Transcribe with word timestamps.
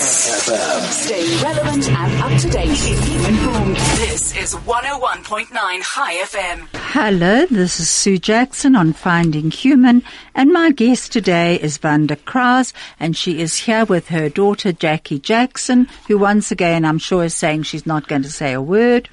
FM. 0.00 0.80
Stay 0.90 1.22
relevant 1.44 1.86
and 1.90 2.22
up 2.22 2.32
to 2.40 2.48
date. 2.48 2.74
Keep 2.74 2.96
informed. 3.28 3.76
This 3.76 4.34
is 4.34 4.54
101.9 4.54 5.50
Chai 5.52 6.14
FM. 6.24 6.66
Hello, 6.72 7.44
this 7.46 7.80
is 7.80 7.90
Sue 7.90 8.16
Jackson 8.16 8.76
on 8.76 8.94
Finding 8.94 9.50
Human, 9.50 10.02
and 10.34 10.50
my 10.52 10.70
guest 10.70 11.12
today 11.12 11.60
is 11.60 11.78
Wanda 11.82 12.16
Crouse, 12.16 12.72
and 12.98 13.14
she 13.14 13.42
is 13.42 13.58
here 13.58 13.84
with 13.84 14.08
her 14.08 14.30
daughter 14.30 14.72
Jackie 14.72 15.18
Jackson, 15.18 15.86
who 16.08 16.16
once 16.16 16.50
again 16.50 16.86
I'm 16.86 16.98
sure 16.98 17.24
is 17.24 17.34
saying 17.34 17.64
she's 17.64 17.84
not 17.84 18.08
going 18.08 18.22
to 18.22 18.32
say 18.32 18.54
a 18.54 18.62
word. 18.62 19.10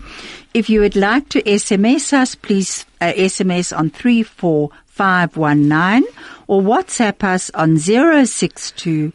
If 0.54 0.70
you 0.70 0.80
would 0.80 0.96
like 0.96 1.28
to 1.30 1.42
SMS 1.42 2.14
us, 2.14 2.34
please 2.34 2.86
uh, 3.02 3.12
SMS 3.12 3.78
on 3.78 3.90
34519 3.90 6.04
or 6.48 6.62
WhatsApp 6.62 7.26
us 7.26 7.50
on 7.50 7.78
062 7.78 9.12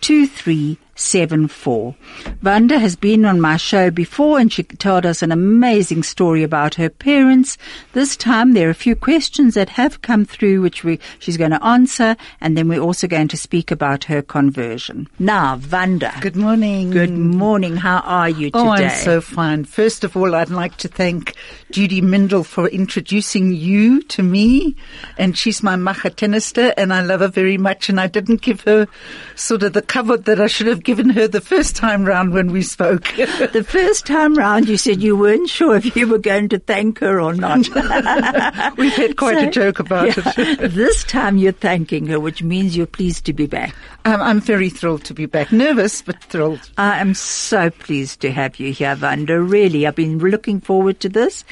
148 0.00 0.78
2374. 0.96 1.94
Wanda 2.42 2.78
has 2.78 2.96
been 2.96 3.26
on 3.26 3.38
my 3.38 3.58
show 3.58 3.90
before 3.90 4.38
and 4.38 4.50
she 4.50 4.62
told 4.62 5.04
us 5.04 5.20
an 5.20 5.30
amazing 5.30 6.02
story 6.02 6.42
about 6.42 6.74
her 6.76 6.88
parents. 6.88 7.58
This 7.92 8.16
time 8.16 8.54
there 8.54 8.68
are 8.68 8.70
a 8.70 8.74
few 8.74 8.96
questions 8.96 9.54
that 9.54 9.68
have 9.70 10.00
come 10.00 10.24
through 10.24 10.62
which 10.62 10.84
we, 10.84 10.98
she's 11.18 11.36
going 11.36 11.50
to 11.50 11.62
answer 11.62 12.16
and 12.40 12.56
then 12.56 12.68
we're 12.68 12.80
also 12.80 13.06
going 13.06 13.28
to 13.28 13.36
speak 13.36 13.70
about 13.70 14.04
her 14.04 14.22
conversion. 14.22 15.06
Now, 15.18 15.60
Wanda. 15.70 16.14
Good 16.20 16.36
morning. 16.36 16.90
Good 16.92 17.10
morning. 17.10 17.76
How 17.76 17.98
are 17.98 18.30
you 18.30 18.50
today? 18.50 18.58
Oh, 18.58 18.70
I'm 18.70 18.90
so 18.90 19.20
fine. 19.20 19.64
First 19.64 20.02
of 20.02 20.16
all, 20.16 20.34
I'd 20.34 20.48
like 20.48 20.78
to 20.78 20.88
thank 20.88 21.34
Judy 21.70 22.00
Mindel 22.00 22.44
for 22.44 22.68
introducing 22.68 23.52
you 23.52 24.02
to 24.04 24.22
me. 24.22 24.76
And 25.18 25.36
she's 25.36 25.62
my 25.62 25.76
machatenister 25.76 26.72
and 26.78 26.92
I 26.92 27.02
love 27.02 27.20
her 27.20 27.28
very 27.28 27.58
much. 27.58 27.90
And 27.90 28.00
I 28.00 28.06
didn't 28.06 28.40
give 28.40 28.62
her 28.62 28.88
sort 29.34 29.62
of 29.62 29.74
the 29.74 29.82
cover 29.82 30.16
that 30.16 30.40
I 30.40 30.46
should 30.46 30.68
have 30.68 30.85
given 30.86 31.10
her 31.10 31.26
the 31.26 31.40
first 31.40 31.74
time 31.74 32.04
round 32.04 32.32
when 32.32 32.52
we 32.52 32.62
spoke. 32.62 33.02
the 33.16 33.66
first 33.68 34.06
time 34.06 34.34
round 34.36 34.68
you 34.68 34.76
said 34.78 35.02
you 35.02 35.16
weren't 35.16 35.50
sure 35.50 35.74
if 35.74 35.96
you 35.96 36.06
were 36.06 36.18
going 36.18 36.48
to 36.48 36.60
thank 36.60 37.00
her 37.00 37.20
or 37.20 37.34
not. 37.34 37.58
We've 38.78 38.94
had 38.94 39.16
quite 39.16 39.38
So, 39.38 39.48
a 39.48 39.50
joke 39.50 39.80
about 39.80 40.16
yeah, 40.16 40.32
it. 40.36 40.70
this 40.72 41.02
time 41.02 41.36
you're 41.38 41.50
thanking 41.50 42.06
her, 42.06 42.20
which 42.20 42.40
means 42.42 42.76
you're 42.76 42.86
pleased 42.86 43.26
to 43.26 43.32
be 43.32 43.46
back. 43.46 43.74
I'm, 44.04 44.22
I'm 44.22 44.40
very 44.40 44.70
thrilled 44.70 45.04
to 45.06 45.14
be 45.14 45.26
back. 45.26 45.50
Nervous, 45.50 46.00
but 46.02 46.22
thrilled. 46.22 46.70
I 46.78 47.00
am 47.00 47.14
so 47.14 47.68
pleased 47.70 48.20
to 48.20 48.30
have 48.30 48.60
you 48.60 48.72
here, 48.72 48.96
Wanda. 48.98 49.40
Really, 49.40 49.88
I've 49.88 49.96
been 49.96 50.18
looking 50.18 50.60
forward 50.60 51.00
to 51.00 51.08
this. 51.08 51.44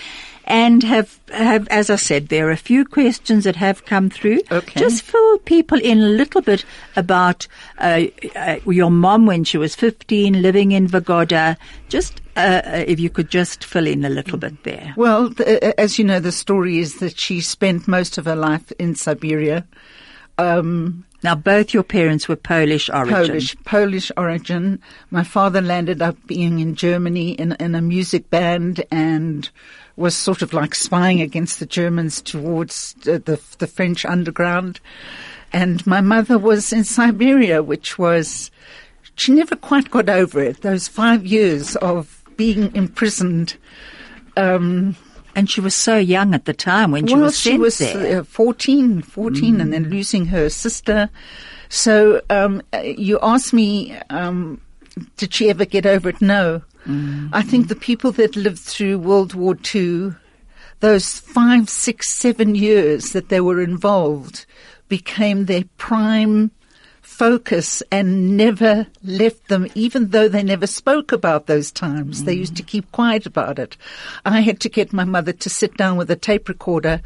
And 0.47 0.83
have, 0.83 1.19
have, 1.33 1.67
as 1.69 1.89
I 1.89 1.97
said, 1.97 2.29
there 2.29 2.49
are 2.49 2.53
a 2.53 2.57
few 2.57 2.85
questions 2.85 3.45
that 3.45 3.57
have 3.57 3.87
come 3.87 4.11
through. 4.11 4.41
Okay. 4.51 4.79
Just 4.79 5.03
fill 5.03 5.39
people 5.39 5.81
in 5.81 6.01
a 6.01 6.09
little 6.09 6.43
bit 6.43 6.67
about 6.97 7.47
uh, 7.79 8.03
uh, 8.37 8.57
your 8.67 8.91
mom 8.91 9.25
when 9.25 9.45
she 9.45 9.57
was 9.57 9.75
15, 9.75 10.43
living 10.43 10.73
in 10.73 10.87
Vagoda. 10.87 11.57
Just, 11.89 12.21
uh, 12.37 12.61
uh, 12.65 12.85
if 12.87 13.01
you 13.01 13.09
could 13.09 13.31
just 13.31 13.65
fill 13.65 13.87
in 13.87 14.05
a 14.05 14.11
little 14.11 14.37
bit 14.37 14.65
there. 14.65 14.93
Well, 14.97 15.31
the, 15.31 15.69
uh, 15.69 15.73
as 15.79 15.99
you 15.99 16.05
know, 16.05 16.21
the 16.21 16.33
story 16.33 16.79
is 16.79 16.99
that 16.99 17.19
she 17.19 17.41
spent 17.41 17.89
most 17.89 18.19
of 18.19 18.27
her 18.27 18.37
life 18.37 18.71
in 18.73 18.95
Siberia. 18.95 19.67
Um, 20.37 21.07
Now, 21.23 21.35
both 21.35 21.73
your 21.73 21.85
parents 21.85 22.29
were 22.29 22.37
Polish 22.37 22.91
origin. 22.91 23.15
Polish, 23.15 23.57
Polish 23.65 24.13
origin. 24.15 24.79
My 25.11 25.25
father 25.25 25.63
landed 25.63 26.03
up 26.03 26.19
being 26.27 26.59
in 26.59 26.75
Germany 26.75 27.31
in, 27.31 27.53
in 27.53 27.75
a 27.75 27.81
music 27.81 28.29
band 28.29 28.85
and 28.91 29.49
was 29.97 30.17
sort 30.17 30.43
of 30.43 30.53
like 30.53 30.75
spying 30.75 31.21
against 31.21 31.61
the 31.61 31.67
Germans 31.67 32.21
towards 32.21 32.95
the, 33.05 33.19
the, 33.19 33.41
the 33.59 33.67
French 33.67 34.05
underground. 34.05 34.81
And 35.53 35.87
my 35.87 36.01
mother 36.01 36.37
was 36.39 36.73
in 36.73 36.85
Siberia, 36.85 37.63
which 37.63 37.97
was, 37.99 38.51
she 39.17 39.33
never 39.33 39.55
quite 39.55 39.91
got 39.91 40.09
over 40.09 40.41
it. 40.41 40.63
Those 40.63 40.89
five 40.89 41.25
years 41.25 41.77
of 41.77 42.23
being 42.37 42.75
imprisoned. 42.75 43.57
Um, 44.37 44.97
And 45.37 45.49
she 45.49 45.61
was 45.61 45.75
so 45.75 45.97
young 45.97 46.35
at 46.35 46.45
the 46.45 46.55
time 46.55 46.91
when 46.91 47.07
she 47.07 47.15
well, 47.15 47.25
was 47.25 47.39
she 47.39 47.59
was 47.59 47.79
there. 47.79 48.21
uh, 48.21 48.25
14, 48.25 49.03
14 49.03 49.61
and 49.61 49.73
then 49.73 49.91
losing 49.91 50.27
her 50.27 50.49
sister. 50.49 51.09
So 51.69 52.21
um, 52.31 52.63
uh, 52.73 52.79
you 52.79 53.19
asked 53.23 53.53
me, 53.53 53.97
um, 54.11 54.61
did 55.17 55.35
she 55.35 55.51
ever 55.51 55.65
get 55.65 55.87
over 55.87 56.09
it? 56.09 56.21
No. 56.21 56.63
I 56.87 57.43
think 57.43 57.69
the 57.69 57.77
people 57.77 58.13
that 58.13 58.37
lived 58.37 58.59
through 58.59 58.99
World 58.99 59.35
War 59.35 59.57
II, 59.75 60.13
those 60.81 61.19
five, 61.19 61.69
six, 61.71 62.11
seven 62.11 62.55
years 62.55 63.13
that 63.13 63.29
they 63.29 63.41
were 63.41 63.63
involved, 63.63 64.47
became 64.89 65.47
their 65.47 65.65
prime 65.79 66.51
focus 67.01 67.83
and 67.93 68.37
never 68.37 68.87
left 69.03 69.49
them, 69.49 69.69
even 69.75 70.09
though 70.09 70.29
they 70.29 70.43
never 70.43 70.67
spoke 70.67 71.13
about 71.13 71.47
those 71.47 71.71
times. 71.71 72.25
They 72.25 72.35
used 72.35 72.57
to 72.57 72.63
mm. 72.63 72.67
keep 72.67 72.91
quiet 72.93 73.25
about 73.25 73.59
it. 73.59 73.77
I 74.25 74.41
had 74.41 74.59
to 74.61 74.69
get 74.69 74.93
my 74.93 75.05
mother 75.05 75.33
to 75.33 75.51
sit 75.51 75.77
down 75.77 75.97
with 75.97 76.11
a 76.11 76.17
tape 76.17 76.49
recorder 76.49 77.03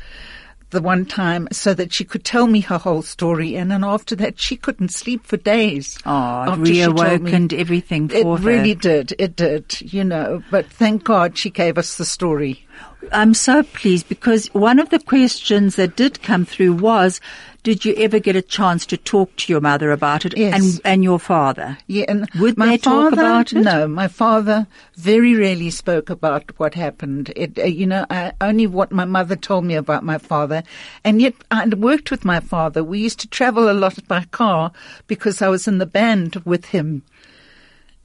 the 0.71 0.83
one 0.83 1.07
time 1.07 1.49
so 1.51 1.73
that 1.75 1.93
she 1.93 2.05
could 2.05 2.25
tell 2.25 2.47
me 2.47 2.61
her 2.61 2.79
whole 2.79 3.03
story 3.03 3.57
and 3.57 3.71
then 3.71 3.83
after 3.85 4.15
that 4.17 4.39
she 4.41 4.57
couldn't 4.57 4.91
sleep 4.93 5.27
for 5.27 5.37
days. 5.37 5.99
Oh, 6.05 6.11
it 6.11 6.49
after 6.49 6.67
she 6.67 6.83
told 6.83 6.97
me. 6.97 7.03
reawakened 7.03 7.55
everything 7.55 8.11
It 8.13 8.23
for 8.23 8.39
her. 8.39 8.45
really 8.45 8.75
did. 8.75 9.15
It 9.19 9.37
did, 9.37 9.81
you 9.81 10.05
know, 10.05 10.43
but 10.51 10.67
thank 10.67 11.05
God 11.05 11.39
she 11.39 11.51
gave 11.51 11.79
us 11.79 11.97
the 11.97 12.05
story. 12.05 12.67
I'm 13.13 13.35
so 13.35 13.63
pleased 13.63 14.09
because 14.09 14.47
one 14.55 14.79
of 14.79 14.91
the 14.91 14.99
questions 14.99 15.77
that 15.77 15.97
did 15.97 16.23
come 16.23 16.45
through 16.45 16.75
was, 16.75 17.21
did 17.63 17.85
you 17.85 17.95
ever 17.97 18.19
get 18.19 18.37
a 18.37 18.43
chance 18.43 18.87
to 18.87 18.97
talk 18.97 19.35
to 19.37 19.53
your 19.53 19.61
mother 19.61 19.91
about 19.91 20.25
it 20.25 20.37
Yes. 20.37 20.55
and, 20.55 20.81
and 20.85 21.05
your 21.05 21.19
father? 21.19 21.77
Yeah, 21.87 22.05
and 22.09 22.29
Would 22.39 22.57
my 22.57 22.69
they 22.69 22.79
talk 22.79 23.11
father, 23.11 23.21
about 23.23 23.53
it? 23.53 23.63
No, 23.63 23.89
my 23.89 24.09
father 24.09 24.67
very 24.97 25.35
rarely 25.35 25.71
spoke 25.71 26.09
about 26.09 26.53
what 26.59 26.75
happened. 26.75 27.33
It, 27.37 27.59
uh, 27.59 27.65
you 27.65 27.87
know, 27.87 28.07
I, 28.11 28.33
only 28.41 28.67
what 28.67 28.93
my 28.93 29.05
mother 29.05 29.37
told 29.37 29.65
me 29.65 29.75
about 29.75 30.05
my 30.05 30.19
father, 30.19 30.63
and 31.05 31.21
yet 31.21 31.35
I'd 31.51 31.75
worked 31.75 32.11
with 32.11 32.25
my 32.25 32.41
father. 32.41 32.83
We 32.85 33.01
used 33.01 33.21
to 33.21 33.29
travel 33.29 33.71
a 33.71 33.73
lot 33.75 34.07
by 34.07 34.25
car 34.31 34.73
because 35.07 35.43
I 35.43 35.49
was 35.49 35.67
in 35.69 35.79
the 35.79 35.87
band 35.87 36.37
with 36.45 36.67
him. 36.67 37.03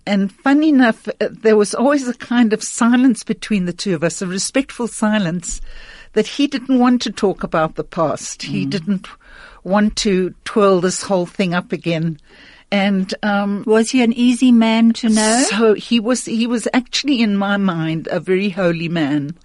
And 0.06 0.32
funny 0.34 0.70
enough, 0.70 1.08
uh, 1.08 1.30
there 1.32 1.56
was 1.56 1.74
always 1.74 2.08
a 2.08 2.14
kind 2.14 2.52
of 2.52 2.62
silence 2.62 3.24
between 3.24 3.66
the 3.66 3.72
two 3.72 3.96
of 3.96 4.04
us, 4.04 4.22
a 4.22 4.28
respectful 4.28 4.88
silence 4.88 5.62
that 6.14 6.28
he 6.28 6.48
didn't 6.48 6.80
want 6.80 7.02
to 7.04 7.12
talk 7.12 7.44
about 7.44 7.76
the 7.76 7.84
past. 7.84 8.42
Mm. 8.42 8.48
He 8.48 8.66
didn't 8.66 9.08
want 9.64 9.96
to 9.98 10.34
twirl 10.46 10.82
this 10.82 11.04
whole 11.04 11.26
thing 11.26 11.54
up 11.54 11.72
again. 11.72 12.20
And, 12.72 13.14
um, 13.22 13.64
Was 13.68 13.92
he 13.92 14.02
an 14.02 14.14
easy 14.14 14.52
man 14.52 14.94
to 14.94 15.10
know? 15.10 15.46
so 15.50 15.74
he 15.76 16.00
was, 16.00 16.26
he 16.26 16.48
was 16.48 16.68
actually 16.74 17.22
in 17.22 17.38
my 17.38 17.58
mind 17.58 18.08
a 18.10 18.20
very 18.20 18.50
holy 18.50 18.90
man. 18.90 19.36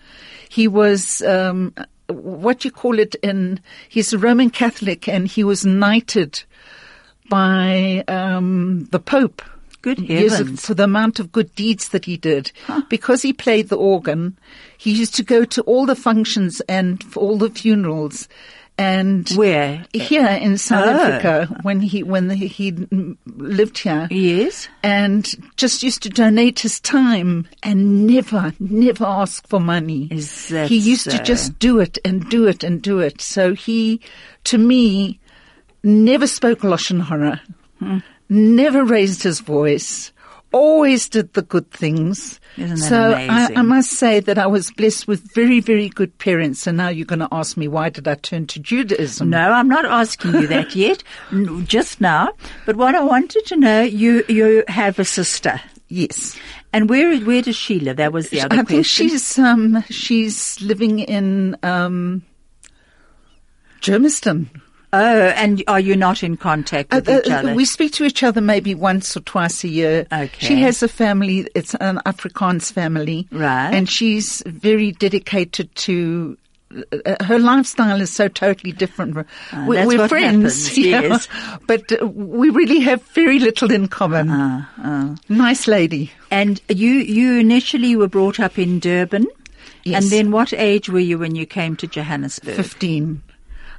He 0.48 0.66
was, 0.66 1.20
um, 1.22 1.74
what 2.08 2.64
you 2.64 2.70
call 2.70 2.98
it 2.98 3.14
in, 3.16 3.60
he's 3.88 4.14
a 4.14 4.18
Roman 4.18 4.48
Catholic 4.48 5.08
and 5.08 5.28
he 5.28 5.44
was 5.44 5.66
knighted 5.66 6.42
by, 7.28 8.02
um, 8.08 8.88
the 8.90 8.98
Pope. 9.00 9.42
Good 9.82 9.98
heavens. 10.00 10.64
for 10.64 10.74
the 10.74 10.84
amount 10.84 11.20
of 11.20 11.30
good 11.32 11.54
deeds 11.54 11.88
that 11.90 12.04
he 12.04 12.16
did. 12.16 12.50
Because 12.88 13.22
he 13.22 13.32
played 13.32 13.68
the 13.68 13.76
organ, 13.76 14.36
he 14.76 14.90
used 14.92 15.14
to 15.16 15.22
go 15.22 15.44
to 15.44 15.62
all 15.62 15.86
the 15.86 15.94
functions 15.96 16.60
and 16.68 17.02
for 17.04 17.20
all 17.20 17.38
the 17.38 17.50
funerals. 17.50 18.28
And 18.80 19.28
Where? 19.30 19.84
here 19.92 20.26
in 20.28 20.56
South 20.56 20.84
Oh. 20.86 20.90
Africa, 20.90 21.58
when 21.62 21.80
he 21.80 22.04
when 22.04 22.30
he, 22.30 22.46
he 22.46 22.70
lived 23.26 23.78
here, 23.78 24.06
Yes. 24.08 24.68
and 24.84 25.28
just 25.56 25.82
used 25.82 26.02
to 26.04 26.08
donate 26.08 26.60
his 26.60 26.78
time 26.78 27.48
and 27.64 28.06
never, 28.06 28.52
never 28.60 29.04
ask 29.04 29.44
for 29.48 29.58
money. 29.58 30.06
Is 30.12 30.48
that 30.50 30.68
he 30.68 30.76
used 30.76 31.10
so? 31.10 31.16
to 31.16 31.22
just 31.24 31.58
do 31.58 31.80
it 31.80 31.98
and 32.04 32.28
do 32.30 32.46
it 32.46 32.62
and 32.62 32.80
do 32.80 33.00
it. 33.00 33.20
So 33.20 33.52
he, 33.52 34.00
to 34.44 34.58
me, 34.58 35.18
never 35.82 36.28
spoke 36.28 36.60
Lashon 36.60 37.02
Hara, 37.02 37.40
Hmm. 37.80 37.98
Never 38.28 38.84
raised 38.84 39.22
his 39.22 39.40
voice, 39.40 40.12
always 40.52 41.08
did 41.08 41.32
the 41.34 41.42
good 41.42 41.70
things. 41.70 42.40
Isn't 42.56 42.78
that 42.80 42.88
so 42.88 43.12
I? 43.12 43.48
I 43.54 43.62
must 43.62 43.90
say 43.90 44.18
that 44.20 44.38
I 44.38 44.46
was 44.46 44.70
blessed 44.72 45.06
with 45.06 45.32
very, 45.34 45.60
very 45.60 45.88
good 45.88 46.16
parents. 46.18 46.66
And 46.66 46.76
now 46.78 46.88
you're 46.88 47.06
going 47.06 47.18
to 47.20 47.28
ask 47.30 47.56
me, 47.56 47.68
why 47.68 47.88
did 47.90 48.08
I 48.08 48.14
turn 48.14 48.46
to 48.48 48.58
Judaism? 48.58 49.30
No, 49.30 49.52
I'm 49.52 49.68
not 49.68 49.84
asking 49.84 50.32
you 50.34 50.46
that 50.48 50.74
yet, 50.84 51.04
just 51.64 52.00
now. 52.00 52.30
But 52.66 52.76
what 52.76 52.94
I 52.94 53.02
wanted 53.02 53.46
to 53.46 53.56
know, 53.56 53.82
you 53.82 54.24
you 54.28 54.64
have 54.68 54.98
a 54.98 55.04
sister, 55.04 55.60
Yes. 55.88 56.36
and 56.72 56.88
where 56.90 57.16
where 57.20 57.42
does 57.42 57.56
she 57.56 57.78
live? 57.80 57.96
That 57.98 58.12
was 58.12 58.30
the 58.30 58.40
other 58.40 58.54
I 58.56 58.64
question. 58.64 58.74
think 58.76 58.86
she's 58.86 59.38
um 59.38 59.84
she's 59.90 60.60
living 60.60 60.98
in 61.00 61.56
um 61.62 62.22
Germiston. 63.80 64.46
Oh, 64.92 64.98
and 65.36 65.62
are 65.68 65.80
you 65.80 65.96
not 65.96 66.22
in 66.22 66.36
contact 66.38 66.92
with 66.94 67.08
Uh, 67.08 67.18
each 67.24 67.30
uh, 67.30 67.34
other? 67.34 67.54
we 67.54 67.64
speak 67.66 67.92
to 67.92 68.04
each 68.04 68.22
other 68.22 68.40
maybe 68.40 68.74
once 68.74 69.16
or 69.16 69.20
twice 69.20 69.62
a 69.64 69.68
year. 69.68 70.06
Okay. 70.10 70.46
She 70.46 70.60
has 70.62 70.82
a 70.82 70.88
family. 70.88 71.46
It's 71.54 71.74
an 71.74 72.00
Afrikaans 72.06 72.72
family, 72.72 73.26
Right. 73.30 73.70
And 73.74 73.88
she's 73.88 74.42
very 74.46 74.92
dedicated 74.92 75.74
to 75.76 76.38
uh, 76.92 77.16
her 77.24 77.38
lifestyle 77.38 78.00
is 78.00 78.12
so 78.12 78.28
totally 78.28 78.72
different. 78.72 79.14
we, 79.16 79.22
that's 79.76 79.88
we're 79.88 79.98
what 79.98 80.08
friends, 80.10 80.68
happens, 80.68 80.78
yeah, 80.86 81.00
yes. 81.02 81.28
but 81.66 81.90
uh, 82.00 82.06
we 82.06 82.50
really 82.50 82.80
have 82.80 83.02
very 83.14 83.38
little 83.38 83.70
in 83.70 83.88
common. 83.88 84.28
Ah, 84.30 85.14
Nice 85.28 85.66
lady. 85.66 86.10
And 86.30 86.60
you, 86.68 86.90
you 86.92 87.38
initially 87.38 87.96
were 87.96 88.08
brought 88.08 88.38
up 88.38 88.58
in 88.58 88.80
Durban. 88.80 89.26
Yes. 89.84 90.02
And 90.02 90.12
then 90.12 90.30
what 90.30 90.52
age 90.52 90.90
were 90.90 90.98
you 91.00 91.18
when 91.18 91.34
you 91.34 91.46
came 91.46 91.74
to 91.76 91.86
Johannesburg? 91.86 92.56
15. 92.56 93.22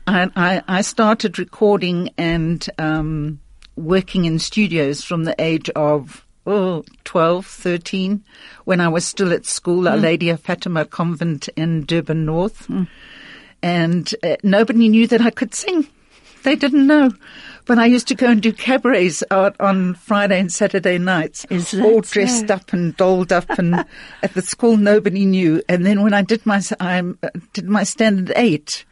I, 0.09 0.31
I, 0.35 0.63
I 0.67 0.81
started 0.81 1.37
recording 1.37 2.09
and 2.17 2.67
um, 2.79 3.39
working 3.75 4.25
in 4.25 4.39
studios 4.39 5.03
from 5.03 5.25
the 5.25 5.35
age 5.37 5.69
of 5.71 6.25
oh, 6.47 6.83
12, 7.03 7.45
13, 7.45 8.23
when 8.65 8.81
I 8.81 8.87
was 8.87 9.05
still 9.05 9.31
at 9.31 9.45
school, 9.45 9.87
Our 9.87 9.97
Lady 9.97 10.29
of 10.31 10.39
Fatima 10.39 10.85
Convent 10.85 11.47
in 11.49 11.85
Durban 11.85 12.25
North. 12.25 12.67
And 13.61 14.15
uh, 14.23 14.37
nobody 14.41 14.89
knew 14.89 15.05
that 15.05 15.21
I 15.21 15.29
could 15.29 15.53
sing. 15.53 15.87
They 16.41 16.55
didn't 16.55 16.87
know. 16.87 17.11
But 17.65 17.77
I 17.77 17.85
used 17.85 18.07
to 18.07 18.15
go 18.15 18.31
and 18.31 18.41
do 18.41 18.51
cabarets 18.51 19.21
out 19.29 19.59
on 19.59 19.93
Friday 19.93 20.39
and 20.39 20.51
Saturday 20.51 20.97
nights, 20.97 21.45
Is 21.51 21.79
all 21.79 22.01
dressed 22.01 22.47
so? 22.47 22.55
up 22.55 22.73
and 22.73 22.97
dolled 22.97 23.31
up, 23.31 23.47
and 23.59 23.75
at 24.23 24.33
the 24.33 24.41
school 24.41 24.75
nobody 24.75 25.23
knew. 25.25 25.61
And 25.69 25.85
then 25.85 26.01
when 26.01 26.15
I 26.15 26.23
did 26.23 26.47
my 26.47 26.61
I 26.79 26.99
uh, 27.01 27.29
did 27.53 27.65
my 27.65 27.83
standard 27.83 28.33
eight, 28.35 28.85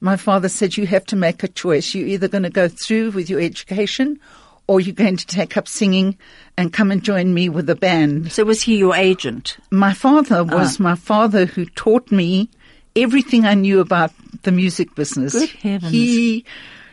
my 0.00 0.16
father 0.16 0.48
said 0.48 0.76
you 0.76 0.86
have 0.86 1.04
to 1.06 1.16
make 1.16 1.42
a 1.42 1.48
choice. 1.48 1.94
You're 1.94 2.08
either 2.08 2.28
going 2.28 2.44
to 2.44 2.50
go 2.50 2.68
through 2.68 3.12
with 3.12 3.30
your 3.30 3.40
education, 3.40 4.18
or 4.66 4.80
you're 4.80 4.94
going 4.94 5.16
to 5.16 5.26
take 5.26 5.56
up 5.56 5.68
singing 5.68 6.16
and 6.56 6.72
come 6.72 6.90
and 6.90 7.02
join 7.02 7.34
me 7.34 7.48
with 7.48 7.66
the 7.66 7.74
band. 7.74 8.32
So 8.32 8.44
was 8.44 8.62
he 8.62 8.78
your 8.78 8.94
agent? 8.94 9.58
My 9.70 9.92
father 9.92 10.42
was 10.44 10.80
my 10.80 10.94
father 10.94 11.46
who 11.46 11.66
taught 11.66 12.10
me 12.10 12.48
everything 12.96 13.44
I 13.44 13.54
knew 13.54 13.80
about 13.80 14.12
the 14.42 14.52
music 14.52 14.94
business. 14.94 15.32
Good 15.32 15.50
heavens. 15.50 15.92
He 15.92 16.44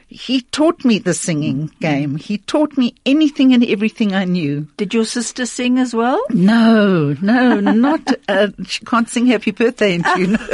he 0.07 0.41
taught 0.41 0.83
me 0.83 0.99
the 0.99 1.13
singing 1.13 1.71
game. 1.79 2.17
He 2.17 2.39
taught 2.39 2.77
me 2.77 2.95
anything 3.05 3.53
and 3.53 3.63
everything 3.63 4.13
I 4.13 4.25
knew. 4.25 4.67
Did 4.75 4.93
your 4.93 5.05
sister 5.05 5.45
sing 5.45 5.79
as 5.79 5.95
well? 5.95 6.21
No, 6.31 7.15
no, 7.21 7.61
not. 7.61 8.01
Uh, 8.27 8.49
she 8.65 8.83
can't 8.83 9.07
sing 9.07 9.27
"Happy 9.27 9.51
Birthday" 9.51 9.95
in 9.95 10.03
tune. 10.03 10.37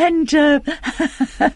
And 0.00 0.34
uh, 0.34 0.60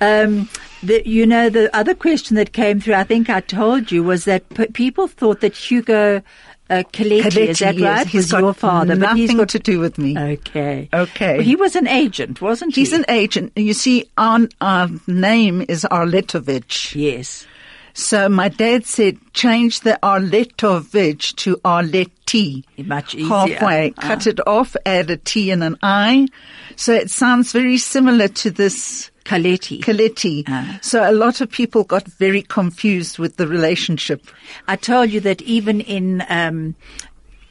um, 0.00 0.48
the, 0.82 1.02
you 1.04 1.26
know, 1.26 1.50
the 1.50 1.74
other 1.76 1.94
question 1.94 2.36
that 2.36 2.54
came 2.54 2.80
through, 2.80 2.94
I 2.94 3.04
think 3.04 3.28
I 3.28 3.40
told 3.40 3.92
you, 3.92 4.02
was 4.02 4.24
that 4.24 4.48
p- 4.50 4.68
people 4.68 5.08
thought 5.08 5.40
that 5.40 5.54
Hugo 5.54 6.22
uh, 6.70 6.82
Coletti, 6.90 7.48
is 7.48 7.58
that 7.58 7.78
right, 7.78 8.06
he's 8.06 8.32
your 8.32 8.54
father? 8.54 8.94
Nothing 8.94 9.00
but 9.00 9.16
he's 9.18 9.34
got 9.34 9.48
to 9.50 9.58
do 9.58 9.78
with 9.78 9.98
me. 9.98 10.16
Okay. 10.18 10.88
Okay. 10.94 11.34
Well, 11.34 11.44
he 11.44 11.54
was 11.54 11.76
an 11.76 11.86
agent, 11.86 12.40
wasn't 12.40 12.74
he? 12.74 12.80
He's 12.80 12.94
an 12.94 13.04
agent. 13.10 13.52
You 13.56 13.74
see, 13.74 14.10
our, 14.16 14.40
our 14.62 14.88
name 15.06 15.64
is 15.68 15.86
Arletovich. 15.90 16.94
Yes. 16.94 17.46
So 17.94 18.28
my 18.28 18.48
dad 18.48 18.86
said, 18.86 19.18
change 19.34 19.80
the 19.80 19.98
Arletovich 20.02 21.36
to 21.36 21.56
Arleti. 21.58 22.64
Much 22.78 23.14
easier. 23.14 23.28
Halfway. 23.28 23.94
Ah. 23.98 24.00
Cut 24.00 24.26
it 24.26 24.46
off, 24.46 24.74
add 24.86 25.10
a 25.10 25.16
T 25.16 25.50
and 25.50 25.62
an 25.62 25.76
I. 25.82 26.28
So 26.76 26.92
it 26.92 27.10
sounds 27.10 27.52
very 27.52 27.78
similar 27.78 28.28
to 28.28 28.50
this 28.50 29.10
Coletti. 29.24 29.82
Coletti. 29.82 30.44
Ah. 30.48 30.78
So 30.82 31.08
a 31.08 31.12
lot 31.12 31.40
of 31.40 31.50
people 31.50 31.84
got 31.84 32.04
very 32.04 32.42
confused 32.42 33.18
with 33.18 33.36
the 33.36 33.46
relationship. 33.46 34.26
I 34.66 34.76
told 34.76 35.10
you 35.10 35.20
that 35.20 35.42
even 35.42 35.80
in 35.80 36.24
um, 36.28 36.74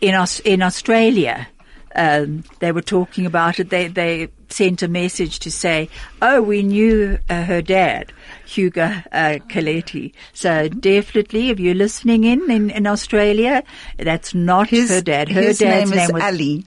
in 0.01 0.15
Aus- 0.15 0.39
in 0.41 0.61
Australia, 0.61 1.47
um, 1.95 2.43
they 2.59 2.71
were 2.71 2.81
talking 2.81 3.25
about 3.25 3.59
it. 3.59 3.69
They 3.69 3.87
they 3.87 4.27
sent 4.51 4.81
a 4.81 4.87
message 4.87 5.39
to 5.39 5.51
say, 5.51 5.89
"Oh, 6.21 6.41
we 6.41 6.63
knew 6.63 7.17
uh, 7.29 7.43
her 7.43 7.61
dad, 7.61 8.11
Hugo 8.45 9.01
uh, 9.11 9.39
Coletti." 9.49 10.13
So 10.33 10.67
definitely, 10.69 11.49
if 11.49 11.59
you're 11.59 11.75
listening 11.75 12.23
in, 12.23 12.49
in 12.49 12.69
in 12.69 12.87
Australia, 12.87 13.63
that's 13.97 14.33
not 14.33 14.69
His, 14.69 14.89
her 14.89 15.01
dad. 15.01 15.29
Her 15.29 15.41
his 15.41 15.59
dad's 15.59 15.91
name 15.91 15.99
is 15.99 16.11
was 16.11 16.23
Ali. 16.23 16.65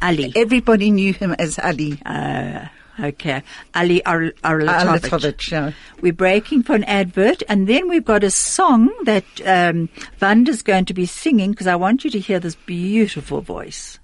Ali. 0.00 0.32
Everybody 0.34 0.90
knew 0.90 1.12
him 1.12 1.32
as 1.38 1.58
Ali. 1.58 2.00
Uh, 2.04 2.66
okay, 3.00 3.42
Ali 3.74 4.04
Ar- 4.04 4.34
Arlatovich. 4.42 5.00
Arlatovich, 5.00 5.50
yeah. 5.50 5.72
We're 6.00 6.12
breaking 6.12 6.64
for 6.64 6.74
an 6.74 6.84
advert, 6.84 7.42
and 7.48 7.68
then 7.68 7.88
we've 7.88 8.04
got 8.04 8.24
a 8.24 8.30
song 8.30 8.90
that 9.04 9.24
um, 9.46 9.88
Wanda's 10.20 10.62
going 10.62 10.86
to 10.86 10.94
be 10.94 11.06
singing 11.06 11.52
because 11.52 11.66
I 11.68 11.76
want 11.76 12.04
you 12.04 12.10
to 12.10 12.18
hear 12.18 12.40
this 12.40 12.56
beautiful 12.56 13.40
voice. 13.40 13.98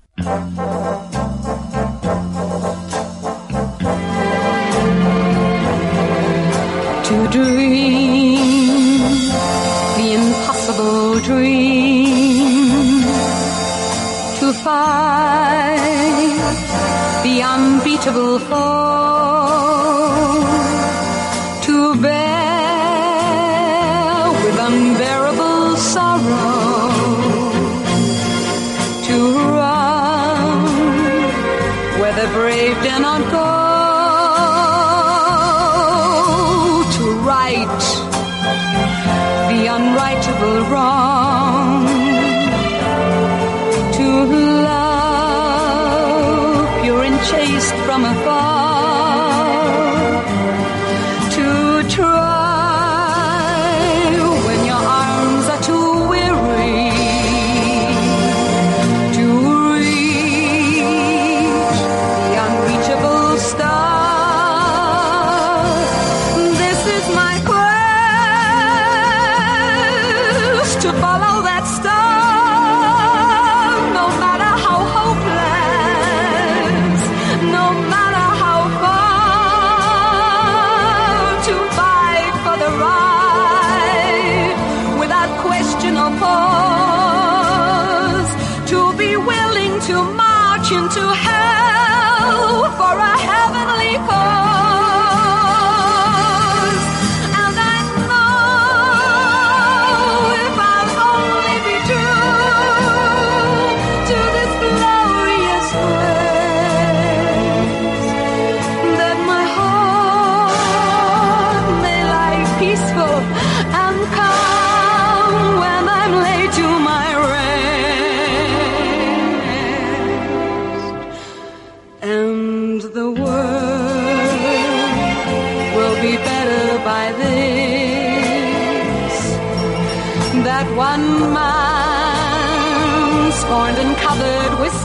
To 7.09 7.27
dream 7.29 9.01
the 9.99 10.09
impossible 10.21 11.19
dream, 11.21 13.01
to 14.39 14.53
fight 14.65 15.81
the 17.25 17.37
unbeatable 17.43 18.39
foe, 18.39 19.18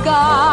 covered 0.03 0.52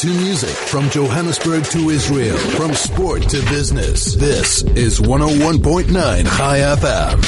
to 0.00 0.06
music, 0.06 0.48
from 0.48 0.88
Johannesburg 0.88 1.62
to 1.64 1.90
Israel, 1.90 2.38
from 2.56 2.72
sport 2.72 3.20
to 3.24 3.42
business. 3.50 4.14
This 4.14 4.62
is 4.62 4.98
101.9 4.98 5.90
Chai 6.38 6.58
FM. 6.60 7.22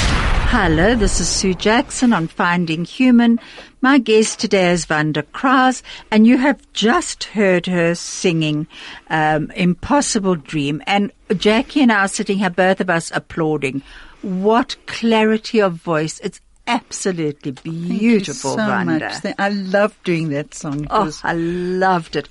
Hello, 0.49 0.95
this 0.95 1.19
is 1.19 1.27
Sue 1.29 1.53
Jackson 1.53 2.13
on 2.13 2.27
Finding 2.27 2.83
Human. 2.83 3.39
My 3.81 3.99
guest 3.99 4.39
today 4.39 4.71
is 4.71 4.89
Wanda 4.89 5.21
Crouse, 5.21 5.83
and 6.09 6.25
you 6.25 6.39
have 6.39 6.59
just 6.73 7.25
heard 7.25 7.67
her 7.67 7.93
singing 7.93 8.65
um, 9.07 9.51
Impossible 9.51 10.33
Dream. 10.33 10.81
And 10.87 11.11
Jackie 11.37 11.83
and 11.83 11.91
I 11.91 12.05
are 12.05 12.07
sitting 12.07 12.39
here, 12.39 12.49
both 12.49 12.81
of 12.81 12.89
us 12.89 13.11
applauding. 13.13 13.83
What 14.23 14.77
clarity 14.87 15.61
of 15.61 15.73
voice. 15.73 16.19
It's 16.21 16.41
absolutely 16.65 17.51
beautiful, 17.51 17.75
Thank 17.75 18.07
you 18.17 18.33
so 18.33 18.55
Vanda. 18.55 19.21
much. 19.23 19.35
I 19.37 19.49
love 19.49 19.95
doing 20.03 20.29
that 20.29 20.55
song. 20.55 20.87
Oh, 20.89 21.11
I 21.23 21.33
loved 21.33 22.15
it. 22.15 22.29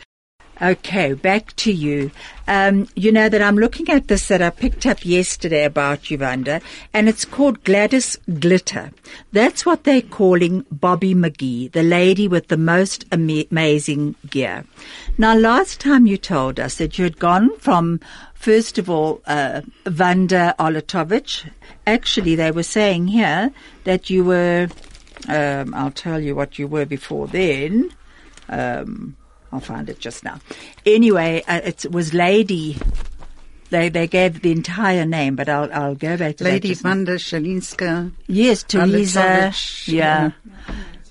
Okay, 0.63 1.15
back 1.15 1.57
to 1.57 1.73
you. 1.73 2.13
Um, 2.47 2.87
you 2.95 3.11
know 3.11 3.29
that 3.29 3.43
I'm 3.43 3.57
looking 3.57 3.89
at 3.89 4.07
this 4.07 4.29
that 4.29 4.41
I 4.41 4.51
picked 4.51 4.87
up 4.87 5.05
yesterday 5.05 5.65
about 5.65 6.09
you, 6.09 6.19
Wanda, 6.19 6.61
and 6.95 7.09
it's 7.09 7.25
called 7.25 7.65
Gladys 7.65 8.17
Glitter. 8.39 8.93
That's 9.33 9.67
what 9.67 9.83
they're 9.83 10.03
calling 10.03 10.65
Bobby 10.71 11.17
McGee, 11.17 11.73
the 11.73 11.83
lady 11.83 12.29
with 12.29 12.47
the 12.47 12.57
most 12.57 13.05
ama- 13.11 13.45
amazing 13.51 14.15
gear. 14.31 14.65
Now, 15.19 15.35
last 15.35 15.81
time 15.81 16.07
you 16.07 16.17
told 16.17 16.61
us 16.61 16.77
that 16.77 16.97
you 16.97 17.03
had 17.03 17.19
gone 17.19 17.59
from, 17.59 17.99
first 18.33 18.79
of 18.79 18.89
all, 18.89 19.21
uh, 19.27 19.63
Wanda 19.85 20.55
Olatovich. 20.61 21.51
Actually, 21.89 22.37
they 22.37 22.53
were 22.53 22.63
saying 22.63 23.09
here 23.09 23.51
that 23.83 24.11
you 24.11 24.23
were, 24.23 24.69
um, 25.29 25.75
I'll 25.75 25.91
tell 25.91 26.21
you 26.21 26.37
what 26.37 26.57
you 26.61 26.69
were 26.69 26.87
before 26.87 27.27
then. 27.27 27.91
Um, 28.49 29.17
I'll 29.53 29.61
find 29.61 29.89
it 29.91 29.99
just 29.99 30.25
now. 30.25 30.41
Anyway, 30.87 31.43
uh, 31.47 31.61
it 31.65 31.85
was 31.91 32.15
Lady. 32.15 32.79
They 33.71 33.89
they 33.89 34.07
gave 34.07 34.43
the 34.43 34.53
entire 34.53 35.05
name, 35.07 35.37
but 35.37 35.49
I'll 35.49 35.73
I'll 35.73 35.95
go 35.95 36.17
back 36.17 36.37
to 36.39 36.45
Lady. 36.45 36.77
Wanda 36.85 37.17
Shalinska. 37.17 38.13
Yes, 38.27 38.63
Teresa. 38.65 39.53
Yeah, 39.87 40.31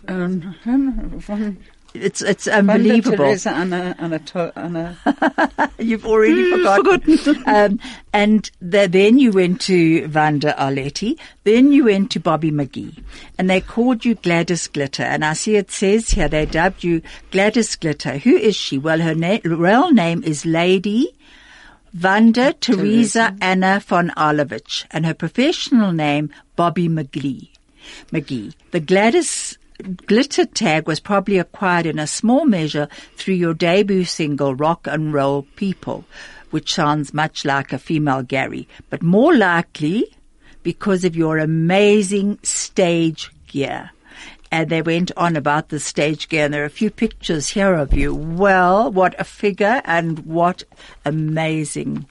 Um, 0.08 0.56
it's 1.94 2.22
it's 2.22 2.48
unbelievable. 2.48 3.36
Anna, 3.46 3.96
Anna, 4.00 4.22
Anna. 4.56 5.72
You've 5.80 6.06
already 6.06 6.50
forgotten. 6.64 7.44
um, 7.48 7.80
and 8.14 8.50
the, 8.62 8.88
then 8.88 9.20
you 9.20 9.32
went 9.32 9.62
to 9.62 10.08
Wanda 10.08 10.54
Arletti. 10.58 11.20
Then 11.44 11.72
you 11.72 11.86
went 11.86 12.12
to 12.12 12.20
Bobby 12.20 12.52
McGee. 12.52 13.04
And 13.38 13.50
they 13.50 13.62
called 13.62 14.06
you 14.06 14.16
Gladys 14.16 14.68
Glitter. 14.68 15.04
And 15.04 15.26
I 15.26 15.34
see 15.34 15.56
it 15.56 15.72
says 15.72 16.12
here 16.12 16.28
they 16.28 16.46
dubbed 16.46 16.84
you 16.84 17.02
Gladys 17.32 17.76
Glitter. 17.76 18.18
Who 18.18 18.36
is 18.36 18.56
she? 18.56 18.78
Well, 18.78 19.00
her 19.00 19.16
na- 19.16 19.40
real 19.44 19.92
name 19.92 20.24
is 20.24 20.46
Lady 20.46 21.16
Wanda 22.00 22.54
Teresa 22.54 23.36
Anna 23.42 23.82
von 23.86 24.12
Arlovich. 24.16 24.86
And 24.92 25.06
her 25.06 25.14
professional 25.14 25.92
name, 25.92 26.30
Bobby 26.56 26.88
McGee. 26.88 27.50
McGee. 28.12 28.54
The 28.72 28.80
Gladys 28.80 29.58
glitter 29.82 30.46
tag 30.46 30.88
was 30.88 31.00
probably 31.00 31.38
acquired 31.38 31.86
in 31.86 32.00
a 32.00 32.08
small 32.08 32.46
measure 32.46 32.88
through 33.16 33.36
your 33.36 33.54
debut 33.54 34.06
single 34.06 34.56
Rock 34.56 34.88
and 34.88 35.14
Roll 35.14 35.44
People, 35.56 36.06
which 36.50 36.74
sounds 36.74 37.14
much 37.14 37.46
like 37.46 37.74
a 37.74 37.80
female 37.80 38.24
Gary, 38.24 38.68
but 38.90 39.02
more 39.02 39.36
likely 39.36 40.06
because 40.64 41.04
of 41.04 41.16
your 41.16 41.38
amazing 41.38 42.40
stage 42.44 43.32
gear. 43.48 43.92
And 44.54 44.70
they 44.70 44.82
went 44.82 45.12
on 45.16 45.38
about 45.38 45.70
the 45.70 45.80
stage 45.80 46.28
gear, 46.28 46.46
and 46.46 46.54
there 46.54 46.64
are 46.64 46.66
a 46.66 46.70
few 46.70 46.90
pictures 46.90 47.50
here 47.50 47.74
of 47.74 47.94
you. 47.94 48.14
Well, 48.14 48.92
what 48.92 49.16
a 49.18 49.24
figure 49.24 49.82
and 49.86 50.20
what 50.26 50.64
amazing 51.06 52.06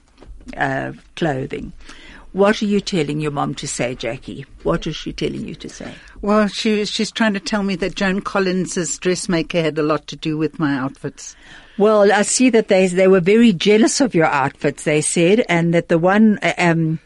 uh, 0.57 0.93
clothing. 1.15 1.73
What 2.33 2.61
are 2.61 2.65
you 2.65 2.79
telling 2.79 3.19
your 3.19 3.31
mom 3.31 3.55
to 3.55 3.67
say, 3.67 3.93
Jackie? 3.93 4.45
What 4.63 4.87
is 4.87 4.95
she 4.95 5.11
telling 5.11 5.47
you 5.47 5.55
to 5.55 5.67
say? 5.67 5.93
Well, 6.21 6.47
she, 6.47 6.85
she's 6.85 7.11
trying 7.11 7.33
to 7.33 7.41
tell 7.41 7.61
me 7.61 7.75
that 7.77 7.95
Joan 7.95 8.21
Collins's 8.21 8.97
dressmaker 8.97 9.61
had 9.61 9.77
a 9.77 9.83
lot 9.83 10.07
to 10.07 10.15
do 10.15 10.37
with 10.37 10.57
my 10.57 10.77
outfits. 10.77 11.35
Well, 11.77 12.11
I 12.11 12.21
see 12.21 12.49
that 12.51 12.67
they 12.67 12.87
they 12.87 13.07
were 13.07 13.21
very 13.21 13.53
jealous 13.53 14.01
of 14.01 14.13
your 14.13 14.27
outfits. 14.27 14.83
They 14.83 15.01
said, 15.01 15.43
and 15.49 15.73
that 15.73 15.89
the 15.89 15.97
one 15.97 16.37
uh, 16.41 16.53
um, 16.57 16.99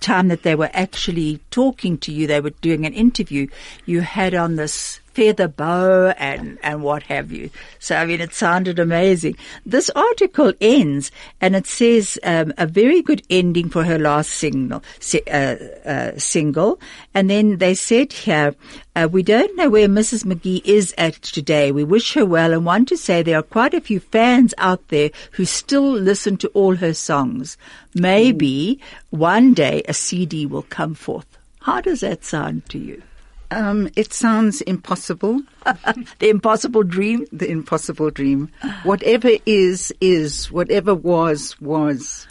time 0.00 0.28
that 0.28 0.42
they 0.42 0.54
were 0.54 0.70
actually 0.72 1.40
talking 1.50 1.98
to 1.98 2.12
you, 2.12 2.26
they 2.26 2.40
were 2.40 2.50
doing 2.50 2.86
an 2.86 2.94
interview. 2.94 3.46
You 3.86 4.00
had 4.00 4.34
on 4.34 4.56
this 4.56 5.00
feather 5.18 5.48
bow 5.48 6.14
and 6.16 6.58
and 6.62 6.80
what 6.80 7.02
have 7.02 7.32
you. 7.32 7.50
So 7.80 7.96
I 7.96 8.06
mean, 8.06 8.20
it 8.20 8.34
sounded 8.34 8.78
amazing. 8.78 9.36
This 9.66 9.90
article 9.90 10.52
ends, 10.60 11.10
and 11.40 11.56
it 11.56 11.66
says 11.66 12.20
um, 12.22 12.54
a 12.56 12.66
very 12.66 13.02
good 13.02 13.22
ending 13.28 13.68
for 13.68 13.82
her 13.82 13.98
last 13.98 14.30
single. 14.30 14.80
Uh, 15.28 15.56
uh, 15.84 16.12
single, 16.18 16.78
and 17.14 17.28
then 17.28 17.58
they 17.58 17.74
said 17.74 18.12
here. 18.12 18.54
Uh, 18.94 19.06
we 19.06 19.22
don't 19.22 19.56
know 19.56 19.70
where 19.70 19.86
Mrs. 19.86 20.24
McGee 20.24 20.60
is 20.64 20.92
at 20.98 21.22
today. 21.22 21.70
We 21.70 21.84
wish 21.84 22.14
her 22.14 22.26
well 22.26 22.52
and 22.52 22.64
want 22.64 22.88
to 22.88 22.96
say 22.96 23.22
there 23.22 23.38
are 23.38 23.44
quite 23.44 23.72
a 23.72 23.80
few 23.80 24.00
fans 24.00 24.54
out 24.58 24.88
there 24.88 25.10
who 25.32 25.44
still 25.44 25.92
listen 25.92 26.36
to 26.38 26.48
all 26.48 26.74
her 26.74 26.92
songs. 26.92 27.56
Maybe 27.94 28.80
one 29.10 29.54
day 29.54 29.82
a 29.88 29.94
CD 29.94 30.46
will 30.46 30.62
come 30.62 30.94
forth. 30.94 31.38
How 31.60 31.80
does 31.80 32.00
that 32.00 32.24
sound 32.24 32.68
to 32.70 32.78
you? 32.78 33.02
Um, 33.50 33.88
it 33.96 34.12
sounds 34.12 34.60
impossible. 34.62 35.40
The 36.18 36.28
impossible 36.28 36.82
dream? 36.82 37.26
the 37.32 37.48
impossible 37.48 38.10
dream. 38.10 38.50
Whatever 38.82 39.30
is, 39.46 39.92
is. 40.00 40.50
Whatever 40.50 40.94
was, 40.94 41.60
was. 41.60 42.26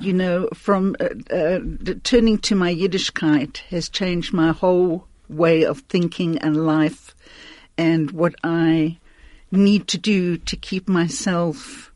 You 0.00 0.12
know, 0.12 0.48
from 0.52 0.94
uh, 1.00 1.34
uh, 1.34 1.60
turning 2.02 2.36
to 2.38 2.54
my 2.54 2.74
Yiddishkeit 2.74 3.56
has 3.70 3.88
changed 3.88 4.34
my 4.34 4.52
whole 4.52 5.06
way 5.30 5.64
of 5.64 5.78
thinking 5.88 6.36
and 6.38 6.66
life 6.66 7.14
and 7.78 8.10
what 8.10 8.34
I 8.44 8.98
need 9.50 9.88
to 9.88 9.98
do 9.98 10.36
to 10.36 10.56
keep 10.56 10.86
myself 10.86 11.90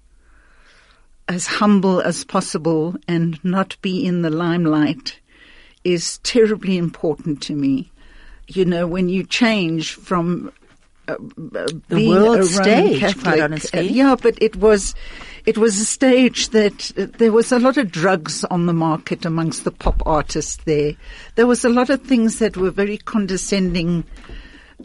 as 1.29 1.47
humble 1.47 2.01
as 2.01 2.25
possible 2.25 2.97
and 3.07 3.43
not 3.45 3.77
be 3.83 4.05
in 4.05 4.23
the 4.23 4.31
limelight 4.31 5.21
is 5.85 6.19
terribly 6.19 6.77
important 6.77 7.43
to 7.43 7.55
me. 7.55 7.91
You 8.47 8.65
know, 8.65 8.87
when 8.87 9.09
you 9.09 9.25
change 9.25 9.95
from 9.95 10.51
uh, 11.07 11.13
uh, 11.55 11.67
being 11.89 12.11
world 12.11 12.25
a 12.25 12.29
Roman 12.29 12.45
stage, 12.45 13.01
quite 13.01 13.15
Catholic, 13.15 13.43
honestly. 13.43 13.79
uh, 13.79 13.83
yeah, 13.83 14.17
but 14.21 14.41
it 14.43 14.57
was 14.57 14.95
it 15.45 15.59
was 15.59 15.79
a 15.81 15.85
stage 15.85 16.49
that 16.51 16.93
uh, 16.99 17.07
there 17.19 17.33
was 17.33 17.53
a 17.53 17.59
lot 17.59 17.77
of 17.77 17.91
drugs 17.91 18.45
on 18.45 18.67
the 18.67 18.73
market 18.73 19.25
amongst 19.25 19.65
the 19.65 19.71
pop 19.71 20.03
artists. 20.07 20.57
There, 20.65 20.95
there 21.35 21.47
was 21.47 21.65
a 21.65 21.71
lot 21.71 21.91
of 21.91 22.03
things 22.03 22.39
that 22.39 22.57
were 22.57 22.71
very 22.71 22.99
condescending 22.99 24.05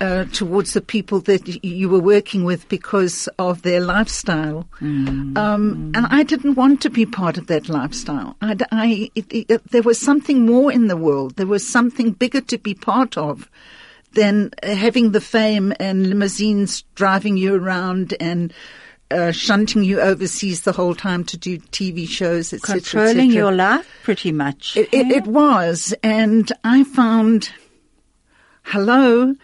uh, 0.02 0.26
towards 0.34 0.74
the 0.74 0.82
people 0.82 1.20
that 1.22 1.64
you 1.64 1.88
were 1.88 2.00
working 2.00 2.44
with 2.44 2.68
because 2.68 3.28
of 3.38 3.62
their 3.62 3.80
lifestyle. 3.80 4.68
Um, 4.82 5.92
and 5.96 6.06
I 6.10 6.24
didn't 6.24 6.56
want 6.56 6.82
to 6.82 6.90
be 6.90 7.06
part 7.06 7.38
of 7.38 7.48
that 7.48 7.70
lifestyle. 7.70 8.36
I, 8.42 8.56
I- 8.72 9.12
it, 9.16 9.26
it, 9.50 9.72
there 9.72 9.84
was 9.84 10.00
something 10.00 10.46
more 10.46 10.72
in 10.72 10.88
the 10.88 10.98
world. 10.98 11.36
There 11.36 11.46
was 11.48 11.68
something 11.68 12.12
bigger 12.12 12.42
to 12.42 12.58
be 12.58 12.74
part 12.74 13.18
of 13.18 13.50
than 14.14 14.52
uh, 14.64 14.74
having 14.76 15.12
the 15.12 15.22
fame 15.22 15.74
and 15.80 16.08
limousines 16.10 16.84
driving 16.96 17.38
you 17.38 17.56
around 17.56 18.14
and 18.20 18.54
uh, 19.12 19.32
shunting 19.32 19.84
you 19.84 20.00
overseas 20.02 20.62
the 20.64 20.72
whole 20.72 20.96
time 20.96 21.24
to 21.26 21.38
do 21.38 21.60
TV 21.60 22.08
shows, 22.08 22.52
etc. 22.54 22.80
Controlling 22.82 23.32
your 23.32 23.52
life 23.52 23.88
pretty 24.04 24.32
much. 24.32 24.76
It, 24.76 24.90
it, 24.92 25.08
it 25.12 25.26
was, 25.28 25.94
and 26.02 26.52
I 26.64 26.84
found, 26.84 27.52
hello, 28.64 29.36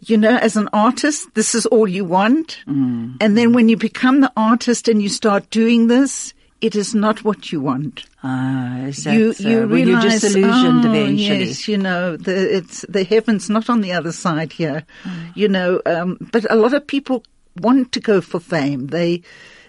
you 0.00 0.16
know, 0.16 0.36
as 0.36 0.56
an 0.56 0.68
artist, 0.72 1.34
this 1.34 1.54
is 1.54 1.66
all 1.66 1.88
you 1.88 2.04
want. 2.04 2.58
Mm. 2.66 3.16
And 3.20 3.36
then 3.36 3.52
when 3.52 3.68
you 3.68 3.76
become 3.76 4.20
the 4.20 4.32
artist 4.36 4.88
and 4.88 5.02
you 5.02 5.08
start 5.08 5.50
doing 5.50 5.86
this, 5.86 6.34
it 6.60 6.74
is 6.74 6.94
not 6.94 7.22
what 7.24 7.52
you 7.52 7.60
want. 7.60 8.04
Ah, 8.22 8.78
is 8.80 9.04
that 9.04 9.14
you 9.14 9.32
so? 9.32 9.48
you 9.48 9.60
Were 9.60 9.66
realize, 9.66 10.04
you 10.04 10.10
disillusioned 10.10 10.84
oh, 10.84 10.90
eventually? 10.90 11.44
Yes, 11.44 11.68
you 11.68 11.78
know, 11.78 12.16
the, 12.16 12.56
it's 12.56 12.84
the 12.88 13.04
heavens 13.04 13.50
not 13.50 13.68
on 13.68 13.82
the 13.82 13.92
other 13.92 14.12
side 14.12 14.52
here. 14.52 14.84
You 15.34 15.48
know, 15.48 15.80
um, 15.86 16.18
but 16.32 16.50
a 16.50 16.56
lot 16.56 16.72
of 16.72 16.86
people 16.86 17.24
want 17.60 17.92
to 17.92 18.00
go 18.00 18.20
for 18.20 18.40
fame. 18.40 18.88
They 18.88 19.22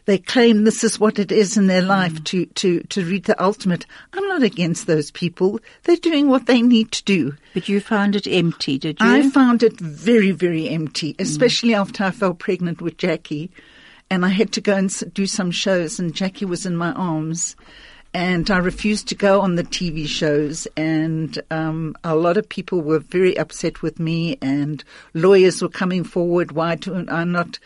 they 0.07 0.17
claim 0.17 0.63
this 0.63 0.85
is 0.85 0.99
what 1.01 1.19
it 1.19 1.33
is 1.33 1.57
in 1.57 1.67
their 1.67 1.81
life 1.81 2.23
to 2.23 2.45
to 2.45 2.79
to 2.83 3.05
reach 3.05 3.25
the 3.25 3.43
ultimate. 3.43 3.85
I'm 4.13 4.25
not 4.29 4.41
against 4.41 4.87
those 4.87 5.11
people. 5.11 5.59
They're 5.83 5.97
doing 5.97 6.29
what 6.29 6.45
they 6.45 6.61
need 6.61 6.93
to 6.93 7.03
do. 7.03 7.35
But 7.53 7.67
you 7.67 7.81
found 7.81 8.15
it 8.15 8.25
empty, 8.25 8.77
did 8.77 9.01
you? 9.01 9.05
I 9.05 9.29
found 9.29 9.63
it 9.63 9.77
very, 9.79 10.31
very 10.31 10.69
empty, 10.69 11.13
especially 11.19 11.75
after 11.75 12.05
I 12.05 12.11
fell 12.11 12.33
pregnant 12.33 12.81
with 12.81 12.97
Jackie. 12.97 13.51
And 14.09 14.25
I 14.25 14.29
had 14.29 14.53
to 14.53 14.61
go 14.61 14.75
and 14.75 15.13
do 15.13 15.27
some 15.27 15.51
shows, 15.51 15.99
and 15.99 16.15
Jackie 16.15 16.45
was 16.45 16.65
in 16.65 16.77
my 16.77 16.93
arms. 16.93 17.57
And 18.13 18.49
I 18.49 18.59
refused 18.59 19.09
to 19.09 19.15
go 19.15 19.41
on 19.41 19.55
the 19.55 19.65
TV 19.65 20.07
shows, 20.07 20.65
and 20.77 21.37
um, 21.51 21.97
a 22.05 22.15
lot 22.15 22.37
of 22.37 22.47
people 22.47 22.79
were 22.79 22.99
very 22.99 23.37
upset 23.37 23.81
with 23.81 23.99
me, 23.99 24.37
and 24.41 24.81
lawyers 25.13 25.61
were 25.61 25.67
coming 25.67 26.05
forward. 26.05 26.53
Why 26.53 26.75
do 26.75 27.05
I 27.09 27.25
not 27.25 27.59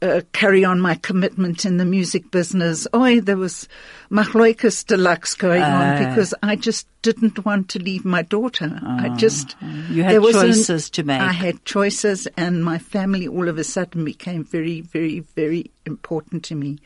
uh, 0.00 0.20
carry 0.32 0.64
on 0.64 0.80
my 0.80 0.94
commitment 0.94 1.64
in 1.64 1.76
the 1.76 1.84
music 1.84 2.30
business. 2.30 2.86
Oh, 2.92 3.20
there 3.20 3.36
was 3.36 3.68
Machloikas 4.10 4.86
Deluxe 4.86 5.34
going 5.34 5.62
on 5.62 5.96
Ah. 5.96 6.08
because 6.08 6.32
I 6.42 6.54
just 6.56 6.86
didn't 7.02 7.44
want 7.44 7.68
to 7.70 7.78
leave 7.78 8.04
my 8.04 8.22
daughter. 8.22 8.78
I 8.84 9.08
just 9.16 9.56
You 9.90 10.02
had 10.02 10.12
there 10.12 10.20
was 10.20 10.36
an- 10.36 10.46
choices 10.48 10.90
to 10.90 11.02
make. 11.04 11.20
I 11.20 11.32
had 11.32 11.64
choices, 11.64 12.26
and 12.36 12.64
my 12.64 12.78
family 12.78 13.26
all 13.28 13.48
of 13.48 13.58
a 13.58 13.64
sudden 13.64 14.04
became 14.04 14.44
very, 14.44 14.80
very, 14.82 15.20
very 15.36 15.70
important 15.86 16.44
to 16.44 16.54
me. 16.54 16.78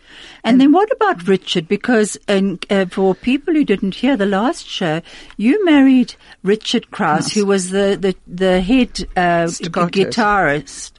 And 0.45 0.61
then 0.61 0.73
what 0.73 0.91
about 0.93 1.27
Richard? 1.29 1.67
Because 1.69 2.17
and, 2.29 2.65
uh, 2.71 2.87
for 2.87 3.15
people 3.15 3.53
who 3.55 3.65
didn't 3.65 3.95
hear 3.97 4.17
the 4.17 4.27
last 4.27 4.67
show, 4.67 5.01
you 5.37 5.65
married 5.65 6.15
Richard 6.43 6.91
Crouse, 6.91 7.33
who 7.33 7.45
was 7.47 7.71
the, 7.71 7.97
the, 8.01 8.15
the 8.27 8.61
head 8.61 9.07
uh, 9.17 9.47
guitarist 9.49 10.93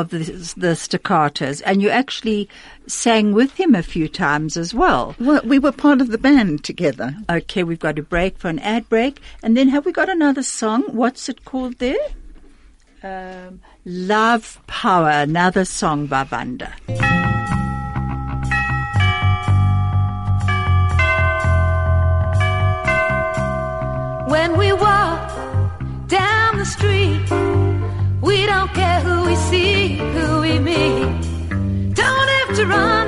of 0.00 0.10
the, 0.10 0.18
the 0.56 0.74
staccatos, 0.74 1.62
and 1.64 1.82
you 1.82 1.90
actually 1.90 2.48
sang 2.86 3.32
with 3.32 3.52
him 3.54 3.74
a 3.74 3.82
few 3.82 4.08
times 4.08 4.56
as 4.56 4.74
well. 4.74 5.14
Well, 5.20 5.40
we 5.44 5.58
were 5.58 5.72
part 5.72 6.00
of 6.00 6.08
the 6.08 6.18
band 6.18 6.64
together. 6.64 7.14
Okay, 7.30 7.62
we've 7.62 7.78
got 7.78 7.98
a 7.98 8.02
break 8.02 8.38
for 8.38 8.48
an 8.48 8.58
ad 8.58 8.88
break, 8.88 9.20
and 9.42 9.56
then 9.56 9.68
have 9.68 9.84
we 9.84 9.92
got 9.92 10.08
another 10.08 10.42
song? 10.42 10.82
What's 10.88 11.28
it 11.28 11.44
called 11.44 11.78
there? 11.78 11.96
Um, 13.02 13.60
Love 13.84 14.60
Power, 14.66 15.10
another 15.10 15.64
song 15.64 16.06
by 16.06 16.26
Wanda. 16.30 16.72
When 24.28 24.56
we 24.56 24.72
walk 24.72 25.28
down 26.06 26.58
the 26.58 26.64
street, 26.64 27.30
we 28.22 28.46
don't 28.46 28.72
care 28.72 28.81
who 28.81 28.81
we 28.81 28.81
see, 29.52 29.96
who 30.14 30.40
we 30.40 30.58
meet. 30.58 31.20
Don't 32.02 32.28
have 32.36 32.56
to 32.56 32.64
run, 32.66 33.06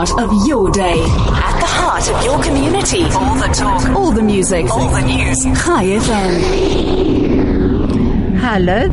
best 0.00 0.12
part 0.14 0.30
of 0.30 0.46
your 0.46 0.70
day. 0.70 1.00
At 1.00 1.58
the 1.58 1.66
heart 1.66 2.10
of 2.10 2.24
your 2.24 2.42
community. 2.42 3.04
All 3.14 3.34
the 3.36 3.48
talk. 3.48 3.88
All 3.96 4.12
the 4.12 4.22
music. 4.22 4.68
All 4.70 4.90
the 4.90 5.00
news. 5.00 5.42
Chai 5.44 5.84
FM. 5.84 6.35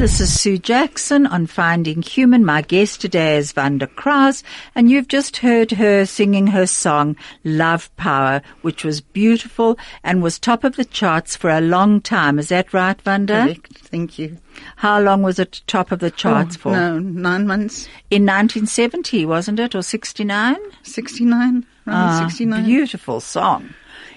This 0.04 0.20
is 0.20 0.38
Sue 0.38 0.58
Jackson 0.58 1.26
on 1.26 1.48
Finding 1.48 2.02
Human. 2.02 2.44
My 2.44 2.62
guest 2.62 3.00
today 3.00 3.38
is 3.38 3.56
Wanda 3.56 3.88
Crouse, 3.88 4.44
and 4.76 4.92
you've 4.92 5.08
just 5.08 5.38
heard 5.38 5.72
her 5.72 6.06
singing 6.06 6.48
her 6.48 6.68
song, 6.68 7.16
Love 7.46 7.90
Power, 7.96 8.42
which 8.64 8.84
was 8.84 9.00
beautiful 9.00 9.78
and 10.04 10.22
was 10.22 10.38
top 10.38 10.66
of 10.66 10.76
the 10.76 10.84
charts 10.84 11.38
for 11.38 11.50
a 11.50 11.62
long 11.62 12.02
time. 12.02 12.38
Is 12.38 12.50
that 12.50 12.74
right, 12.74 13.02
Vanda? 13.02 13.46
Correct. 13.46 13.78
Thank 13.78 14.20
you. 14.20 14.40
How 14.76 15.00
long 15.00 15.24
was 15.24 15.40
it 15.40 15.62
top 15.68 15.94
of 15.94 16.00
the 16.00 16.12
charts 16.12 16.58
Oh, 16.58 16.60
for? 16.60 16.72
No, 16.74 17.00
nine 17.00 17.48
months. 17.48 17.86
In 18.12 18.24
1970, 18.24 19.26
wasn't 19.26 19.62
it? 19.62 19.74
Or 19.74 19.82
69? 19.82 20.58
69, 20.84 21.66
around 21.88 21.96
Ah, 21.96 22.20
69. 22.28 22.66
Beautiful 22.66 23.22
song. 23.22 23.74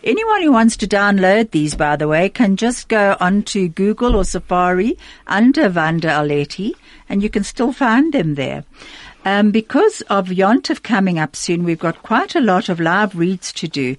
Anyone 0.07 0.42
who 0.42 0.53
wants 0.53 0.77
to 0.77 0.87
download 0.87 1.51
these, 1.51 1.75
by 1.75 1.97
the 1.97 2.07
way, 2.07 2.29
can 2.29 2.55
just 2.55 2.87
go 2.87 3.16
onto 3.19 3.66
Google 3.66 4.14
or 4.14 4.23
Safari 4.23 4.97
under 5.27 5.69
Wanda 5.69 6.07
Arletti, 6.07 6.75
and 7.09 7.25
you 7.25 7.29
can 7.29 7.42
still 7.42 7.73
find 7.73 8.12
them 8.12 8.37
there. 8.37 8.62
Um, 9.25 9.51
because 9.51 10.03
of 10.03 10.29
Yontif 10.29 10.85
coming 10.85 11.19
up 11.19 11.35
soon, 11.35 11.64
we've 11.64 11.81
got 11.81 12.05
quite 12.05 12.37
a 12.37 12.40
lot 12.40 12.69
of 12.69 12.79
live 12.79 13.16
reads 13.16 13.53
to 13.55 13.66
do. 13.66 13.97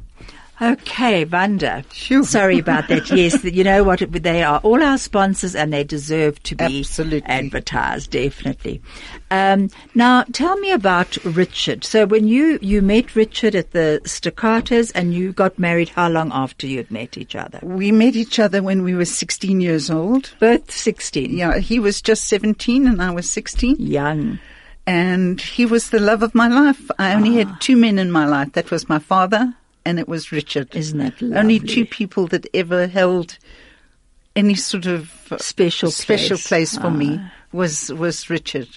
Okay, 0.61 1.25
Wanda. 1.25 1.85
Sorry 1.93 2.59
about 2.59 2.89
that. 2.89 3.11
Yes, 3.15 3.45
you 3.45 3.65
know 3.65 3.85
what? 3.85 4.01
They 4.01 4.43
are 4.43 4.61
all 4.61 4.83
our 4.83 4.99
sponsors 4.99 5.55
and 5.55 5.73
they 5.73 5.85
deserve 5.85 6.43
to 6.45 6.57
be 6.57 6.81
Absolutely. 6.81 7.23
advertised, 7.29 8.11
definitely. 8.11 8.83
Um, 9.31 9.71
now, 9.95 10.25
tell 10.33 10.57
me 10.59 10.73
about 10.73 11.17
Richard. 11.25 11.85
So 11.85 12.07
when 12.07 12.27
you, 12.27 12.59
you 12.61 12.83
met 12.83 13.15
Richard 13.15 13.55
at 13.55 13.73
the 13.73 14.01
Staccatos 14.05 14.91
and 14.95 15.13
you 15.15 15.33
got 15.33 15.59
married, 15.59 15.91
how 15.91 16.09
long 16.09 16.31
after 16.33 16.67
you 16.67 16.79
had 16.79 16.91
met 16.91 17.19
each 17.19 17.35
other? 17.35 17.61
We 17.63 17.93
met 17.93 18.17
each 18.17 18.39
other 18.39 18.63
when 18.63 18.83
we 18.83 18.95
were 18.95 19.05
16 19.05 19.61
years 19.61 19.91
old. 19.91 20.35
Both 20.41 20.71
16. 20.71 21.37
Yeah, 21.37 21.59
he 21.59 21.79
was 21.79 22.01
just 22.01 22.29
17 22.29 22.87
and 22.87 23.03
I 23.03 23.11
was 23.11 23.31
16. 23.31 23.77
Young. 23.79 24.39
And 24.87 25.41
he 25.41 25.67
was 25.67 25.91
the 25.91 26.01
love 26.01 26.23
of 26.23 26.35
my 26.35 26.49
life. 26.49 26.91
I 26.99 27.15
only 27.15 27.35
had 27.37 27.61
two 27.61 27.77
men 27.77 27.99
in 27.99 28.11
my 28.11 28.27
life. 28.27 28.53
That 28.53 28.71
was 28.71 28.89
my 28.89 28.99
father 28.99 29.55
and 29.85 29.99
it 29.99 30.09
was 30.09 30.33
Richard. 30.33 30.75
Isn't 30.75 30.99
that 30.99 31.23
Only 31.37 31.61
two 31.61 31.85
people 31.85 32.27
that 32.29 32.47
ever 32.55 32.87
held 32.87 33.39
any 34.37 34.55
sort 34.55 34.87
of 34.87 35.33
uh, 35.33 35.39
Special 35.39 35.91
special 35.91 36.37
place. 36.37 36.49
place 36.49 36.79
for 36.79 36.91
me 36.91 37.21
was 37.53 37.93
was 37.93 38.29
Richard. 38.29 38.69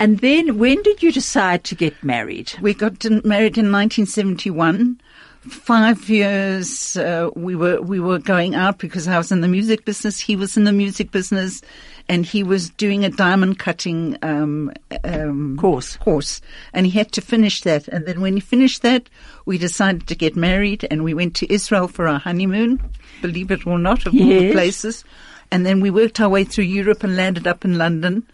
And 0.00 0.18
then 0.20 0.58
when 0.58 0.82
did 0.82 1.02
you 1.02 1.12
decide 1.12 1.64
to 1.64 1.74
get 1.74 2.02
married? 2.02 2.52
We 2.60 2.74
got 2.74 3.04
married 3.04 3.58
in 3.58 3.70
1971. 3.72 5.00
Five 5.48 6.08
years 6.10 6.96
uh, 6.96 7.30
we 7.36 7.54
were 7.54 7.80
we 7.80 8.00
were 8.00 8.18
going 8.18 8.54
out 8.54 8.78
because 8.78 9.06
I 9.06 9.16
was 9.18 9.30
in 9.30 9.40
the 9.40 9.48
music 9.48 9.84
business. 9.84 10.18
He 10.18 10.36
was 10.36 10.56
in 10.56 10.64
the 10.64 10.72
music 10.72 11.10
business, 11.10 11.62
and 12.08 12.24
he 12.24 12.42
was 12.42 12.70
doing 12.70 13.04
a 13.04 13.10
diamond 13.10 13.58
cutting 13.58 14.16
um, 14.22 14.72
um, 15.04 15.56
Course. 15.58 15.96
Course, 15.96 16.40
and 16.72 16.86
he 16.86 16.98
had 16.98 17.12
to 17.12 17.20
finish 17.20 17.60
that. 17.62 17.88
And 17.88 18.06
then 18.06 18.20
when 18.20 18.34
he 18.34 18.40
finished 18.40 18.82
that, 18.82 19.08
we 19.44 19.58
decided 19.58 20.06
to 20.08 20.14
get 20.14 20.36
married, 20.36 20.86
and 20.90 21.04
we 21.04 21.14
went 21.14 21.36
to 21.36 21.52
Israel 21.52 21.88
for 21.88 22.08
our 22.08 22.18
honeymoon. 22.18 22.82
Believe 23.22 23.50
it 23.50 23.66
or 23.66 23.78
not, 23.78 24.06
of 24.06 24.14
all 24.14 24.28
the 24.28 24.52
places. 24.52 25.04
And 25.50 25.64
then 25.64 25.80
we 25.80 25.90
worked 25.90 26.20
our 26.20 26.28
way 26.28 26.44
through 26.44 26.64
Europe 26.64 27.04
and 27.04 27.16
landed 27.16 27.46
up 27.46 27.64
in 27.64 27.78
London. 27.78 28.26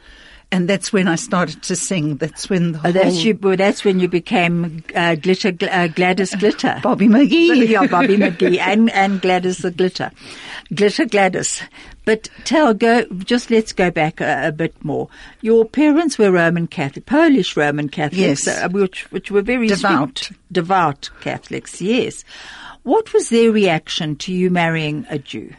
And 0.52 0.68
that's 0.68 0.92
when 0.92 1.09
I 1.09 1.16
started 1.16 1.62
to 1.64 1.74
sing. 1.74 2.16
That's 2.18 2.48
when 2.48 2.72
the 2.72 2.80
Oh, 2.87 2.92
that's 2.92 3.16
whole 3.16 3.24
you. 3.24 3.38
Well, 3.42 3.57
that's 3.57 3.85
when 3.85 3.98
you 3.98 4.07
became 4.07 4.85
uh, 4.94 5.16
glitter, 5.16 5.52
uh, 5.68 5.88
Gladys 5.88 6.33
Glitter. 6.37 6.78
Bobby 6.83 7.09
McGee. 7.09 7.68
yeah, 7.68 7.87
Bobby 7.88 8.16
McGee 8.16 8.59
and 8.61 8.88
and 8.90 9.20
Gladys 9.20 9.59
the 9.59 9.72
Glitter, 9.72 10.12
Glitter 10.72 11.07
Gladys. 11.07 11.61
But 12.04 12.28
tell 12.44 12.72
go. 12.72 13.04
Just 13.24 13.50
let's 13.50 13.72
go 13.72 13.90
back 13.90 14.20
a, 14.20 14.48
a 14.48 14.52
bit 14.52 14.76
more. 14.85 15.09
Your 15.40 15.64
parents 15.64 16.18
were 16.18 16.30
Roman 16.30 16.68
Catholic, 16.68 17.07
Polish 17.07 17.57
Roman 17.57 17.88
Catholics, 17.88 18.46
Yes. 18.46 18.48
uh, 18.62 18.68
which 18.68 19.11
which 19.11 19.33
were 19.33 19.42
very 19.42 19.66
Devout. 19.66 20.18
strict- 20.18 20.52
devout 20.52 21.11
Catholics. 21.20 21.80
Yes. 21.83 22.22
What 22.85 23.12
was 23.12 23.28
their 23.30 23.50
reaction 23.50 24.14
to 24.16 24.33
you 24.33 24.50
marrying 24.50 25.04
a 25.11 25.18
Jew? 25.18 25.52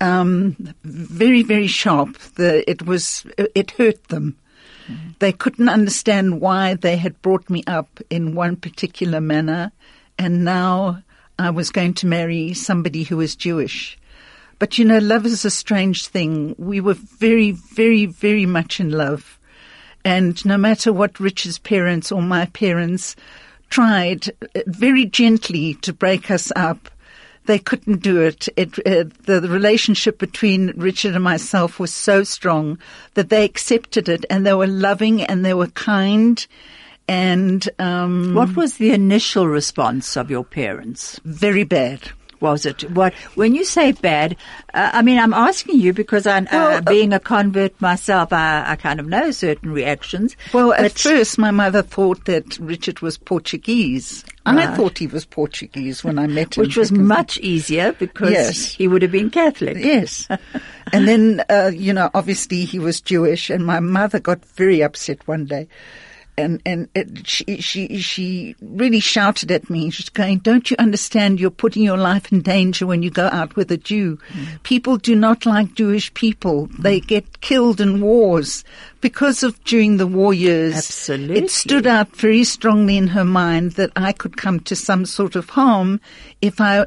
Um, 0.00 0.74
very, 0.84 1.42
very 1.42 1.66
sharp. 1.66 2.18
The, 2.36 2.68
it 2.70 2.82
was, 2.86 3.26
it 3.36 3.72
hurt 3.72 4.08
them. 4.08 4.36
They 5.20 5.32
couldn't 5.32 5.68
understand 5.68 6.40
why 6.40 6.74
they 6.74 6.96
had 6.96 7.20
brought 7.22 7.48
me 7.48 7.62
up 7.66 8.00
in 8.08 8.34
one 8.34 8.56
particular 8.56 9.20
manner, 9.20 9.70
and 10.18 10.44
now 10.44 11.02
I 11.38 11.50
was 11.50 11.70
going 11.70 11.94
to 11.94 12.06
marry 12.06 12.54
somebody 12.54 13.04
who 13.04 13.18
was 13.18 13.36
Jewish. 13.36 13.98
But 14.58 14.78
you 14.78 14.84
know, 14.84 14.98
love 14.98 15.26
is 15.26 15.44
a 15.44 15.50
strange 15.50 16.06
thing. 16.06 16.54
We 16.58 16.80
were 16.80 16.94
very, 16.94 17.52
very, 17.52 18.06
very 18.06 18.46
much 18.46 18.80
in 18.80 18.90
love. 18.90 19.38
And 20.04 20.42
no 20.44 20.56
matter 20.56 20.92
what 20.92 21.20
Richard's 21.20 21.58
parents 21.58 22.10
or 22.10 22.22
my 22.22 22.46
parents 22.46 23.16
tried 23.68 24.28
uh, 24.28 24.60
very 24.66 25.06
gently 25.06 25.74
to 25.74 25.92
break 25.92 26.30
us 26.30 26.50
up, 26.56 26.90
they 27.50 27.58
couldn't 27.58 28.00
do 28.02 28.20
it. 28.20 28.48
it 28.56 28.78
uh, 28.86 29.04
the, 29.26 29.40
the 29.40 29.48
relationship 29.48 30.18
between 30.18 30.72
Richard 30.76 31.14
and 31.14 31.24
myself 31.24 31.78
was 31.80 31.92
so 31.92 32.22
strong 32.24 32.78
that 33.14 33.28
they 33.28 33.44
accepted 33.44 34.08
it 34.08 34.24
and 34.30 34.46
they 34.46 34.54
were 34.54 34.66
loving 34.66 35.22
and 35.22 35.44
they 35.44 35.54
were 35.54 35.66
kind 35.68 36.46
and 37.08 37.68
um, 37.80 38.34
What 38.34 38.54
was 38.54 38.76
the 38.76 38.92
initial 38.92 39.48
response 39.48 40.16
of 40.16 40.30
your 40.30 40.44
parents? 40.44 41.20
very 41.24 41.64
bad. 41.64 42.00
Was 42.40 42.66
it? 42.66 42.90
What 42.90 43.14
when 43.34 43.54
you 43.54 43.64
say 43.64 43.92
bad? 43.92 44.36
Uh, 44.72 44.90
I 44.94 45.02
mean, 45.02 45.18
I'm 45.18 45.34
asking 45.34 45.80
you 45.80 45.92
because 45.92 46.26
I, 46.26 46.40
Well, 46.40 46.74
uh, 46.74 46.78
uh, 46.78 46.80
being 46.82 47.12
a 47.12 47.20
convert 47.20 47.80
myself, 47.80 48.32
I, 48.32 48.64
I 48.66 48.76
kind 48.76 49.00
of 49.00 49.06
know 49.06 49.30
certain 49.30 49.72
reactions. 49.72 50.36
Well, 50.52 50.72
at 50.72 50.92
first, 50.98 51.38
my 51.38 51.50
mother 51.50 51.82
thought 51.82 52.24
that 52.26 52.58
Richard 52.58 53.00
was 53.00 53.18
Portuguese. 53.18 54.24
I 54.46 54.74
thought 54.74 54.98
he 54.98 55.06
was 55.06 55.24
Portuguese 55.24 56.02
when 56.02 56.18
I 56.18 56.26
met 56.26 56.56
him. 56.56 56.62
which 56.62 56.76
was 56.76 56.90
much 56.90 57.38
easier 57.38 57.92
because 57.92 58.32
Yes. 58.32 58.72
he 58.74 58.88
would 58.88 59.02
have 59.02 59.12
been 59.12 59.30
Catholic. 59.30 59.76
Yes. 59.78 60.26
and 60.92 61.06
then, 61.06 61.44
uh, 61.48 61.70
you 61.72 61.92
know, 61.92 62.10
obviously 62.14 62.64
he 62.64 62.78
was 62.78 63.00
Jewish, 63.00 63.50
and 63.50 63.64
my 63.64 63.80
mother 63.80 64.18
got 64.18 64.44
very 64.56 64.82
upset 64.82 65.26
one 65.28 65.44
day. 65.44 65.68
And, 66.40 66.62
and 66.66 66.88
it, 66.94 67.26
she, 67.26 67.60
she, 67.60 67.98
she 67.98 68.56
really 68.60 69.00
shouted 69.00 69.50
at 69.50 69.70
me. 69.70 69.90
She's 69.90 70.08
going, 70.08 70.38
don't 70.38 70.70
you 70.70 70.76
understand 70.78 71.40
you're 71.40 71.50
putting 71.50 71.82
your 71.82 71.96
life 71.96 72.32
in 72.32 72.42
danger 72.42 72.86
when 72.86 73.02
you 73.02 73.10
go 73.10 73.26
out 73.26 73.56
with 73.56 73.70
a 73.70 73.76
Jew? 73.76 74.18
Hmm. 74.32 74.44
People 74.62 74.96
do 74.96 75.14
not 75.14 75.46
like 75.46 75.74
Jewish 75.74 76.12
people. 76.14 76.66
They 76.78 76.98
hmm. 76.98 77.06
get 77.06 77.40
killed 77.40 77.80
in 77.80 78.00
wars 78.00 78.64
because 79.00 79.42
of 79.42 79.62
during 79.64 79.96
the 79.96 80.06
war 80.06 80.34
years. 80.34 80.76
Absolutely. 80.76 81.38
It 81.38 81.50
stood 81.50 81.86
out 81.86 82.14
very 82.16 82.44
strongly 82.44 82.96
in 82.96 83.08
her 83.08 83.24
mind 83.24 83.72
that 83.72 83.90
I 83.96 84.12
could 84.12 84.36
come 84.36 84.60
to 84.60 84.76
some 84.76 85.06
sort 85.06 85.36
of 85.36 85.50
harm 85.50 86.00
if 86.40 86.60
I 86.60 86.86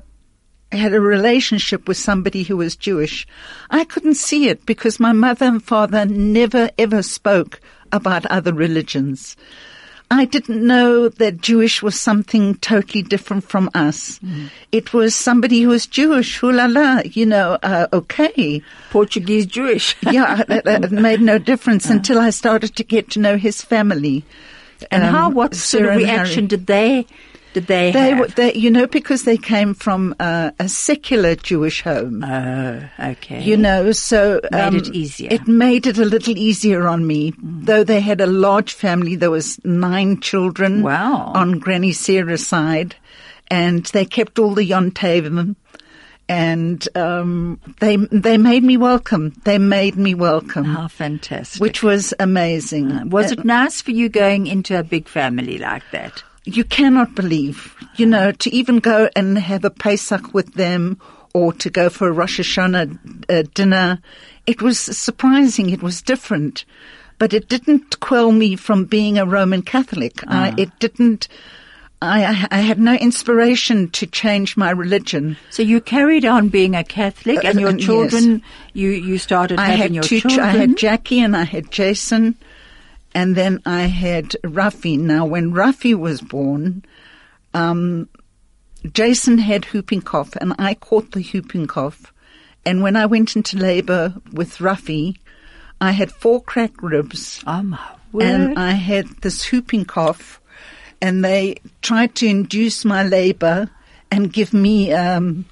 had 0.72 0.94
a 0.94 1.02
relationship 1.02 1.88
with 1.88 1.98
somebody 1.98 2.44
who 2.44 2.58
was 2.58 2.76
Jewish. 2.76 3.28
I 3.70 3.84
couldn't 3.84 4.16
see 4.16 4.48
it 4.50 4.66
because 4.66 5.00
my 5.00 5.12
mother 5.12 5.46
and 5.46 5.64
father 5.64 6.06
never 6.06 6.70
ever 6.78 7.04
spoke 7.04 7.62
about 7.94 8.26
other 8.26 8.54
religions. 8.54 9.38
I 10.12 10.26
didn't 10.26 10.62
know 10.68 11.10
that 11.10 11.42
Jewish 11.42 11.82
was 11.82 12.00
something 12.00 12.56
totally 12.56 13.02
different 13.02 13.46
from 13.46 13.70
us. 13.74 14.20
It 14.72 14.94
was 14.94 15.16
somebody 15.16 15.62
who 15.62 15.70
was 15.70 15.88
Jewish, 15.88 16.38
hoo 16.38 16.52
la 16.52 16.66
la, 16.66 17.02
you 17.04 17.26
know, 17.26 17.58
uh, 17.64 17.88
okay. 17.92 18.62
Portuguese 18.92 19.48
Jewish. 19.48 19.96
Yeah, 20.12 20.44
it, 20.48 20.68
it 20.68 20.92
made 20.92 21.22
no 21.22 21.40
difference 21.40 21.90
until 21.90 22.20
I 22.20 22.30
started 22.30 22.76
to 22.76 22.84
get 22.84 23.10
to 23.12 23.20
know 23.20 23.38
his 23.38 23.62
family. 23.64 24.24
and 24.92 25.02
Um, 25.04 25.10
how? 25.16 25.30
What 25.32 25.56
sort 25.56 25.86
of 25.86 25.88
Sarah 25.88 25.94
and 25.98 26.06
Harry. 26.06 26.20
reaction 26.20 26.46
did 26.48 26.68
they? 26.68 27.08
Did 27.54 27.68
they, 27.68 27.92
They, 27.92 28.14
were, 28.16 28.28
they, 28.28 28.54
you 28.56 28.72
know, 28.72 28.88
because 28.88 29.24
they 29.24 29.38
came 29.38 29.74
from 29.76 30.16
uh, 30.20 30.52
a 30.60 30.68
secular 30.68 31.36
Jewish 31.36 31.82
home. 31.84 32.24
oh, 32.24 32.90
okay. 33.00 33.42
You 33.44 33.58
know, 33.58 33.92
so 33.92 34.40
um, 34.52 34.74
Made 34.74 34.88
it 34.88 34.94
easier. 34.96 35.30
It 35.32 35.48
made 35.48 35.86
it 35.88 35.98
a 35.98 36.06
little 36.06 36.36
easier 36.38 36.88
on 36.88 37.06
me, 37.06 37.34
though 37.42 37.84
they 37.84 38.00
had 38.02 38.22
a 38.22 38.26
large 38.28 38.74
family. 38.74 39.16
There 39.16 39.32
was 39.32 39.60
nine 39.64 40.20
children. 40.20 40.82
Wow. 40.82 41.32
On 41.36 41.60
Granny 41.60 41.92
Sarah's 41.92 42.46
side, 42.46 42.96
and 43.50 43.86
they 43.88 44.06
kept 44.06 44.40
all 44.40 44.56
the 44.56 44.68
Yontavim, 44.68 45.56
and 46.30 46.88
um, 46.96 47.60
they 47.80 47.98
they 47.98 48.38
made 48.38 48.64
me 48.64 48.78
welcome. 48.78 49.34
They 49.44 49.58
made 49.58 49.96
me 49.96 50.16
welcome, 50.16 50.64
how 50.66 50.88
fantastic. 50.88 51.62
which 51.62 51.84
was 51.84 52.14
amazing. 52.20 53.10
was 53.10 53.32
Uh, 53.32 53.36
it 53.40 53.46
nice 53.46 53.82
for 53.82 53.92
you 53.92 54.10
going 54.10 54.48
into 54.48 54.78
a 54.80 54.84
big 54.84 55.08
family 55.08 55.58
like 55.58 55.84
that? 55.92 56.24
You 56.46 56.64
cannot 56.64 57.16
believe, 57.16 57.76
you 57.96 58.06
know, 58.06 58.32
to 58.32 58.50
even 58.54 58.80
go 58.80 59.10
and 59.16 59.38
have 59.38 59.64
a 59.66 59.70
Pesach 59.70 60.34
with 60.34 60.54
them 60.56 61.00
or 61.34 61.54
to 61.54 61.70
go 61.70 61.90
for 61.90 62.08
a 62.08 62.12
Rosh 62.12 62.40
Hashanah 62.40 63.26
uh, 63.30 63.44
dinner. 63.54 64.00
It 64.46 64.62
was 64.62 64.78
surprising. 64.80 65.70
It 65.70 65.82
was 65.82 66.02
different, 66.02 66.66
but 67.18 67.34
it 67.34 67.48
didn't 67.50 68.00
quell 68.02 68.32
me 68.32 68.56
from 68.56 68.86
being 68.86 69.18
a 69.18 69.26
Roman 69.26 69.62
Catholic. 69.62 70.20
I, 70.28 70.54
it 70.58 70.78
didn't. 70.80 71.28
I, 72.02 72.48
I- 72.52 72.58
had 72.58 72.80
no 72.80 72.96
inspiration 72.96 73.90
to 73.92 74.06
change 74.06 74.58
my 74.58 74.72
religion. 74.72 75.38
So 75.50 75.64
you 75.64 75.80
carried 75.80 76.26
on 76.26 76.50
being 76.50 76.76
a 76.76 76.84
Catholic, 76.84 77.46
and 77.46 77.58
Uh, 77.58 77.62
your 77.62 77.70
uh, 77.70 77.74
yes. 77.76 77.86
children, 77.86 78.44
you 78.74 78.90
you 78.90 79.18
started 79.18 79.58
I 79.60 79.68
having 79.68 79.82
had 79.82 79.94
your 79.96 80.04
two. 80.04 80.20
ch- 80.20 80.24
children. 80.24 80.46
I 80.46 80.52
had 80.52 80.78
Jackie 80.78 81.22
and 81.22 81.34
I 81.38 81.44
had 81.46 81.72
Jason, 81.72 82.36
and 83.14 83.36
then 83.36 83.62
I 83.66 83.84
had 83.84 84.30
Rafi. 84.44 84.98
Now, 84.98 85.26
when 85.26 85.54
Rafi 85.54 85.96
was 85.96 86.22
born, 86.22 86.84
um, 87.54 88.10
Jason 88.92 89.38
had 89.38 89.66
whooping 89.66 90.02
cough, 90.02 90.36
and 90.36 90.54
I 90.60 90.74
caught 90.74 91.12
the 91.12 91.24
whooping 91.24 91.68
cough. 91.68 92.14
And 92.66 92.82
when 92.82 92.96
I 92.96 93.06
went 93.06 93.36
into 93.36 93.58
labour 93.58 94.16
with 94.32 94.58
Rafi, 94.58 95.18
I 95.80 95.92
had 95.92 96.12
four 96.12 96.42
cracked 96.42 96.82
ribs 96.82 97.44
oh 97.46 97.62
my 97.62 97.80
word! 98.12 98.24
and 98.24 98.60
I 98.60 98.72
had 98.72 99.08
this 99.22 99.52
whooping 99.52 99.86
cough, 99.86 100.40
and 101.02 101.24
they 101.24 101.58
tried 101.82 102.16
to 102.16 102.28
induce 102.28 102.86
my 102.86 103.04
labour 103.04 103.70
and 104.10 104.32
give 104.32 104.54
me 104.54 104.94
um, 104.94 105.46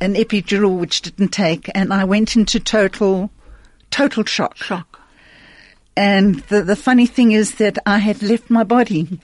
an 0.00 0.14
epidural, 0.14 0.78
which 0.78 1.02
didn't 1.02 1.28
take, 1.28 1.70
and 1.74 1.92
I 1.92 2.04
went 2.04 2.36
into 2.36 2.60
total, 2.60 3.30
total 3.90 4.24
shock. 4.24 4.56
Shock. 4.56 4.95
And 5.96 6.36
the 6.50 6.62
the 6.62 6.76
funny 6.76 7.06
thing 7.06 7.32
is 7.32 7.54
that 7.56 7.78
I 7.86 7.98
had 7.98 8.22
left 8.22 8.50
my 8.50 8.64
body. 8.64 9.20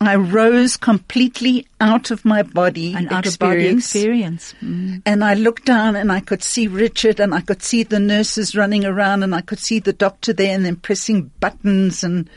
I 0.00 0.16
rose 0.16 0.76
completely 0.76 1.66
out 1.80 2.10
of 2.10 2.24
my 2.24 2.42
body 2.42 2.92
An 2.94 3.08
out 3.08 3.26
of 3.26 3.38
body 3.38 3.68
experience. 3.68 4.52
Mm. 4.60 5.00
And 5.06 5.24
I 5.24 5.34
looked 5.34 5.64
down 5.64 5.96
and 5.96 6.10
I 6.12 6.20
could 6.20 6.42
see 6.42 6.66
Richard 6.66 7.20
and 7.20 7.32
I 7.32 7.40
could 7.40 7.62
see 7.62 7.84
the 7.84 8.00
nurses 8.00 8.54
running 8.56 8.84
around 8.84 9.22
and 9.22 9.34
I 9.34 9.40
could 9.40 9.60
see 9.60 9.78
the 9.78 9.92
doctor 9.94 10.32
there 10.34 10.54
and 10.54 10.64
then 10.64 10.76
pressing 10.76 11.30
buttons 11.40 12.04
and 12.04 12.28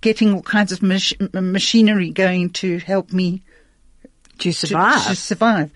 getting 0.00 0.32
all 0.32 0.42
kinds 0.42 0.72
of 0.72 0.82
mach- 0.82 1.20
machinery 1.34 2.10
going 2.10 2.50
to 2.50 2.78
help 2.78 3.12
me 3.12 3.42
To 4.38 4.50
to, 4.50 4.66
survive. 4.66 5.06
to 5.06 5.14
survive. 5.14 5.70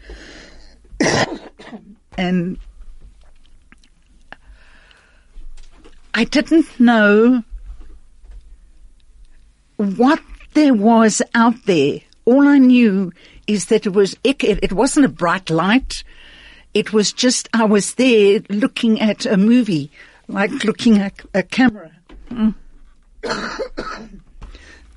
and 2.19 2.59
I 6.15 6.25
didn't 6.25 6.81
know 6.81 7.43
what 9.77 10.21
there 10.55 10.75
was 10.75 11.23
out 11.35 11.67
there. 11.67 12.01
All 12.25 12.47
I 12.47 12.59
knew 12.59 13.13
is 13.47 13.67
that 13.67 13.87
it 13.87 13.93
was 13.93 14.17
it, 14.25 14.43
it 14.43 14.73
wasn't 14.73 15.07
a 15.07 15.11
bright 15.11 15.51
light. 15.51 16.03
It 16.75 16.93
was 16.93 17.13
just 17.13 17.49
I 17.55 17.65
was 17.65 17.95
there 17.95 18.41
looking 18.51 19.01
at 19.01 19.25
a 19.27 19.37
movie, 19.37 19.91
like 20.27 20.65
looking 20.65 20.99
at 20.99 21.15
a 21.35 21.43
camera. 21.43 21.93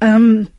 um, 0.02 0.50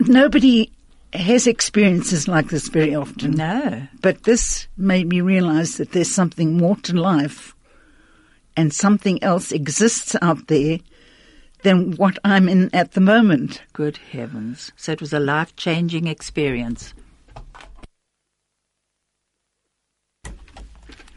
nobody 0.00 0.70
has 1.12 1.46
experiences 1.46 2.26
like 2.26 2.48
this 2.48 2.68
very 2.68 2.94
often. 2.94 3.32
no. 3.32 3.86
But 4.00 4.24
this 4.24 4.66
made 4.76 5.08
me 5.08 5.20
realize 5.20 5.76
that 5.76 5.92
there's 5.92 6.10
something 6.10 6.56
more 6.56 6.76
to 6.76 6.94
life 6.94 7.53
and 8.56 8.72
something 8.72 9.22
else 9.22 9.52
exists 9.52 10.16
out 10.22 10.46
there 10.48 10.78
than 11.62 11.92
what 11.96 12.18
I'm 12.24 12.48
in 12.48 12.74
at 12.74 12.92
the 12.92 13.00
moment. 13.00 13.62
Good 13.72 13.96
heavens. 13.96 14.70
So 14.76 14.92
it 14.92 15.00
was 15.00 15.12
a 15.12 15.20
life 15.20 15.56
changing 15.56 16.06
experience. 16.06 16.94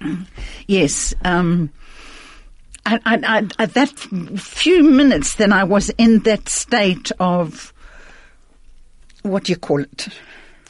Yes. 0.70 1.14
Um, 1.24 1.72
I, 2.86 3.00
I, 3.06 3.48
I, 3.58 3.66
that 3.68 3.90
few 4.38 4.84
minutes, 4.84 5.36
then 5.36 5.54
I 5.54 5.64
was 5.64 5.90
in 5.92 6.20
that 6.20 6.50
state 6.50 7.10
of 7.22 7.74
what 9.24 9.46
do 9.46 9.54
you 9.54 9.58
call 9.58 9.82
it? 9.82 10.10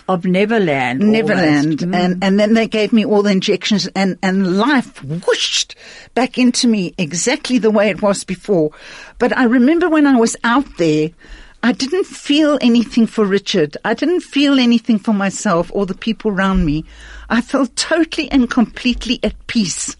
Of 0.07 0.23
Neverland. 0.23 0.99
Neverland. 1.01 1.79
Mm. 1.79 1.95
and 1.95 2.23
and 2.23 2.39
then 2.39 2.53
they 2.53 2.67
gave 2.67 2.93
me 2.93 3.03
all 3.05 3.21
the 3.23 3.31
injections, 3.31 3.87
and 3.95 4.17
and 4.23 4.57
life 4.57 5.03
whooshed 5.03 5.75
back 6.15 6.37
into 6.37 6.67
me 6.67 6.93
exactly 6.97 7.57
the 7.57 7.71
way 7.71 7.89
it 7.89 8.01
was 8.01 8.23
before. 8.23 8.71
But 9.19 9.35
I 9.37 9.43
remember 9.43 9.89
when 9.89 10.07
I 10.07 10.15
was 10.17 10.37
out 10.45 10.77
there, 10.77 11.09
I 11.61 11.73
didn't 11.73 12.05
feel 12.05 12.57
anything 12.61 13.05
for 13.07 13.25
Richard. 13.25 13.75
I 13.83 13.93
didn't 13.95 14.21
feel 14.21 14.59
anything 14.59 14.97
for 14.99 15.13
myself 15.13 15.69
or 15.73 15.85
the 15.85 15.93
people 15.95 16.31
around 16.31 16.65
me. 16.65 16.85
I 17.29 17.41
felt 17.41 17.75
totally 17.75 18.31
and 18.31 18.49
completely 18.49 19.19
at 19.23 19.35
peace. 19.47 19.97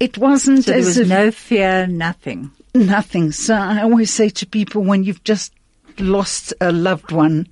It 0.00 0.18
wasn't 0.18 0.64
So 0.64 0.72
there 0.72 0.80
was 0.80 0.98
if 0.98 1.08
no 1.08 1.30
fear, 1.30 1.86
nothing. 1.86 2.50
nothing. 2.74 3.32
So 3.32 3.54
I 3.54 3.82
always 3.82 4.12
say 4.12 4.28
to 4.30 4.46
people 4.46 4.82
when 4.82 5.04
you've 5.04 5.24
just 5.24 5.52
lost 5.98 6.52
a 6.60 6.72
loved 6.72 7.12
one, 7.12 7.46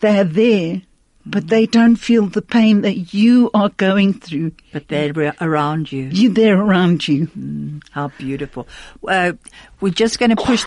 they're 0.00 0.24
there, 0.24 0.82
but 1.24 1.48
they 1.48 1.66
don't 1.66 1.96
feel 1.96 2.26
the 2.26 2.42
pain 2.42 2.82
that 2.82 3.12
you 3.12 3.50
are 3.52 3.70
going 3.70 4.14
through. 4.14 4.52
But 4.72 4.88
they're 4.88 5.34
around 5.40 5.90
you. 5.90 6.04
You, 6.04 6.30
they're 6.30 6.60
around 6.60 7.08
you. 7.08 7.80
How 7.90 8.08
beautiful. 8.18 8.68
Uh, 9.06 9.32
we're 9.80 9.92
just 9.92 10.18
going 10.18 10.30
to 10.30 10.36
push. 10.36 10.64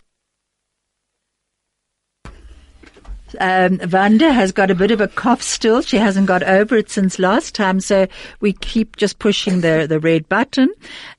Um, 3.40 3.80
Wanda 3.92 4.34
has 4.34 4.52
got 4.52 4.72
a 4.72 4.76
bit 4.76 4.92
of 4.92 5.02
a 5.02 5.08
cough 5.08 5.42
still. 5.42 5.82
She 5.82 5.98
hasn't 5.98 6.28
got 6.28 6.44
over 6.44 6.76
it 6.76 6.90
since 6.90 7.20
last 7.20 7.56
time, 7.56 7.80
so 7.80 8.08
we 8.40 8.54
keep 8.54 8.96
just 8.96 9.20
pushing 9.20 9.62
the, 9.62 9.86
the 9.88 10.00
red 10.00 10.28
button. 10.28 10.70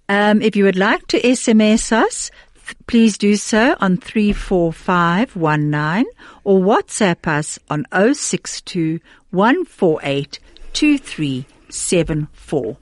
Um, 0.08 0.42
if 0.42 0.56
you 0.56 0.64
would 0.64 0.76
like 0.76 1.06
to 1.08 1.20
SMS 1.20 1.92
us, 1.92 2.30
th- 2.66 2.76
please 2.88 3.16
do 3.16 3.36
so 3.36 3.76
on 3.80 3.96
34519 3.96 6.04
or 6.44 6.60
WhatsApp 6.60 7.26
us 7.26 7.58
on 7.68 7.84
062 7.92 9.00
148 9.30 10.38
2374. 10.72 12.76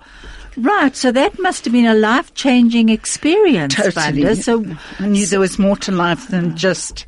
Right, 0.56 0.96
so 0.96 1.12
that 1.12 1.38
must 1.38 1.64
have 1.64 1.72
been 1.72 1.86
a 1.86 1.94
life 1.94 2.34
changing 2.34 2.88
experience, 2.88 3.76
Totally. 3.76 4.34
So, 4.34 4.64
I 4.98 5.06
knew 5.06 5.24
there 5.26 5.38
was 5.38 5.56
more 5.58 5.76
to 5.76 5.92
life 5.92 6.28
than 6.28 6.56
just 6.56 7.06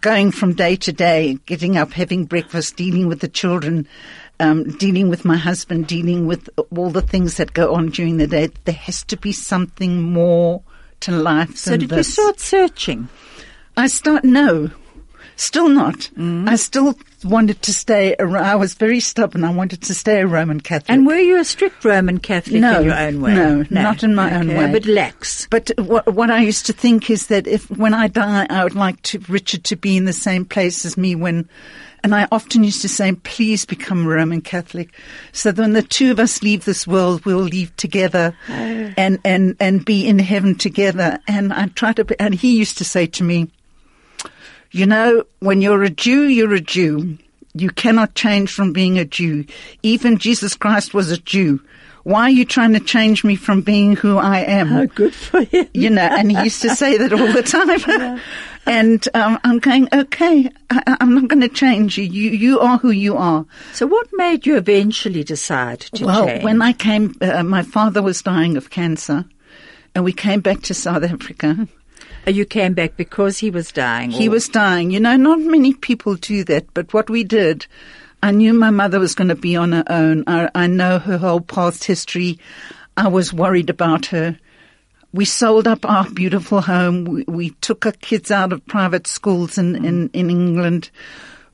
going 0.00 0.30
from 0.30 0.54
day 0.54 0.76
to 0.76 0.92
day, 0.92 1.38
getting 1.46 1.76
up, 1.76 1.92
having 1.92 2.24
breakfast, 2.24 2.76
dealing 2.76 3.06
with 3.06 3.20
the 3.20 3.28
children, 3.28 3.86
um, 4.40 4.64
dealing 4.78 5.08
with 5.08 5.24
my 5.24 5.36
husband, 5.36 5.86
dealing 5.86 6.26
with 6.26 6.48
all 6.74 6.90
the 6.90 7.02
things 7.02 7.36
that 7.36 7.52
go 7.52 7.74
on 7.74 7.90
during 7.90 8.16
the 8.16 8.26
day. 8.26 8.50
There 8.64 8.74
has 8.74 9.04
to 9.04 9.16
be 9.16 9.32
something 9.32 10.02
more 10.02 10.62
to 11.00 11.12
life 11.12 11.56
so 11.56 11.76
did 11.76 11.90
this. 11.90 12.08
you 12.08 12.24
start 12.24 12.40
searching? 12.40 13.08
I 13.76 13.86
start 13.86 14.24
no, 14.24 14.70
still 15.36 15.68
not. 15.68 16.10
Mm. 16.16 16.48
I 16.48 16.56
still 16.56 16.94
wanted 17.24 17.62
to 17.62 17.72
stay. 17.72 18.14
a 18.18 18.24
I 18.24 18.54
was 18.54 18.74
very 18.74 19.00
stubborn. 19.00 19.44
I 19.44 19.50
wanted 19.50 19.82
to 19.82 19.94
stay 19.94 20.20
a 20.20 20.26
Roman 20.26 20.60
Catholic. 20.60 20.90
And 20.90 21.06
were 21.06 21.18
you 21.18 21.38
a 21.38 21.44
strict 21.44 21.84
Roman 21.84 22.18
Catholic 22.18 22.60
No, 22.60 22.80
in 22.80 22.86
your 22.86 22.98
own 22.98 23.20
way? 23.20 23.34
no, 23.34 23.64
not 23.70 24.02
in 24.02 24.14
my 24.14 24.34
own 24.34 24.48
way. 24.48 24.70
But 24.72 24.86
lax. 24.86 25.46
But 25.50 25.70
what, 25.78 26.12
what 26.12 26.30
I 26.30 26.40
used 26.42 26.66
to 26.66 26.72
think 26.72 27.10
is 27.10 27.28
that 27.28 27.46
if 27.46 27.70
when 27.70 27.94
I 27.94 28.08
die, 28.08 28.46
I 28.50 28.64
would 28.64 28.74
like 28.74 29.00
to 29.02 29.18
Richard 29.28 29.64
to 29.64 29.76
be 29.76 29.96
in 29.96 30.04
the 30.04 30.12
same 30.12 30.44
place 30.44 30.84
as 30.84 30.96
me 30.96 31.14
when. 31.14 31.48
And 32.04 32.16
I 32.16 32.26
often 32.32 32.64
used 32.64 32.82
to 32.82 32.88
say, 32.88 33.12
please 33.12 33.64
become 33.64 34.04
Roman 34.08 34.40
Catholic. 34.40 34.92
So 35.30 35.52
that 35.52 35.62
when 35.62 35.72
the 35.72 35.82
two 35.82 36.10
of 36.10 36.18
us 36.18 36.42
leave 36.42 36.64
this 36.64 36.84
world, 36.84 37.24
we'll 37.24 37.38
leave 37.38 37.74
together 37.76 38.36
and, 38.48 39.20
and, 39.24 39.56
and 39.60 39.84
be 39.84 40.08
in 40.08 40.18
heaven 40.18 40.56
together. 40.56 41.20
And 41.28 41.52
I 41.52 41.68
try 41.68 41.92
to 41.92 42.04
be, 42.04 42.16
and 42.18 42.34
he 42.34 42.58
used 42.58 42.76
to 42.78 42.84
say 42.84 43.06
to 43.06 43.22
me, 43.22 43.52
you 44.72 44.86
know, 44.86 45.24
when 45.40 45.60
you're 45.60 45.82
a 45.82 45.90
Jew, 45.90 46.24
you're 46.24 46.54
a 46.54 46.60
Jew. 46.60 47.18
You 47.54 47.70
cannot 47.70 48.14
change 48.14 48.50
from 48.50 48.72
being 48.72 48.98
a 48.98 49.04
Jew. 49.04 49.44
Even 49.82 50.18
Jesus 50.18 50.54
Christ 50.54 50.94
was 50.94 51.10
a 51.10 51.18
Jew. 51.18 51.60
Why 52.04 52.22
are 52.22 52.30
you 52.30 52.44
trying 52.44 52.72
to 52.72 52.80
change 52.80 53.22
me 53.22 53.36
from 53.36 53.60
being 53.60 53.94
who 53.94 54.18
I 54.18 54.38
am? 54.40 54.86
good 54.86 55.14
for 55.14 55.42
him. 55.42 55.68
you 55.72 55.90
know, 55.90 56.02
and 56.02 56.32
he 56.32 56.42
used 56.42 56.62
to 56.62 56.74
say 56.74 56.96
that 56.96 57.12
all 57.12 57.32
the 57.32 57.42
time. 57.42 58.20
and 58.66 59.06
um, 59.14 59.38
I'm 59.44 59.58
going, 59.60 59.88
okay, 59.92 60.50
I, 60.70 60.96
I'm 61.00 61.14
not 61.14 61.28
going 61.28 61.42
to 61.42 61.48
change 61.48 61.98
you. 61.98 62.04
You 62.04 62.30
you 62.30 62.60
are 62.60 62.78
who 62.78 62.90
you 62.90 63.16
are. 63.16 63.46
So 63.72 63.86
what 63.86 64.08
made 64.14 64.46
you 64.46 64.56
eventually 64.56 65.22
decide 65.22 65.80
to 65.80 66.06
well, 66.06 66.26
change? 66.26 66.42
when 66.42 66.60
I 66.60 66.72
came, 66.72 67.14
uh, 67.20 67.44
my 67.44 67.62
father 67.62 68.02
was 68.02 68.20
dying 68.22 68.56
of 68.56 68.70
cancer, 68.70 69.24
and 69.94 70.02
we 70.02 70.12
came 70.12 70.40
back 70.40 70.62
to 70.62 70.74
South 70.74 71.04
Africa. 71.04 71.68
Oh, 72.26 72.30
you 72.30 72.44
came 72.44 72.74
back 72.74 72.96
because 72.96 73.38
he 73.38 73.50
was 73.50 73.72
dying. 73.72 74.10
He 74.10 74.28
was 74.28 74.48
dying. 74.48 74.90
You 74.90 75.00
know, 75.00 75.16
not 75.16 75.40
many 75.40 75.74
people 75.74 76.14
do 76.14 76.44
that, 76.44 76.72
but 76.72 76.92
what 76.94 77.10
we 77.10 77.24
did, 77.24 77.66
I 78.22 78.30
knew 78.30 78.54
my 78.54 78.70
mother 78.70 79.00
was 79.00 79.14
going 79.14 79.28
to 79.28 79.34
be 79.34 79.56
on 79.56 79.72
her 79.72 79.84
own. 79.88 80.24
I, 80.26 80.48
I 80.54 80.66
know 80.68 80.98
her 81.00 81.18
whole 81.18 81.40
past 81.40 81.84
history. 81.84 82.38
I 82.96 83.08
was 83.08 83.32
worried 83.32 83.70
about 83.70 84.06
her. 84.06 84.38
We 85.12 85.24
sold 85.24 85.66
up 85.66 85.84
our 85.84 86.08
beautiful 86.08 86.60
home. 86.60 87.04
We, 87.04 87.24
we 87.26 87.50
took 87.60 87.86
our 87.86 87.92
kids 87.92 88.30
out 88.30 88.52
of 88.52 88.64
private 88.66 89.06
schools 89.06 89.58
in, 89.58 89.84
in, 89.84 90.08
in 90.12 90.30
England. 90.30 90.90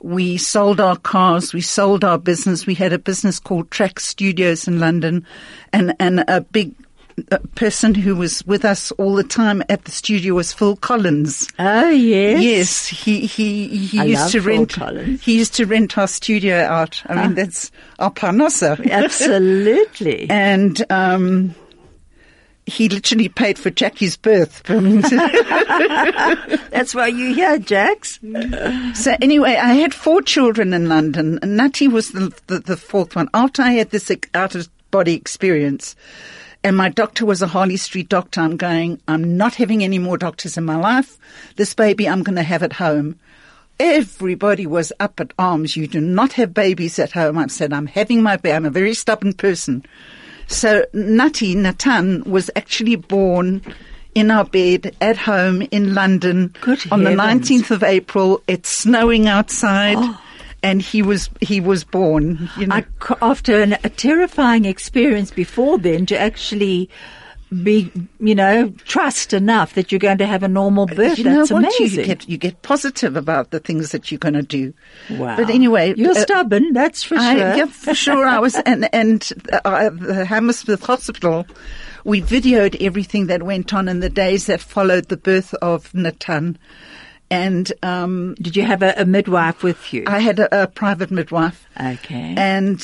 We 0.01 0.37
sold 0.37 0.79
our 0.79 0.95
cars. 0.97 1.53
We 1.53 1.61
sold 1.61 2.03
our 2.05 2.17
business. 2.17 2.65
We 2.65 2.75
had 2.75 2.93
a 2.93 2.99
business 2.99 3.39
called 3.39 3.71
Track 3.71 3.99
Studios 3.99 4.67
in 4.67 4.79
London 4.79 5.25
and, 5.73 5.95
and 5.99 6.23
a 6.27 6.41
big 6.41 6.73
uh 6.78 6.78
person 7.55 7.95
who 7.95 8.15
was 8.15 8.45
with 8.45 8.65
us 8.65 8.91
all 8.93 9.15
the 9.15 9.23
time 9.23 9.63
at 9.69 9.85
the 9.85 9.91
studio 9.91 10.33
was 10.35 10.53
Phil 10.53 10.75
Collins. 10.75 11.47
Oh 11.59 11.89
yes. 11.89 12.41
Yes, 12.41 12.87
he 12.87 13.25
he 13.25 13.67
he 13.77 13.99
I 13.99 14.03
used 14.05 14.31
to 14.31 14.41
Phil 14.41 14.57
rent. 14.57 14.73
Collins. 14.73 15.23
He 15.23 15.37
used 15.37 15.53
to 15.55 15.65
rent 15.65 15.97
our 15.97 16.07
studio 16.07 16.57
out. 16.63 17.01
I 17.05 17.15
mean, 17.27 17.35
that's 17.35 17.71
our 17.99 18.11
parnosa. 18.11 18.79
Absolutely. 18.91 20.29
and 20.29 20.83
um, 20.91 21.55
he 22.65 22.87
literally 22.87 23.29
paid 23.29 23.57
for 23.57 23.69
Jackie's 23.69 24.15
birth. 24.15 24.61
That's 26.69 26.93
why 26.93 27.07
you're 27.07 27.33
here, 27.33 27.57
Jax. 27.57 28.19
so 28.93 29.15
anyway, 29.21 29.55
I 29.55 29.73
had 29.73 29.93
four 29.93 30.21
children 30.21 30.73
in 30.73 30.87
London, 30.87 31.39
and 31.41 31.57
Natty 31.57 31.87
was 31.87 32.11
the, 32.11 32.31
the 32.47 32.59
the 32.59 32.77
fourth 32.77 33.15
one. 33.15 33.27
After 33.33 33.63
I 33.63 33.71
had 33.71 33.89
this 33.89 34.11
out 34.33 34.55
of 34.55 34.69
body 34.91 35.15
experience. 35.15 35.95
And 36.63 36.75
my 36.75 36.89
doctor 36.89 37.25
was 37.25 37.41
a 37.41 37.47
Harley 37.47 37.77
Street 37.77 38.09
doctor. 38.09 38.41
I'm 38.41 38.57
going, 38.57 38.99
I'm 39.07 39.37
not 39.37 39.55
having 39.55 39.83
any 39.83 39.97
more 39.97 40.17
doctors 40.17 40.57
in 40.57 40.65
my 40.65 40.75
life. 40.75 41.17
This 41.55 41.73
baby 41.73 42.07
I'm 42.07 42.23
going 42.23 42.35
to 42.35 42.43
have 42.43 42.63
at 42.63 42.73
home. 42.73 43.17
Everybody 43.79 44.67
was 44.67 44.91
up 44.99 45.21
at 45.21 45.31
arms. 45.39 45.77
You 45.77 45.87
do 45.87 46.01
not 46.01 46.33
have 46.33 46.53
babies 46.53 46.99
at 46.99 47.13
home. 47.13 47.37
I 47.37 47.47
said, 47.47 47.71
I'm 47.71 47.87
having 47.87 48.21
my 48.21 48.35
baby. 48.35 48.53
I'm 48.53 48.65
a 48.65 48.69
very 48.69 48.93
stubborn 48.93 49.33
person. 49.33 49.85
So 50.47 50.85
Nati, 50.91 51.55
Natan, 51.55 52.23
was 52.23 52.51
actually 52.57 52.97
born 52.97 53.61
in 54.15 54.31
our 54.31 54.43
bed 54.43 54.95
at 54.99 55.15
home 55.15 55.61
in 55.71 55.93
London 55.93 56.53
Good 56.59 56.91
on 56.91 57.03
the 57.03 57.11
19th 57.11 57.71
of 57.71 57.83
April. 57.83 58.43
It's 58.47 58.69
snowing 58.69 59.27
outside. 59.27 59.97
Oh. 59.97 60.21
And 60.61 60.81
he 60.81 61.01
was 61.01 61.29
he 61.39 61.61
was 61.61 61.83
born. 61.83 62.49
You 62.57 62.67
know, 62.67 62.75
I 62.75 62.85
after 63.21 63.61
an, 63.61 63.77
a 63.83 63.89
terrifying 63.89 64.65
experience 64.65 65.31
before 65.31 65.77
then, 65.77 66.05
to 66.07 66.19
actually 66.19 66.89
be, 67.63 67.91
you 68.19 68.35
know, 68.35 68.69
trust 68.85 69.33
enough 69.33 69.73
that 69.73 69.91
you're 69.91 69.99
going 69.99 70.19
to 70.19 70.27
have 70.27 70.43
a 70.43 70.47
normal 70.47 70.85
birth. 70.85 71.17
you 71.17 71.23
know 71.23 71.37
That's 71.37 71.51
what? 71.51 71.63
amazing. 71.63 72.01
You 72.01 72.05
get 72.05 72.29
you 72.29 72.37
get 72.37 72.61
positive 72.61 73.15
about 73.15 73.49
the 73.51 73.59
things 73.59 73.91
that 73.91 74.11
you're 74.11 74.19
going 74.19 74.35
to 74.35 74.43
do. 74.43 74.73
wow. 75.11 75.35
But 75.35 75.49
anyway, 75.49 75.93
you're 75.97 76.11
uh, 76.11 76.21
stubborn. 76.21 76.73
That's 76.73 77.01
for 77.03 77.15
I, 77.15 77.35
sure. 77.35 77.55
yeah, 77.55 77.65
for 77.65 77.93
sure. 77.95 78.25
I 78.27 78.39
was, 78.39 78.55
and 78.55 78.93
and 78.93 79.27
uh, 79.65 79.89
the 79.89 80.25
Hammersmith 80.25 80.83
Hospital, 80.83 81.47
we 82.03 82.21
videoed 82.21 82.79
everything 82.81 83.27
that 83.27 83.43
went 83.43 83.73
on 83.73 83.87
in 83.89 83.99
the 83.99 84.09
days 84.09 84.45
that 84.45 84.61
followed 84.61 85.09
the 85.09 85.17
birth 85.17 85.53
of 85.55 85.93
Natan, 85.95 86.57
and 87.31 87.71
um, 87.83 88.35
Did 88.35 88.55
you 88.55 88.63
have 88.63 88.81
a, 88.81 88.93
a 88.97 89.05
midwife 89.05 89.61
with 89.63 89.93
you? 89.93 90.03
I 90.07 90.19
had 90.19 90.39
a, 90.39 90.63
a 90.63 90.67
private 90.67 91.11
midwife. 91.11 91.67
okay. 91.79 92.33
And 92.37 92.79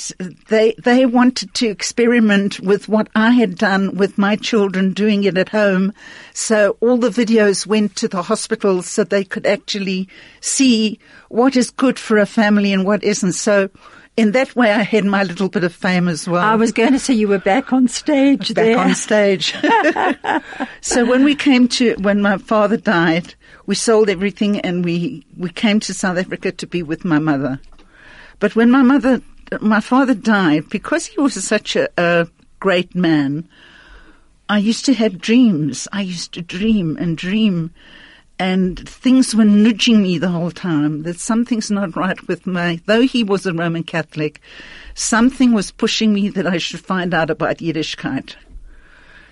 they 0.50 0.76
they 0.78 1.06
wanted 1.06 1.54
to 1.56 1.68
experiment 1.68 2.60
with 2.60 2.88
what 2.88 3.10
I 3.16 3.32
had 3.32 3.58
done 3.58 3.96
with 3.96 4.18
my 4.18 4.36
children, 4.36 4.94
doing 4.94 5.24
it 5.24 5.38
at 5.38 5.50
home. 5.50 5.94
So 6.34 6.78
all 6.80 6.98
the 6.98 7.10
videos 7.10 7.66
went 7.66 7.96
to 7.98 8.08
the 8.08 8.22
hospital 8.22 8.82
so 8.82 9.04
they 9.04 9.24
could 9.24 9.46
actually 9.46 10.08
see 10.42 11.00
what 11.30 11.56
is 11.56 11.72
good 11.72 11.98
for 11.98 12.18
a 12.18 12.26
family 12.26 12.72
and 12.72 12.86
what 12.86 13.04
isn't. 13.04 13.34
So 13.34 13.70
in 14.18 14.32
that 14.32 14.56
way, 14.56 14.72
I 14.72 14.84
had 14.84 15.04
my 15.06 15.24
little 15.24 15.50
bit 15.50 15.64
of 15.64 15.74
fame 15.74 16.08
as 16.08 16.28
well. 16.28 16.44
I 16.44 16.56
was 16.56 16.72
going 16.72 16.94
to 16.94 17.00
say 17.00 17.14
you 17.14 17.28
were 17.28 17.40
back 17.40 17.74
on 17.74 17.88
stage 17.88 18.54
back 18.54 18.66
there. 18.66 18.78
on 18.78 18.96
stage. 18.96 19.54
so 20.82 21.06
when 21.06 21.24
we 21.24 21.36
came 21.36 21.68
to 21.70 21.96
when 21.96 22.22
my 22.22 22.38
father 22.38 22.78
died, 22.78 23.36
we 23.66 23.76
sold 23.76 24.10
everything 24.10 24.60
and 24.62 24.86
we 24.86 25.26
we 25.38 25.50
came 25.50 25.80
to 25.82 25.94
South 25.94 26.18
Africa 26.18 26.52
to 26.54 26.68
be 26.68 26.82
with 26.82 27.04
my 27.04 27.20
mother. 27.20 27.60
But 28.40 28.56
when 28.56 28.72
my 28.72 28.84
mother, 28.84 29.22
my 29.62 29.82
father 29.82 30.14
died, 30.14 30.70
because 30.70 31.06
he 31.06 31.20
was 31.20 31.42
such 31.44 31.76
a, 31.76 31.90
a 31.98 32.28
great 32.60 32.96
man, 32.96 33.48
I 34.48 34.60
used 34.60 34.86
to 34.86 34.94
have 34.94 35.20
dreams. 35.20 35.88
I 35.92 36.02
used 36.02 36.34
to 36.34 36.42
dream 36.42 36.98
and 36.98 37.18
dream. 37.18 37.74
And 38.38 38.88
things 38.88 39.34
were 39.34 39.46
nudging 39.46 40.04
me 40.04 40.18
the 40.18 40.28
whole 40.30 40.52
time 40.52 41.04
that 41.04 41.20
something's 41.20 41.72
not 41.72 41.96
right 41.96 42.28
with 42.28 42.46
my, 42.46 42.82
though 42.86 43.02
he 43.02 43.24
was 43.24 43.46
a 43.46 43.54
Roman 43.54 43.84
Catholic, 43.84 44.42
something 44.94 45.54
was 45.54 45.72
pushing 45.72 46.14
me 46.14 46.28
that 46.30 46.46
I 46.46 46.58
should 46.58 46.82
find 46.82 47.14
out 47.14 47.30
about 47.30 47.58
Yiddishkeit. 47.58 48.36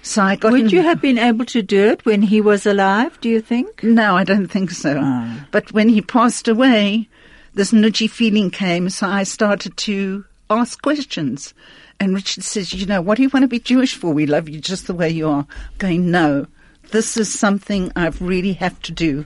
So 0.02 0.22
I 0.22 0.36
got 0.36 0.52
Would 0.52 0.72
you 0.72 0.82
have 0.82 1.02
been 1.02 1.18
able 1.18 1.46
to 1.46 1.62
do 1.62 1.88
it 1.88 2.06
when 2.06 2.22
he 2.22 2.42
was 2.42 2.66
alive, 2.66 3.20
do 3.22 3.30
you 3.30 3.42
think? 3.42 3.84
no, 3.84 4.16
I 4.16 4.24
don't 4.24 4.48
think 4.48 4.72
so. 4.72 5.00
Ah. 5.02 5.48
But 5.52 5.72
when 5.72 5.90
he 5.90 6.02
passed 6.02 6.48
away, 6.48 7.08
this 7.54 7.72
nudgy 7.72 8.10
feeling 8.10 8.52
came, 8.52 8.90
so 8.90 9.08
I 9.08 9.24
started 9.24 9.78
to 9.78 10.26
ask 10.50 10.82
questions. 10.82 11.54
And 12.00 12.14
Richard 12.14 12.44
says, 12.44 12.74
you 12.74 12.86
know, 12.86 13.02
what 13.02 13.16
do 13.16 13.24
you 13.24 13.30
want 13.30 13.44
to 13.44 13.48
be 13.48 13.60
Jewish 13.60 13.96
for? 13.96 14.14
We 14.14 14.26
love 14.26 14.50
you 14.50 14.60
just 14.60 14.88
the 14.88 14.94
way 14.94 15.10
you 15.10 15.30
are. 15.30 15.48
Going, 15.78 16.12
no, 16.12 16.48
this 16.94 17.18
is 17.18 17.38
something 17.38 17.92
I 17.96 18.08
really 18.22 18.54
have 18.54 18.82
to 18.84 18.92
do. 18.94 19.26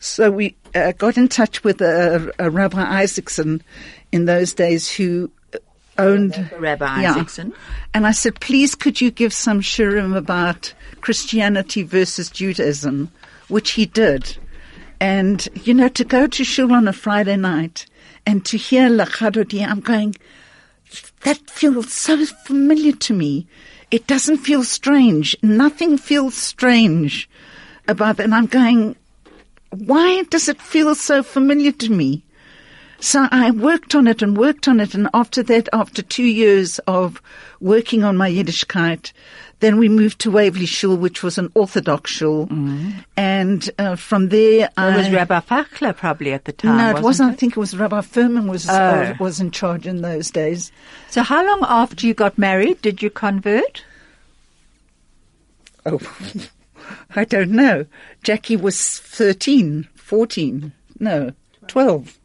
So 0.00 0.30
we 0.30 0.56
uh, 0.74 0.92
got 0.92 1.18
in 1.18 1.28
touch 1.28 1.62
with 1.64 1.82
a, 1.82 2.32
a 2.38 2.48
Rabbi 2.48 2.80
Isaacson 3.02 3.62
in 4.12 4.24
those 4.24 4.54
days 4.54 4.90
who 4.90 5.30
owned 5.98 6.50
Rabbi 6.58 7.02
Yeah. 7.02 7.10
Isaacson. 7.10 7.52
And 7.92 8.06
I 8.06 8.12
said, 8.12 8.40
please, 8.40 8.74
could 8.74 9.00
you 9.00 9.10
give 9.10 9.32
some 9.32 9.60
shiurim 9.60 10.16
about 10.16 10.72
Christianity 11.00 11.82
versus 11.82 12.30
Judaism, 12.30 13.10
which 13.48 13.72
he 13.72 13.86
did. 13.86 14.36
And, 15.00 15.46
you 15.64 15.74
know, 15.74 15.88
to 15.88 16.04
go 16.04 16.26
to 16.26 16.44
shul 16.44 16.72
on 16.72 16.88
a 16.88 16.92
Friday 16.92 17.36
night 17.36 17.86
and 18.26 18.44
to 18.46 18.56
hear 18.56 18.88
Lecha 18.88 19.32
Dodi, 19.32 19.66
I'm 19.66 19.80
going, 19.80 20.16
that 21.22 21.38
feels 21.50 21.92
so 21.92 22.24
familiar 22.26 22.92
to 22.92 23.14
me. 23.14 23.46
It 23.90 24.06
doesn't 24.06 24.38
feel 24.38 24.64
strange. 24.64 25.36
Nothing 25.42 25.96
feels 25.96 26.34
strange 26.34 27.28
about 27.86 28.16
that. 28.16 28.24
And 28.24 28.34
I'm 28.34 28.46
going, 28.46 28.96
why 29.70 30.22
does 30.24 30.48
it 30.48 30.60
feel 30.60 30.94
so 30.94 31.22
familiar 31.22 31.72
to 31.72 31.90
me? 31.90 32.22
So 33.00 33.28
I 33.30 33.52
worked 33.52 33.94
on 33.94 34.08
it 34.08 34.22
and 34.22 34.36
worked 34.36 34.66
on 34.66 34.80
it, 34.80 34.92
and 34.94 35.08
after 35.14 35.42
that, 35.44 35.68
after 35.72 36.02
two 36.02 36.24
years 36.24 36.80
of 36.80 37.22
working 37.60 38.02
on 38.02 38.16
my 38.16 38.28
Yiddishkeit, 38.28 39.12
then 39.60 39.78
we 39.78 39.88
moved 39.88 40.18
to 40.20 40.32
Waverley 40.32 40.66
Shul, 40.66 40.96
which 40.96 41.22
was 41.22 41.38
an 41.38 41.50
Orthodox 41.54 42.10
shul, 42.10 42.48
and 43.16 43.70
uh, 43.78 43.94
from 43.94 44.30
there, 44.30 44.66
It 44.66 44.72
I 44.76 44.96
was 44.96 45.10
Rabbi 45.10 45.38
Fachler 45.40 45.96
probably 45.96 46.32
at 46.32 46.44
the 46.44 46.52
time. 46.52 46.76
no, 46.76 46.96
it 46.96 47.02
wasn't. 47.02 47.30
I 47.30 47.32
it? 47.34 47.38
think 47.38 47.52
it 47.56 47.60
was 47.60 47.76
Rabbi 47.76 48.00
Furman 48.00 48.48
was 48.48 48.68
Oh. 48.68 49.14
was 49.20 49.38
in 49.40 49.52
charge 49.52 49.86
in 49.86 50.02
those 50.02 50.30
days. 50.32 50.72
So 51.10 51.22
how 51.22 51.44
long 51.46 51.60
after 51.68 52.04
you 52.06 52.14
got 52.14 52.36
married 52.36 52.82
did 52.82 53.00
you 53.00 53.10
convert? 53.10 53.84
Oh, 55.86 56.00
I 57.16 57.24
don't 57.24 57.50
know. 57.52 57.86
Jackie 58.24 58.56
was 58.56 58.80
13, 58.98 59.88
14, 59.94 60.72
no, 60.98 61.32
12. 61.68 62.17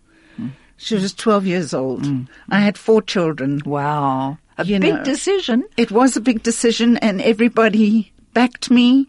She 0.84 0.96
was 0.96 1.14
12 1.14 1.46
years 1.46 1.74
old. 1.74 2.04
Mm. 2.04 2.28
I 2.50 2.60
had 2.60 2.78
four 2.78 3.02
children. 3.02 3.62
Wow. 3.66 4.38
A 4.58 4.66
You 4.66 4.80
big 4.80 4.96
know. 4.96 5.04
decision. 5.04 5.64
It 5.78 5.92
was 5.92 6.18
a 6.18 6.22
big 6.22 6.44
decision 6.44 6.98
and 6.98 7.22
everybody 7.22 8.12
backed 8.34 8.70
me 8.70 9.08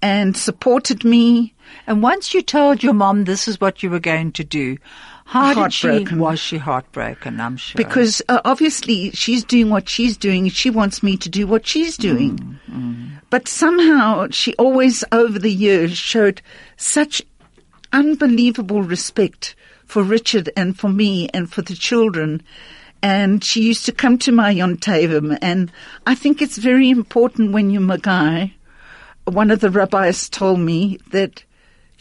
and 0.00 0.36
supported 0.36 1.04
me. 1.04 1.54
And 1.86 2.02
once 2.02 2.32
you 2.32 2.42
told 2.42 2.82
your 2.82 2.94
mom 2.94 3.24
this 3.24 3.46
is 3.46 3.60
what 3.60 3.82
you 3.82 3.90
were 3.90 4.00
going 4.00 4.32
to 4.32 4.44
do, 4.44 4.78
how 5.26 5.54
did 5.54 5.72
she, 5.72 6.04
was 6.14 6.38
she 6.40 6.58
heartbroken, 6.58 7.40
I'm 7.40 7.56
sure. 7.56 7.78
Because 7.78 8.20
uh, 8.28 8.40
obviously 8.44 9.10
she's 9.10 9.44
doing 9.44 9.70
what 9.70 9.88
she's 9.88 10.16
doing. 10.16 10.48
She 10.48 10.70
wants 10.70 11.02
me 11.02 11.16
to 11.18 11.28
do 11.28 11.46
what 11.46 11.66
she's 11.66 11.96
doing. 11.96 12.38
Mm, 12.38 12.58
mm. 12.70 13.10
But 13.30 13.48
somehow 13.48 14.28
she 14.30 14.54
always 14.56 15.04
over 15.12 15.38
the 15.38 15.52
years 15.52 15.96
showed 15.96 16.42
such 16.76 17.22
unbelievable 17.92 18.82
respect 18.82 19.54
for 19.86 20.02
Richard 20.02 20.50
and 20.56 20.78
for 20.78 20.88
me 20.88 21.28
and 21.28 21.50
for 21.50 21.62
the 21.62 21.74
children. 21.74 22.42
And 23.02 23.44
she 23.44 23.62
used 23.62 23.84
to 23.86 23.92
come 23.92 24.18
to 24.18 24.32
my 24.32 24.54
Yontavim. 24.54 25.38
And 25.42 25.70
I 26.06 26.14
think 26.14 26.40
it's 26.40 26.58
very 26.58 26.90
important 26.90 27.52
when 27.52 27.70
you're 27.70 27.82
Magai. 27.82 28.52
One 29.26 29.50
of 29.50 29.60
the 29.60 29.70
rabbis 29.70 30.28
told 30.28 30.60
me 30.60 30.98
that 31.10 31.43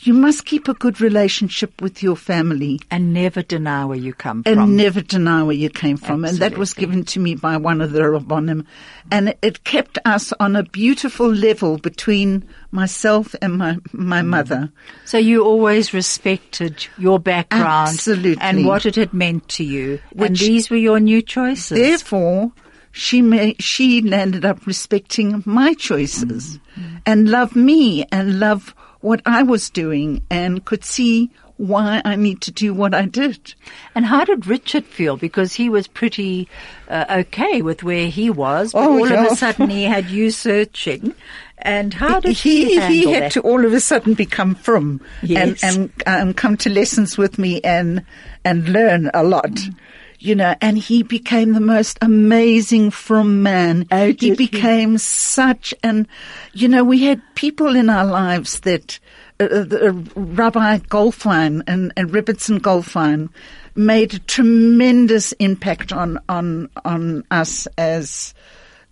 you 0.06 0.14
must 0.14 0.46
keep 0.46 0.68
a 0.68 0.74
good 0.74 1.00
relationship 1.02 1.82
with 1.82 2.04
your 2.04 2.16
family 2.16 2.80
and 2.92 3.14
never 3.14 3.42
deny 3.42 3.86
where 3.86 3.98
you 3.98 4.14
come 4.14 4.44
and 4.46 4.56
from. 4.56 4.60
And 4.70 4.78
never 4.78 5.02
deny 5.02 5.44
where 5.44 5.56
you 5.56 5.70
came 5.70 5.98
from. 5.98 6.26
And 6.26 6.38
that 6.40 6.58
was 6.58 6.74
given 6.74 7.04
to 7.06 7.20
me 7.20 7.36
by 7.36 7.58
one 7.58 7.80
of 7.82 7.92
the 7.92 8.02
Rabbonim. 8.02 8.66
And 9.12 9.34
it 9.42 9.64
kept 9.64 9.98
us 10.06 10.34
on 10.40 10.56
a 10.56 10.64
beautiful 10.64 11.34
level 11.34 11.78
between 11.78 12.44
myself 12.72 13.36
and 13.42 13.58
my, 13.58 13.78
my 13.92 14.22
Mm. 14.22 14.28
mother. 14.28 14.72
so 15.06 15.18
you 15.18 15.44
always 15.44 15.94
respected 15.94 16.88
your 16.98 17.20
background 17.20 17.90
Absolutely. 17.90 18.42
and 18.42 18.66
what 18.66 18.86
it 18.86 18.96
had 18.96 19.14
meant 19.14 19.48
to 19.50 19.64
you. 19.64 20.00
and 20.18 20.36
these 20.36 20.70
were 20.70 20.78
your 20.78 21.00
new 21.00 21.22
choices. 21.22 21.78
Therefore, 21.78 22.52
she 22.92 23.22
may, 23.22 23.56
she 23.60 24.00
ended 24.12 24.46
up 24.46 24.66
respecting 24.68 25.42
my 25.46 25.74
choices 25.74 26.60
Mm. 26.78 27.02
and 27.06 27.30
loved 27.30 27.56
me 27.56 28.04
and 28.12 28.40
loved 28.40 28.74
what 29.04 29.22
I 29.26 29.44
was 29.44 29.70
doing 29.70 30.24
and 30.32 30.64
could 30.66 30.84
see 30.84 31.30
why 31.58 32.02
I 32.04 32.16
need 32.16 32.42
to 32.42 32.52
do 32.52 32.74
what 32.74 32.96
I 32.96 33.06
did. 33.06 33.54
And 33.94 34.06
how 34.06 34.26
did 34.26 34.48
Richard 34.48 34.86
feel? 34.86 35.18
Because 35.18 35.54
he 35.54 35.70
was 35.70 35.88
pretty 35.88 36.50
uh, 36.90 37.06
okay 37.28 37.62
with 37.62 37.84
where 37.84 38.08
he 38.08 38.32
was, 38.32 38.74
but 38.74 38.82
Oh, 38.84 38.98
all 38.98 39.06
of 39.06 39.32
a 39.32 39.36
sudden 39.36 39.70
he 39.70 39.84
had 39.84 40.10
you 40.10 40.32
searching. 40.32 41.14
And 41.60 41.94
how 41.94 42.20
did 42.20 42.36
he, 42.38 42.66
he, 42.66 42.76
handle 42.78 43.14
had 43.14 43.24
that? 43.24 43.32
to 43.34 43.42
all 43.42 43.64
of 43.66 43.72
a 43.72 43.80
sudden 43.80 44.16
become 44.16 44.56
frum 44.56 45.00
Yes. 45.22 45.64
and 45.64 45.92
and 46.08 46.28
um, 46.30 46.34
come 46.34 46.58
to 46.58 46.70
lessons 46.70 47.18
with 47.18 47.38
me 47.38 47.62
and 47.62 48.04
and 48.44 48.68
learn 48.70 49.12
a 49.14 49.24
lot. 49.24 49.46
Mm. 49.52 49.76
You 50.24 50.36
know, 50.36 50.56
and 50.62 50.78
he 50.78 51.04
became 51.04 51.52
the 51.52 51.60
most 51.60 51.98
amazing 52.02 52.92
frum 52.92 53.44
man. 53.44 53.86
Oh, 53.92 54.08
he 54.08 54.14
did 54.14 54.40
he? 54.40 54.48
became 54.48 54.98
such 54.98 55.74
an, 55.84 56.08
you 56.54 56.70
know, 56.70 56.82
we 56.82 57.04
had 57.04 57.22
people 57.36 57.76
in 57.76 57.90
our 57.90 58.06
lives 58.06 58.62
that 58.62 59.00
uh, 59.42 59.44
uh, 59.44 59.64
the, 59.66 59.90
uh, 59.90 59.92
Rabbi 60.16 60.78
Goldfein 60.78 61.64
and, 61.68 61.92
and 61.98 62.10
Rebbetzin 62.10 62.60
Goldfein 62.60 63.28
made 63.76 64.14
a 64.14 64.20
tremendous 64.20 65.34
impact 65.34 65.92
on 65.92 66.20
on 66.30 66.70
on 66.86 67.26
us 67.30 67.68
as 67.78 68.34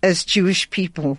as 0.02 0.24
Jewish 0.24 0.68
people. 0.68 1.18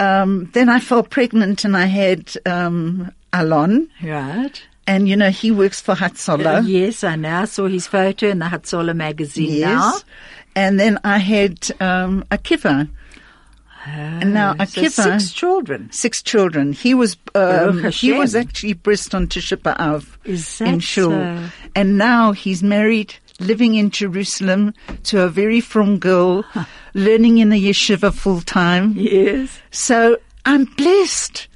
Um, 0.00 0.50
then 0.54 0.70
I 0.70 0.80
fell 0.80 1.02
pregnant 1.02 1.66
and 1.66 1.76
I 1.76 1.84
had 1.84 2.32
um, 2.46 3.12
Alon, 3.34 3.90
Right. 4.02 4.62
And 4.86 5.08
you 5.08 5.16
know 5.16 5.30
he 5.30 5.50
works 5.50 5.80
for 5.80 5.94
Hatzola. 5.94 6.58
Uh, 6.58 6.66
yes, 6.66 7.04
I 7.04 7.16
now 7.16 7.46
saw 7.46 7.66
his 7.68 7.86
photo 7.86 8.28
in 8.28 8.38
the 8.38 8.46
Hatzola 8.46 8.94
magazine 8.94 9.60
now. 9.62 9.94
and 10.54 10.78
then 10.78 10.98
I 11.04 11.18
had 11.18 11.70
um, 11.80 12.24
Akiva. 12.30 12.88
and 13.86 14.32
now 14.34 14.52
So 14.52 14.58
Akiva, 14.64 14.90
six 15.20 15.32
children. 15.32 15.90
six 15.92 16.22
children. 16.22 16.72
He 16.72 16.92
was 16.94 17.16
um, 17.34 17.80
Baruch 17.80 17.94
he 17.94 18.12
was 18.12 18.34
actually 18.34 18.74
brised 18.74 19.14
on 19.14 19.26
Tisha 19.28 20.04
Is 20.24 20.60
in 20.60 20.80
Shul, 20.80 21.10
so? 21.10 21.48
and 21.74 21.98
now 21.98 22.32
he's 22.32 22.62
married, 22.62 23.14
living 23.40 23.74
in 23.76 23.90
Jerusalem 23.90 24.74
to 25.04 25.22
a 25.22 25.28
very 25.28 25.60
frum 25.60 25.98
girl, 25.98 26.44
learning 26.94 27.38
in 27.38 27.52
a 27.52 27.60
yeshiva 27.60 28.12
full 28.12 28.40
time. 28.42 28.92
Yes. 28.96 29.58
So 29.70 30.18
I'm 30.44 30.64
blessed. 30.64 31.48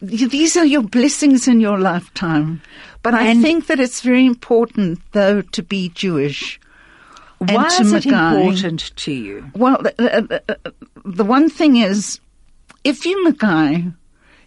These 0.00 0.56
are 0.56 0.64
your 0.64 0.82
blessings 0.82 1.46
in 1.46 1.60
your 1.60 1.78
lifetime. 1.78 2.62
But 3.02 3.14
I 3.14 3.34
think 3.34 3.66
that 3.66 3.80
it's 3.80 4.00
very 4.00 4.24
important, 4.24 5.00
though, 5.12 5.42
to 5.42 5.62
be 5.62 5.90
Jewish. 5.90 6.58
and 7.40 7.50
Why 7.50 7.68
to 7.68 7.82
is 7.82 7.92
it 7.92 8.06
important 8.06 8.96
to 8.96 9.12
you? 9.12 9.50
Well, 9.54 9.82
the, 9.82 9.94
uh, 9.98 10.38
uh, 10.48 10.70
the 11.04 11.24
one 11.24 11.50
thing 11.50 11.76
is, 11.76 12.18
if 12.82 13.04
you 13.04 13.26
Magai, 13.26 13.92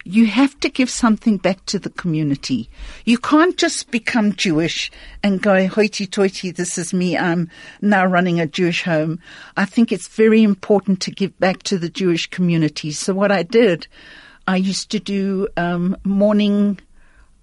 you 0.07 0.25
have 0.25 0.57
to 0.61 0.69
give 0.69 0.89
something 0.89 1.37
back 1.37 1.63
to 1.65 1.77
the 1.77 1.89
community. 1.89 2.69
You 3.05 3.17
can't 3.17 3.57
just 3.57 3.91
become 3.91 4.33
Jewish 4.33 4.89
and 5.21 5.41
go 5.41 5.67
hoity-toity, 5.67 6.51
this 6.51 6.77
is 6.77 6.93
me, 6.93 7.17
I'm 7.17 7.49
now 7.81 8.05
running 8.05 8.39
a 8.39 8.47
Jewish 8.47 8.83
home. 8.83 9.19
I 9.57 9.65
think 9.65 9.91
it's 9.91 10.07
very 10.07 10.43
important 10.43 11.01
to 11.01 11.11
give 11.11 11.37
back 11.39 11.61
to 11.63 11.77
the 11.77 11.89
Jewish 11.89 12.27
community. 12.27 12.91
So 12.91 13.13
what 13.13 13.31
I 13.31 13.43
did, 13.43 13.87
I 14.47 14.55
used 14.57 14.89
to 14.91 14.99
do 14.99 15.47
um, 15.57 15.97
morning 16.03 16.79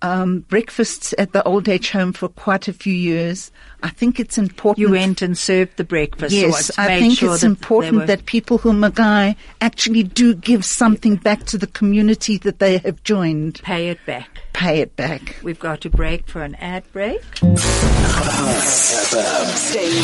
um, 0.04 0.40
breakfasts 0.40 1.14
at 1.16 1.32
the 1.32 1.42
old 1.44 1.68
age 1.68 1.90
home 1.90 2.12
for 2.12 2.28
quite 2.28 2.68
a 2.68 2.72
few 2.72 2.92
years. 2.92 3.50
I 3.82 3.88
think 3.88 4.20
it's 4.20 4.36
important. 4.36 4.78
You 4.78 4.90
went 4.90 5.22
and 5.22 5.36
served 5.36 5.76
the 5.76 5.84
breakfast. 5.84 6.34
Yes, 6.34 6.70
or 6.70 6.82
I 6.82 6.88
made 6.88 7.00
think 7.00 7.18
sure 7.18 7.32
it's 7.32 7.40
that 7.40 7.46
important 7.46 8.06
that 8.06 8.26
people 8.26 8.58
who 8.58 8.72
Magai 8.72 9.34
actually 9.62 10.02
do 10.02 10.34
give 10.34 10.64
something 10.64 11.16
back 11.16 11.44
to 11.44 11.58
the 11.58 11.66
community 11.66 12.36
that 12.38 12.58
they 12.58 12.78
have 12.78 13.02
joined. 13.02 13.62
pay 13.62 13.88
it 13.88 14.04
back. 14.04 14.42
Pay 14.52 14.80
it 14.80 14.94
back. 14.96 15.36
We've 15.42 15.58
got 15.58 15.80
to 15.82 15.90
break 15.90 16.26
for 16.28 16.42
an 16.42 16.54
ad 16.56 16.84
break. 16.92 17.22
Stay 17.36 17.48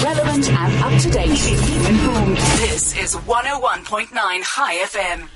relevant 0.03 0.48
and 0.48 0.82
up 0.82 1.01
to 1.03 1.11
date. 1.11 1.30
Informed. 1.88 2.36
This 2.36 2.96
is 2.96 3.16
101.9 3.16 4.09
Chai 4.44 4.76
FM. 4.84 5.28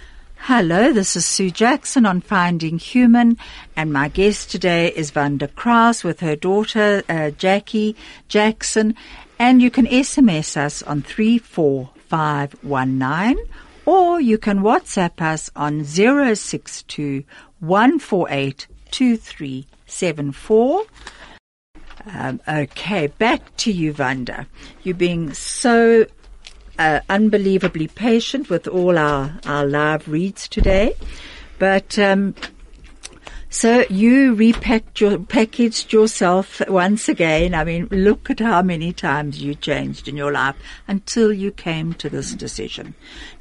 Hello, 0.46 0.92
this 0.92 1.16
is 1.16 1.24
Sue 1.24 1.50
Jackson 1.50 2.04
on 2.04 2.20
Finding 2.20 2.78
Human, 2.78 3.38
and 3.76 3.90
my 3.90 4.08
guest 4.08 4.50
today 4.50 4.88
is 4.88 5.14
Wanda 5.14 5.48
Crouse 5.48 6.04
with 6.04 6.20
her 6.20 6.36
daughter 6.36 7.02
uh, 7.08 7.30
Jackie 7.30 7.96
Jackson. 8.28 8.94
And 9.38 9.62
you 9.62 9.70
can 9.70 9.86
SMS 9.86 10.58
us 10.58 10.82
on 10.82 11.00
34519 11.00 13.38
or 13.86 14.20
you 14.20 14.36
can 14.36 14.58
WhatsApp 14.58 15.22
us 15.22 15.48
on 15.56 15.82
062 15.82 17.24
148 17.60 18.66
2374. 18.90 20.84
Um, 22.12 22.38
okay, 22.46 23.06
back 23.06 23.56
to 23.56 23.72
you, 23.72 23.94
Wanda. 23.98 24.46
You're 24.82 24.94
being 24.94 25.32
so 25.32 26.04
uh, 26.78 27.00
unbelievably 27.08 27.88
patient 27.88 28.50
with 28.50 28.66
all 28.68 28.98
our, 28.98 29.38
our 29.46 29.66
live 29.66 30.08
reads 30.08 30.48
today. 30.48 30.94
But 31.58 31.98
um, 31.98 32.34
so 33.54 33.84
you 33.88 34.34
repacked 34.34 35.00
your 35.00 35.16
packaged 35.16 35.92
yourself 35.92 36.60
once 36.66 37.08
again. 37.08 37.54
I 37.54 37.62
mean, 37.62 37.86
look 37.92 38.28
at 38.28 38.40
how 38.40 38.62
many 38.62 38.92
times 38.92 39.40
you 39.40 39.54
changed 39.54 40.08
in 40.08 40.16
your 40.16 40.32
life 40.32 40.56
until 40.88 41.32
you 41.32 41.52
came 41.52 41.92
to 41.94 42.10
this 42.10 42.34
decision. 42.34 42.94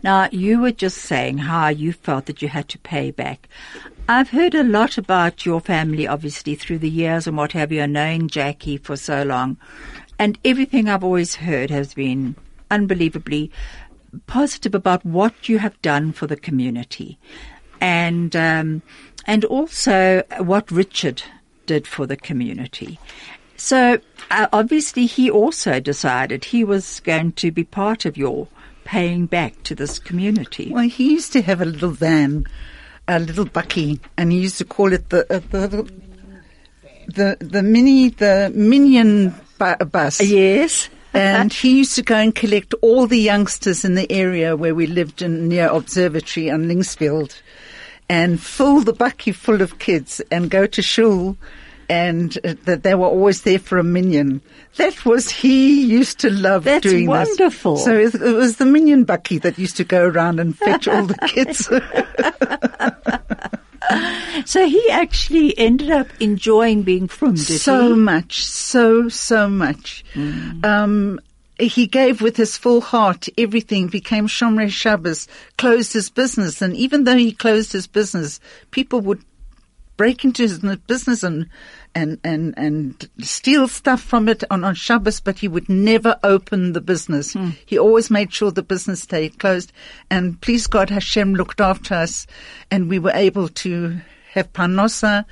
Now, 0.03 0.29
you 0.31 0.61
were 0.61 0.71
just 0.71 0.99
saying 0.99 1.39
how 1.39 1.69
you 1.69 1.93
felt 1.93 2.27
that 2.27 2.43
you 2.43 2.47
had 2.47 2.69
to 2.69 2.77
pay 2.77 3.09
back. 3.09 3.49
I've 4.07 4.29
heard 4.29 4.53
a 4.53 4.63
lot 4.63 4.99
about 4.99 5.47
your 5.47 5.59
family, 5.59 6.07
obviously, 6.07 6.53
through 6.53 6.77
the 6.79 6.91
years 6.91 7.25
and 7.25 7.35
what 7.35 7.53
have 7.53 7.71
you, 7.71 7.87
knowing 7.87 8.27
Jackie 8.27 8.77
for 8.77 8.95
so 8.95 9.23
long. 9.23 9.57
And 10.19 10.37
everything 10.45 10.87
I've 10.87 11.03
always 11.03 11.33
heard 11.33 11.71
has 11.71 11.95
been 11.95 12.35
unbelievably 12.73 13.51
positive 14.27 14.75
about 14.75 15.05
what 15.05 15.49
you 15.49 15.59
have 15.59 15.81
done 15.81 16.11
for 16.13 16.27
the 16.27 16.35
community. 16.35 17.17
And, 17.79 18.35
um, 18.35 18.81
and 19.25 19.45
also 19.45 20.23
what 20.39 20.71
Richard 20.71 21.23
did 21.65 21.87
for 21.87 22.05
the 22.05 22.17
community. 22.17 22.99
So 23.57 23.99
uh, 24.29 24.47
obviously 24.51 25.05
he 25.05 25.29
also 25.31 25.79
decided 25.79 26.45
he 26.45 26.63
was 26.63 26.99
going 27.01 27.31
to 27.33 27.51
be 27.51 27.63
part 27.63 28.05
of 28.05 28.17
your 28.17 28.47
paying 28.83 29.25
back 29.25 29.63
to 29.63 29.75
this 29.75 29.99
community. 29.99 30.69
Well, 30.71 30.89
he 30.89 31.13
used 31.13 31.31
to 31.33 31.41
have 31.41 31.61
a 31.61 31.65
little 31.65 31.91
van, 31.91 32.45
a 33.07 33.19
little 33.19 33.45
bakkie, 33.45 33.99
and 34.17 34.31
he 34.31 34.39
used 34.39 34.57
to 34.57 34.65
call 34.65 34.91
it 34.91 35.09
the 35.09 35.21
uh, 35.33 35.39
the, 35.49 35.89
the 37.07 37.37
the 37.39 37.63
mini 37.63 38.09
the 38.09 38.51
minyan 38.53 39.33
bu- 39.57 39.85
bus. 39.85 40.19
Yes. 40.21 40.89
And 41.13 41.53
he 41.53 41.77
used 41.77 41.95
to 41.95 42.01
go 42.01 42.15
and 42.15 42.33
collect 42.33 42.73
all 42.81 43.07
the 43.07 43.19
youngsters 43.19 43.85
in 43.85 43.95
the 43.95 44.11
area 44.11 44.55
where 44.55 44.73
we 44.73 44.87
lived 44.87 45.21
in 45.21 45.47
near 45.47 45.67
Observatory 45.67 46.49
on 46.49 46.65
Linksfield 46.65 47.39
and 48.09 48.41
fill 48.41 48.81
the 48.81 48.93
bakkie 48.93 49.33
full 49.33 49.61
of 49.61 49.79
kids 49.79 50.21
and 50.31 50.49
go 50.49 50.65
to 50.65 50.81
shul 50.81 51.37
and 51.89 52.37
uh, 52.43 52.55
that 52.63 52.83
they 52.83 52.95
were 52.95 53.07
always 53.07 53.43
there 53.43 53.59
for 53.59 53.77
a 53.77 53.83
minyan. 53.83 54.41
That 54.77 55.05
was 55.05 55.29
he 55.29 55.83
used 55.83 56.19
to 56.19 56.29
love 56.29 56.63
That's 56.63 56.83
doing 56.83 57.05
this. 57.05 57.27
wonderful. 57.27 57.77
So 57.77 57.95
it, 57.95 58.15
it 58.15 58.33
was 58.33 58.57
the 58.57 58.65
minyan 58.65 59.05
bakkie 59.05 59.41
that 59.41 59.59
used 59.59 59.77
to 59.77 59.83
go 59.83 60.05
around 60.05 60.39
and 60.39 60.57
fetch 60.57 60.87
all 60.87 61.05
the 61.05 61.17
kids. 61.27 61.69
So 64.45 64.65
he 64.65 64.89
actually 64.89 65.57
ended 65.57 65.91
up 65.91 66.07
enjoying 66.19 66.83
being 66.83 67.07
frum, 67.07 67.37
so 67.37 67.89
he? 67.89 67.93
much, 67.93 68.43
so 68.43 69.09
so 69.09 69.47
much. 69.47 70.03
Um, 70.63 71.19
he 71.59 71.87
gave 71.87 72.21
with 72.21 72.35
his 72.35 72.57
full 72.57 72.81
heart 72.81 73.27
everything. 73.37 73.87
Became 73.87 74.27
Shomrei 74.27 74.69
Shabbos, 74.69 75.27
closed 75.57 75.93
his 75.93 76.09
business, 76.09 76.61
and 76.61 76.75
even 76.75 77.03
though 77.03 77.15
he 77.15 77.31
closed 77.31 77.71
his 77.71 77.87
business, 77.87 78.39
people 78.71 79.01
would 79.01 79.23
break 79.97 80.25
into 80.25 80.43
his 80.43 80.59
business 80.87 81.23
and 81.23 81.47
and 81.95 82.19
and 82.23 82.53
and 82.57 83.09
steal 83.19 83.67
stuff 83.67 84.01
from 84.01 84.27
it 84.27 84.43
on 84.49 84.63
on 84.63 84.75
Shabbos, 84.75 85.19
but 85.19 85.39
he 85.39 85.47
would 85.47 85.69
never 85.69 86.17
open 86.23 86.73
the 86.73 86.81
business. 86.81 87.33
Hmm. 87.33 87.51
He 87.65 87.77
always 87.77 88.09
made 88.09 88.33
sure 88.33 88.51
the 88.51 88.63
business 88.63 89.03
stayed 89.03 89.39
closed. 89.39 89.71
And 90.09 90.39
please 90.41 90.67
God, 90.67 90.89
Hashem 90.89 91.35
looked 91.35 91.61
after 91.61 91.95
us, 91.95 92.27
and 92.71 92.89
we 92.89 92.99
were 92.99 93.11
able 93.13 93.47
to 93.49 93.99
have 94.33 94.51
parnosa. 94.53 95.25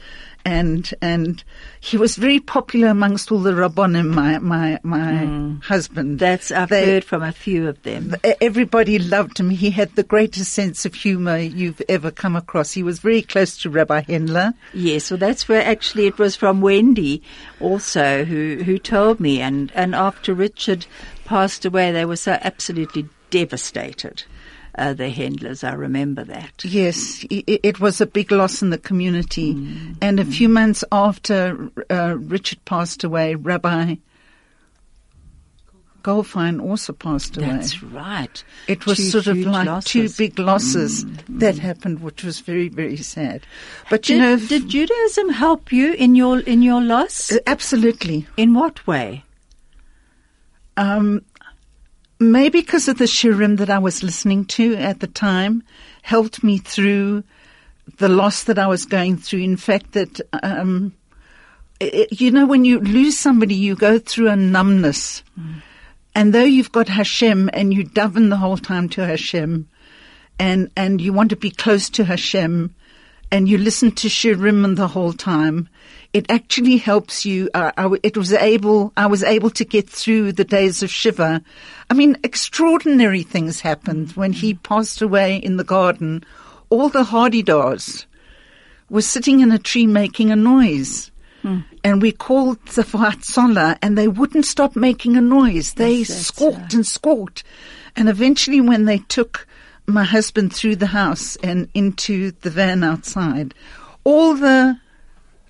And 0.43 0.91
and 1.01 1.43
he 1.79 1.97
was 1.97 2.15
very 2.15 2.39
popular 2.39 2.87
amongst 2.89 3.31
all 3.31 3.39
the 3.39 3.51
rabbonim. 3.51 4.13
My 4.13 4.39
my 4.39 4.79
my 4.83 5.25
hmm. 5.25 5.55
husband. 5.57 6.19
That's, 6.19 6.51
I've 6.51 6.69
They- 6.69 6.85
heard 6.85 7.03
from 7.03 7.23
a 7.23 7.31
few 7.31 7.67
of 7.67 7.81
them. 7.83 8.15
Everybody 8.41 8.99
loved 8.99 9.39
him. 9.39 9.49
He 9.49 9.71
had 9.71 9.95
the 9.95 10.03
greatest 10.03 10.53
sense 10.53 10.85
of 10.85 10.93
humor 10.93 11.37
you've 11.37 11.81
ever 11.89 12.11
come 12.11 12.35
across. 12.35 12.71
He 12.71 12.83
was 12.83 12.99
very 12.99 13.21
close 13.21 13.57
to 13.61 13.69
Rabbi 13.69 14.01
Hendler. 14.01 14.53
Yes, 14.73 15.11
well, 15.11 15.17
that's 15.17 15.47
where 15.47 15.63
actually 15.63 16.07
it 16.07 16.17
was 16.17 16.35
from 16.35 16.61
Wendy 16.61 17.21
also 17.59 18.25
who, 18.25 18.61
who 18.63 18.77
told 18.77 19.19
me. 19.19 19.41
And, 19.41 19.71
and 19.75 19.95
after 19.95 20.33
Richard 20.33 20.85
passed 21.25 21.65
away, 21.65 21.91
they 21.91 22.05
were 22.05 22.15
so 22.15 22.37
absolutely 22.41 23.07
devastated. 23.29 24.23
Uh, 24.73 24.93
the 24.93 25.09
Hendlers. 25.09 25.63
I 25.63 25.73
remember 25.73 26.23
that. 26.23 26.63
Yes, 26.63 27.25
i- 27.29 27.43
i- 27.47 27.59
it 27.61 27.79
was 27.81 27.99
a 27.99 28.05
big 28.05 28.31
loss 28.31 28.61
in 28.61 28.69
the 28.69 28.77
community. 28.77 29.51
And 30.01 30.19
a 30.19 30.25
few 30.25 30.47
months 30.47 30.83
after 30.91 31.69
uh, 31.89 32.15
Richard 32.17 32.63
passed 32.65 33.03
away, 33.03 33.35
Rabbi 33.35 33.95
Goldfein 36.03 36.59
also 36.61 36.93
passed 36.93 37.37
away. 37.37 37.47
That's 37.47 37.83
right. 37.83 38.43
It 38.67 38.85
was 38.87 38.97
Two 38.97 39.03
sort 39.03 39.27
of 39.27 39.37
like 39.37 39.83
two 39.85 40.09
big 40.17 40.39
losses 40.39 41.05
that 41.29 41.59
happened, 41.59 42.01
which 42.01 42.23
was 42.23 42.39
very, 42.39 42.69
very 42.69 42.97
sad. 42.97 43.41
But 43.89 44.09
you 44.09 44.17
know, 44.17 44.37
did 44.37 44.67
Judaism 44.69 45.29
help 45.29 45.71
you 45.71 45.93
in 45.93 46.15
your 46.15 46.39
in 46.39 46.63
your 46.63 46.81
loss? 46.81 47.31
uh, 47.31 47.37
absolutely. 47.45 48.25
In 48.35 48.53
what 48.55 48.87
way? 48.87 49.25
Um, 50.77 51.21
maybe 52.21 52.61
because 52.61 52.87
of 52.87 52.97
the 52.97 53.05
shiurim 53.05 53.57
that 53.57 53.69
I 53.69 53.79
was 53.79 54.03
listening 54.03 54.45
to 54.45 54.75
at 54.75 54.99
the 54.99 55.07
time 55.07 55.63
helped 56.03 56.43
me 56.43 56.57
through 56.57 57.23
the 57.97 58.09
loss 58.09 58.43
that 58.43 58.59
I 58.59 58.67
was 58.67 58.85
going 58.85 59.17
through. 59.17 59.41
In 59.41 59.57
fact, 59.57 59.93
that 59.93 60.21
um, 60.43 60.93
it, 61.79 62.21
you 62.21 62.31
know, 62.31 62.45
when 62.45 62.63
you 62.63 62.79
lose 62.79 63.17
somebody, 63.17 63.55
you 63.55 63.75
go 63.75 63.97
through 63.97 64.29
a 64.29 64.35
numbness. 64.35 65.23
And 66.13 66.33
though 66.33 66.43
you've 66.43 66.71
got 66.71 66.87
Hashem 66.87 67.49
and 67.53 67.73
you 67.73 67.85
daven 67.85 68.29
the 68.29 68.37
whole 68.37 68.57
time 68.57 68.89
to 68.89 69.05
Hashem, 69.05 69.67
and 70.39 70.71
and 70.75 70.99
you 70.99 71.13
want 71.13 71.29
to 71.29 71.35
be 71.35 71.51
close 71.51 71.89
to 71.91 72.03
Hashem, 72.03 72.75
and 73.31 73.47
you 73.47 73.57
listen 73.57 73.91
to 73.91 74.07
Shiurim 74.07 74.75
the 74.75 74.89
whole 74.89 75.13
time, 75.13 75.69
it 76.13 76.29
actually 76.29 76.77
helps 76.77 77.25
you. 77.25 77.49
Uh, 77.53 77.71
I, 77.77 77.89
it 78.03 78.17
was 78.17 78.33
able, 78.33 78.91
I 78.97 79.07
was 79.07 79.23
able 79.23 79.49
to 79.51 79.65
get 79.65 79.89
through 79.89 80.33
the 80.33 80.43
days 80.43 80.83
of 80.83 80.91
Shiva. 80.91 81.41
I 81.89 81.93
mean, 81.93 82.17
extraordinary 82.23 83.23
things 83.23 83.61
happened 83.61 84.11
when 84.13 84.33
he 84.33 84.55
passed 84.55 85.01
away 85.01 85.37
in 85.37 85.57
the 85.57 85.63
garden. 85.63 86.23
All 86.69 86.89
the 86.89 87.03
hadedas 87.03 88.05
were 88.89 89.01
sitting 89.01 89.39
in 89.39 89.51
a 89.51 89.59
tree 89.59 89.87
making 89.87 90.31
a 90.31 90.35
noise. 90.35 91.11
And 91.83 92.01
we 92.01 92.11
called 92.11 92.63
the 92.67 92.83
Fahatsola 92.83 93.77
and 93.81 93.97
they 93.97 94.07
wouldn't 94.07 94.45
stop 94.45 94.75
making 94.75 95.17
a 95.17 95.21
noise. 95.21 95.73
They 95.73 96.03
That's 96.03 96.27
squawked 96.27 96.73
and 96.73 96.85
squawked. 96.85 97.43
And 97.95 98.09
eventually 98.09 98.61
when 98.61 98.85
they 98.85 98.99
took 98.99 99.47
my 99.87 100.03
husband 100.03 100.53
through 100.53 100.75
the 100.75 100.87
house 100.87 101.37
and 101.37 101.67
into 101.73 102.31
the 102.41 102.51
van 102.51 102.83
outside, 102.83 103.55
all 104.03 104.35
the 104.35 104.77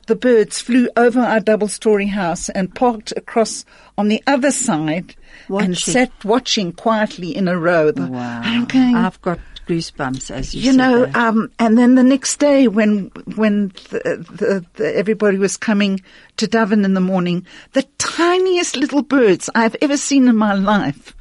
the 0.08 0.16
birds 0.16 0.60
flew 0.62 0.89
over 0.97 1.20
our 1.20 1.39
double 1.39 1.68
story 1.68 2.08
house 2.08 2.49
and 2.49 2.74
parked 2.74 3.14
across 3.16 3.66
on 3.97 4.08
the 4.08 4.22
other 4.28 4.52
side 4.52 5.16
and 5.66 5.78
sat 5.93 6.12
watching 6.26 6.72
quietly 6.74 7.36
in 7.36 7.47
a 7.47 7.58
row. 7.58 7.91
The- 7.91 8.08
Wow. 8.08 8.41
I'm 8.43 8.66
going, 8.66 8.95
I've 8.95 9.22
got 9.22 9.39
goosebumps 9.68 10.32
as 10.32 10.54
you, 10.56 10.72
you 10.72 10.74
know, 10.78 11.10
um, 11.14 11.52
and 11.60 11.78
then 11.78 11.95
the 11.95 12.04
next 12.04 12.38
day 12.39 12.68
when 12.68 13.12
when 13.36 13.70
the, 13.89 14.26
the, 14.32 14.66
the, 14.74 14.95
everybody 14.97 15.38
was 15.38 15.56
coming 15.56 16.02
to 16.38 16.47
Dublin 16.47 16.84
in 16.84 16.93
the 16.93 16.99
morning, 16.99 17.45
the 17.74 17.84
tiniest 17.97 18.76
little 18.76 19.02
birds 19.04 19.49
I've 19.56 19.76
ever 19.82 19.97
seen 19.97 20.28
in 20.28 20.36
my 20.36 20.54
life, 20.56 21.16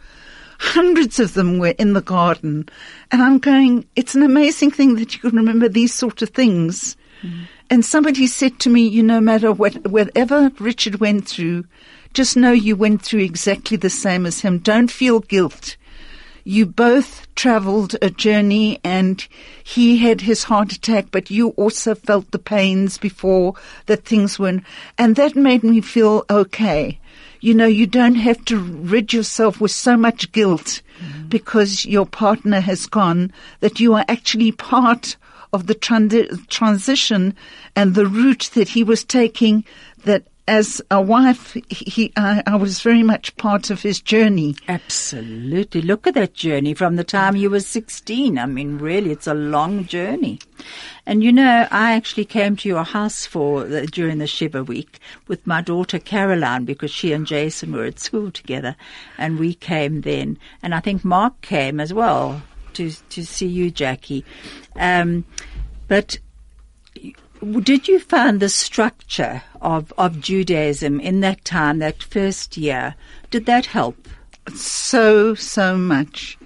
hundreds 0.58 1.20
of 1.20 1.34
them 1.34 1.58
were 1.58 1.74
in 1.78 1.92
the 1.92 2.00
garden, 2.02 2.68
and 3.12 3.22
I'm 3.22 3.38
going. 3.38 3.86
It's 3.94 4.14
an 4.14 4.22
amazing 4.22 4.70
thing 4.72 4.96
that 4.96 5.14
you 5.14 5.20
can 5.20 5.36
remember 5.36 5.68
these 5.68 5.94
sort 5.94 6.22
of 6.22 6.30
things. 6.30 6.96
And 7.70 7.84
somebody 7.84 8.26
said 8.26 8.58
to 8.60 8.70
me, 8.70 8.86
you 8.86 9.02
know, 9.02 9.14
no 9.14 9.20
matter 9.20 9.52
what, 9.52 9.86
whatever 9.86 10.50
Richard 10.58 10.96
went 11.00 11.28
through, 11.28 11.64
just 12.12 12.36
know 12.36 12.50
you 12.50 12.74
went 12.74 13.00
through 13.00 13.20
exactly 13.20 13.76
the 13.76 13.88
same 13.88 14.26
as 14.26 14.40
him. 14.40 14.58
Don't 14.58 14.90
feel 14.90 15.20
guilt 15.20 15.76
you 16.44 16.66
both 16.66 17.32
traveled 17.34 17.96
a 18.02 18.10
journey 18.10 18.80
and 18.82 19.26
he 19.62 19.98
had 19.98 20.22
his 20.22 20.44
heart 20.44 20.72
attack, 20.72 21.06
but 21.10 21.30
you 21.30 21.50
also 21.50 21.94
felt 21.94 22.30
the 22.30 22.38
pains 22.38 22.98
before 22.98 23.54
that 23.86 24.04
things 24.04 24.38
weren't, 24.38 24.64
and 24.98 25.16
that 25.16 25.36
made 25.36 25.62
me 25.62 25.80
feel 25.80 26.24
okay. 26.30 26.98
You 27.40 27.54
know, 27.54 27.66
you 27.66 27.86
don't 27.86 28.16
have 28.16 28.44
to 28.46 28.58
rid 28.58 29.12
yourself 29.12 29.60
with 29.60 29.70
so 29.70 29.96
much 29.96 30.32
guilt 30.32 30.82
mm-hmm. 31.00 31.28
because 31.28 31.86
your 31.86 32.06
partner 32.06 32.60
has 32.60 32.86
gone 32.86 33.32
that 33.60 33.80
you 33.80 33.94
are 33.94 34.04
actually 34.08 34.52
part 34.52 35.16
of 35.52 35.66
the 35.66 35.74
transi- 35.74 36.48
transition 36.48 37.34
and 37.74 37.94
the 37.94 38.06
route 38.06 38.50
that 38.54 38.68
he 38.68 38.84
was 38.84 39.04
taking 39.04 39.64
that 40.04 40.24
as 40.50 40.82
a 40.90 41.00
wife, 41.00 41.56
he, 41.68 42.12
I, 42.16 42.42
I 42.44 42.56
was 42.56 42.82
very 42.82 43.04
much 43.04 43.36
part 43.36 43.70
of 43.70 43.82
his 43.82 44.00
journey. 44.00 44.56
Absolutely. 44.66 45.80
Look 45.80 46.08
at 46.08 46.14
that 46.14 46.34
journey 46.34 46.74
from 46.74 46.96
the 46.96 47.04
time 47.04 47.36
you 47.36 47.48
were 47.50 47.60
16. 47.60 48.36
I 48.36 48.46
mean, 48.46 48.78
really, 48.78 49.12
it's 49.12 49.28
a 49.28 49.34
long 49.34 49.86
journey. 49.86 50.40
And 51.06 51.22
you 51.22 51.32
know, 51.32 51.68
I 51.70 51.92
actually 51.92 52.24
came 52.24 52.56
to 52.56 52.68
your 52.68 52.82
house 52.82 53.26
for 53.26 53.62
the, 53.62 53.86
during 53.86 54.18
the 54.18 54.26
Shiva 54.26 54.64
week 54.64 54.98
with 55.28 55.46
my 55.46 55.60
daughter 55.60 56.00
Caroline 56.00 56.64
because 56.64 56.90
she 56.90 57.12
and 57.12 57.28
Jason 57.28 57.72
were 57.72 57.84
at 57.84 58.00
school 58.00 58.32
together, 58.32 58.74
and 59.18 59.38
we 59.38 59.54
came 59.54 60.00
then. 60.00 60.36
And 60.64 60.74
I 60.74 60.80
think 60.80 61.04
Mark 61.04 61.40
came 61.42 61.78
as 61.78 61.94
well 61.94 62.42
to 62.74 62.90
to 63.10 63.24
see 63.24 63.46
you, 63.46 63.70
Jackie. 63.70 64.24
Um, 64.76 65.24
but 65.88 66.18
did 67.62 67.88
you 67.88 67.98
find 67.98 68.40
the 68.40 68.48
structure 68.48 69.42
of, 69.60 69.92
of 69.96 70.20
Judaism 70.20 71.00
in 71.00 71.20
that 71.20 71.44
time, 71.44 71.78
that 71.78 72.02
first 72.02 72.56
year, 72.56 72.94
did 73.30 73.46
that 73.46 73.66
help? 73.66 74.08
So, 74.54 75.34
so 75.34 75.76
much. 75.76 76.38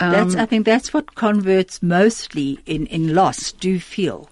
That's, 0.00 0.34
I 0.34 0.44
think 0.44 0.66
that's 0.66 0.92
what 0.92 1.14
converts 1.14 1.82
mostly 1.82 2.58
in, 2.66 2.86
in 2.86 3.14
loss 3.14 3.52
do 3.52 3.78
feel. 3.78 4.28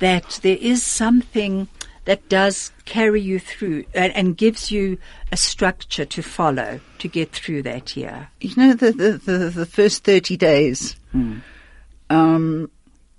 That 0.00 0.38
there 0.42 0.58
is 0.60 0.84
something 0.84 1.66
that 2.08 2.26
does 2.30 2.72
carry 2.86 3.20
you 3.20 3.38
through 3.38 3.84
and, 3.92 4.10
and 4.16 4.34
gives 4.34 4.70
you 4.70 4.96
a 5.30 5.36
structure 5.36 6.06
to 6.06 6.22
follow 6.22 6.80
to 7.00 7.06
get 7.06 7.32
through 7.32 7.62
that 7.62 7.98
year. 7.98 8.30
You 8.40 8.56
know, 8.56 8.72
the, 8.72 8.92
the, 8.92 9.12
the, 9.18 9.38
the 9.50 9.66
first 9.66 10.04
30 10.04 10.38
days, 10.38 10.96
um, 12.08 12.70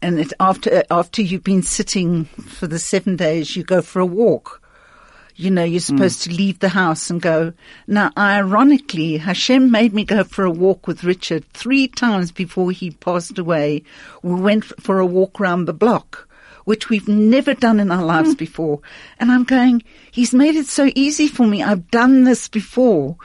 and 0.01 0.19
it, 0.19 0.33
after, 0.39 0.83
after 0.89 1.21
you've 1.21 1.43
been 1.43 1.61
sitting 1.61 2.25
for 2.25 2.65
the 2.65 2.79
seven 2.79 3.15
days, 3.15 3.55
you 3.55 3.63
go 3.63 3.83
for 3.83 3.99
a 3.99 4.07
walk. 4.07 4.59
You 5.35 5.51
know, 5.51 5.63
you're 5.63 5.81
supposed 5.81 6.23
to 6.23 6.31
leave 6.31 6.57
the 6.57 6.69
house 6.69 7.11
and 7.11 7.21
go. 7.21 7.53
Now, 7.85 8.11
ironically, 8.17 9.17
Hashem 9.17 9.69
made 9.69 9.93
me 9.93 10.03
go 10.03 10.23
for 10.23 10.45
a 10.45 10.51
walk 10.51 10.87
with 10.87 11.03
Richard 11.03 11.47
three 11.53 11.87
times 11.87 12.31
before 12.31 12.71
he 12.71 12.89
passed 12.89 13.37
away. 13.37 13.83
We 14.23 14.33
went 14.41 14.65
for 14.65 14.97
a 14.97 15.05
walk 15.05 15.39
around 15.39 15.65
the 15.65 15.73
block, 15.73 16.27
which 16.69 16.87
we've 16.87 17.07
never 17.07 17.55
done 17.55 17.79
in 17.79 17.89
our 17.91 18.03
lives 18.05 18.35
before. 18.35 18.79
And 19.19 19.31
I'm 19.31 19.43
going, 19.43 19.81
he's 20.11 20.33
made 20.35 20.55
it 20.55 20.67
so 20.67 20.91
easy 20.93 21.27
for 21.27 21.47
me. 21.47 21.63
I've 21.63 21.89
done 21.89 22.25
this 22.25 22.47
before. 22.47 23.15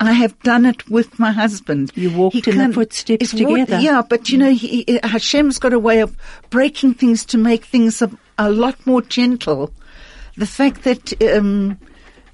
I 0.00 0.12
have 0.12 0.38
done 0.40 0.64
it 0.64 0.88
with 0.88 1.18
my 1.18 1.30
husband. 1.30 1.92
You 1.94 2.10
walked 2.16 2.34
He 2.46 2.50
in 2.50 2.56
the 2.56 2.72
footsteps 2.72 3.30
together. 3.32 3.78
yeah, 3.80 4.00
but 4.08 4.30
you 4.30 4.38
know, 4.38 4.52
he, 4.54 4.84
he- 4.88 5.00
Hashem's 5.02 5.58
got 5.58 5.74
a 5.74 5.78
way 5.78 6.00
of 6.00 6.16
breaking 6.48 6.94
things 6.94 7.26
to 7.26 7.36
make 7.36 7.66
things 7.66 8.00
a, 8.00 8.10
a 8.38 8.48
lot 8.50 8.86
more 8.86 9.02
gentle. 9.02 9.70
The 10.38 10.46
fact 10.46 10.84
that, 10.84 11.22
um, 11.36 11.78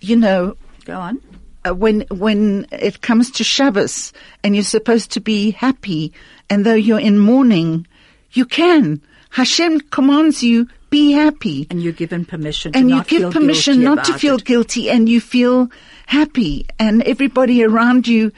you 0.00 0.14
know, 0.16 0.56
Go 0.84 0.94
on. 1.00 1.20
uh, 1.66 1.74
when 1.74 2.02
when 2.10 2.66
it 2.70 3.00
comes 3.02 3.30
to 3.32 3.44
Shabbos 3.44 4.12
and 4.44 4.54
you're 4.54 4.64
supposed 4.64 5.10
to 5.12 5.20
be 5.20 5.50
happy, 5.50 6.12
and 6.48 6.64
though 6.64 6.74
you're 6.86 7.00
in 7.00 7.18
mourning, 7.18 7.86
you 8.32 8.46
can. 8.46 9.02
Hashem 9.30 9.80
commands 9.80 10.42
you 10.42 10.68
be 10.90 11.12
happy, 11.12 11.66
And 11.70 11.80
you're 11.80 11.92
given 11.92 12.24
permission 12.24 12.72
to 12.72 12.78
and 12.78 12.90
you 12.90 13.02
give 13.04 13.32
permission 13.32 13.82
not 13.82 14.04
to 14.04 14.14
feel 14.14 14.36
it. 14.36 14.44
guilty, 14.44 14.90
and 14.90 15.08
you 15.08 15.20
feel 15.20 15.70
happy, 16.06 16.66
and 16.78 17.02
everybody 17.02 17.62
around 17.62 18.08
you 18.08 18.32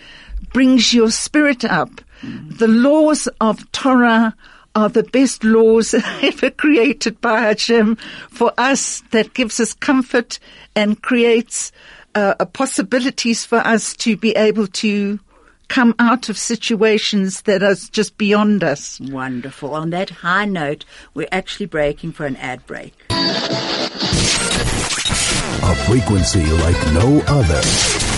brings 0.52 0.92
your 0.92 1.10
spirit 1.10 1.64
up. 1.64 2.02
The 2.22 2.68
laws 2.68 3.26
of 3.40 3.70
Torah 3.72 4.36
are 4.74 4.88
the 4.88 5.02
best 5.02 5.44
laws 5.44 5.94
ever 6.22 6.50
created 6.50 7.20
by 7.20 7.40
Hashem 7.40 7.96
for 8.30 8.52
us 8.58 9.02
that 9.10 9.34
gives 9.34 9.60
us 9.60 9.72
comfort 9.74 10.38
and 10.76 11.00
creates 11.02 11.72
uh, 12.14 12.34
uh, 12.38 12.44
possibilities 12.44 13.44
for 13.44 13.58
us 13.58 13.96
to 13.96 14.16
be 14.16 14.32
able 14.36 14.66
to 14.66 15.18
come 15.68 15.94
out 15.98 16.28
of 16.28 16.36
situations 16.38 17.42
that 17.42 17.62
are 17.62 17.74
just 17.74 18.16
beyond 18.18 18.62
us. 18.64 19.00
Wonderful. 19.00 19.74
On 19.74 19.90
that 19.90 20.10
high 20.10 20.44
note, 20.44 20.84
we're 21.14 21.28
actually 21.32 21.66
breaking 21.66 22.12
for 22.12 22.26
an 22.26 22.36
ad 22.36 22.66
break. 22.66 22.94
A 25.64 25.74
frequency 25.86 26.44
like 26.44 26.92
no 26.92 27.22
other. 27.26 27.60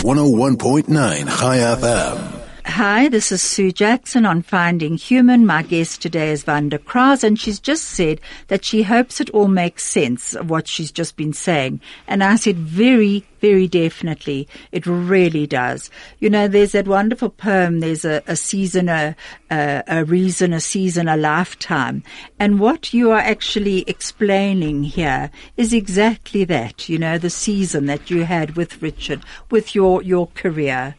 101.9 0.02 0.88
Chai 0.88 1.58
FM. 1.58 2.43
Hi, 2.74 3.08
this 3.08 3.30
is 3.30 3.40
Sue 3.40 3.70
Jackson 3.70 4.26
on 4.26 4.42
Finding 4.42 4.96
Human. 4.96 5.46
My 5.46 5.62
guest 5.62 6.02
today 6.02 6.32
is 6.32 6.44
Wanda 6.44 6.76
Crouse, 6.76 7.22
and 7.22 7.38
she's 7.38 7.60
just 7.60 7.84
said 7.84 8.20
that 8.48 8.64
she 8.64 8.82
hopes 8.82 9.20
it 9.20 9.30
all 9.30 9.46
makes 9.46 9.84
sense 9.84 10.34
of 10.34 10.50
what 10.50 10.66
she's 10.66 10.90
just 10.90 11.16
been 11.16 11.32
saying. 11.32 11.80
And 12.08 12.24
I 12.24 12.34
said, 12.34 12.56
very, 12.56 13.24
very 13.40 13.68
definitely, 13.68 14.48
it 14.72 14.86
really 14.86 15.46
does. 15.46 15.88
You 16.18 16.28
know, 16.28 16.48
there's 16.48 16.72
that 16.72 16.88
wonderful 16.88 17.30
poem, 17.30 17.78
there's 17.78 18.04
a, 18.04 18.24
a 18.26 18.34
season, 18.34 18.88
a, 18.88 19.14
a, 19.52 19.84
a 19.86 20.04
reason, 20.04 20.52
a 20.52 20.58
season, 20.58 21.06
a 21.06 21.16
lifetime. 21.16 22.02
And 22.40 22.58
what 22.58 22.92
you 22.92 23.12
are 23.12 23.20
actually 23.20 23.84
explaining 23.86 24.82
here 24.82 25.30
is 25.56 25.72
exactly 25.72 26.42
that, 26.46 26.88
you 26.88 26.98
know, 26.98 27.18
the 27.18 27.30
season 27.30 27.86
that 27.86 28.10
you 28.10 28.24
had 28.24 28.56
with 28.56 28.82
Richard, 28.82 29.22
with 29.48 29.76
your, 29.76 30.02
your 30.02 30.26
career 30.34 30.96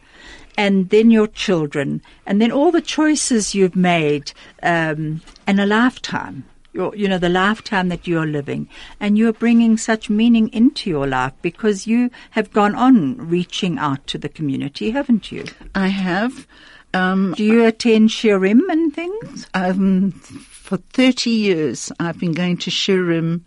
and 0.56 0.90
then 0.90 1.10
your 1.10 1.26
children, 1.26 2.02
and 2.26 2.40
then 2.40 2.50
all 2.52 2.70
the 2.70 2.80
choices 2.80 3.54
you've 3.54 3.76
made, 3.76 4.32
um, 4.62 5.20
and 5.46 5.60
a 5.60 5.66
lifetime. 5.66 6.44
Your, 6.72 6.94
you 6.94 7.08
know, 7.08 7.16
the 7.18 7.30
lifetime 7.30 7.88
that 7.88 8.06
you're 8.06 8.26
living, 8.26 8.68
and 9.00 9.16
you're 9.16 9.32
bringing 9.32 9.78
such 9.78 10.10
meaning 10.10 10.48
into 10.52 10.90
your 10.90 11.06
life 11.06 11.32
because 11.40 11.86
you 11.86 12.10
have 12.32 12.52
gone 12.52 12.74
on 12.74 13.16
reaching 13.16 13.78
out 13.78 14.06
to 14.08 14.18
the 14.18 14.28
community, 14.28 14.90
haven't 14.90 15.32
you? 15.32 15.44
I 15.74 15.88
have. 15.88 16.46
Um, 16.92 17.32
Do 17.34 17.44
you 17.44 17.64
attend 17.64 18.10
shiurim 18.10 18.60
and 18.70 18.94
things? 18.94 19.46
um, 19.54 20.12
for 20.12 20.76
30 20.76 21.30
years, 21.30 21.92
I've 22.00 22.18
been 22.18 22.32
going 22.32 22.56
to 22.58 22.70
Shiurim 22.70 23.42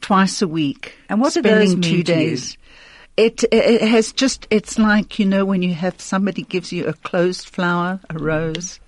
twice 0.00 0.42
a 0.42 0.48
week. 0.48 0.94
And 1.08 1.20
what 1.20 1.32
spending 1.32 1.52
those 1.54 1.76
mean 1.76 1.82
two 1.82 2.02
days. 2.02 2.56
It, 3.20 3.44
it 3.52 3.82
has 3.82 4.12
just, 4.12 4.46
it's 4.48 4.78
like, 4.78 5.18
you 5.18 5.26
know, 5.26 5.44
when 5.44 5.60
you 5.60 5.74
have 5.74 6.00
somebody 6.00 6.40
gives 6.40 6.72
you 6.72 6.86
a 6.86 6.94
closed 6.94 7.50
flower, 7.50 8.00
a 8.08 8.18
rose, 8.18 8.80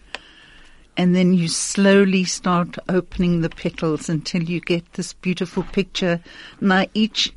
and 0.97 1.14
then 1.14 1.35
you 1.35 1.49
slowly 1.49 2.24
start 2.24 2.78
opening 2.89 3.43
the 3.43 3.51
petals 3.51 4.09
until 4.09 4.43
you 4.43 4.61
get 4.61 4.91
this 4.95 5.12
beautiful 5.12 5.64
picture. 5.64 6.18
Now 6.62 6.87
each, 6.95 7.30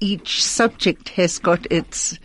each 0.00 0.44
subject 0.44 1.08
has 1.10 1.38
got 1.38 1.66
its 1.72 2.18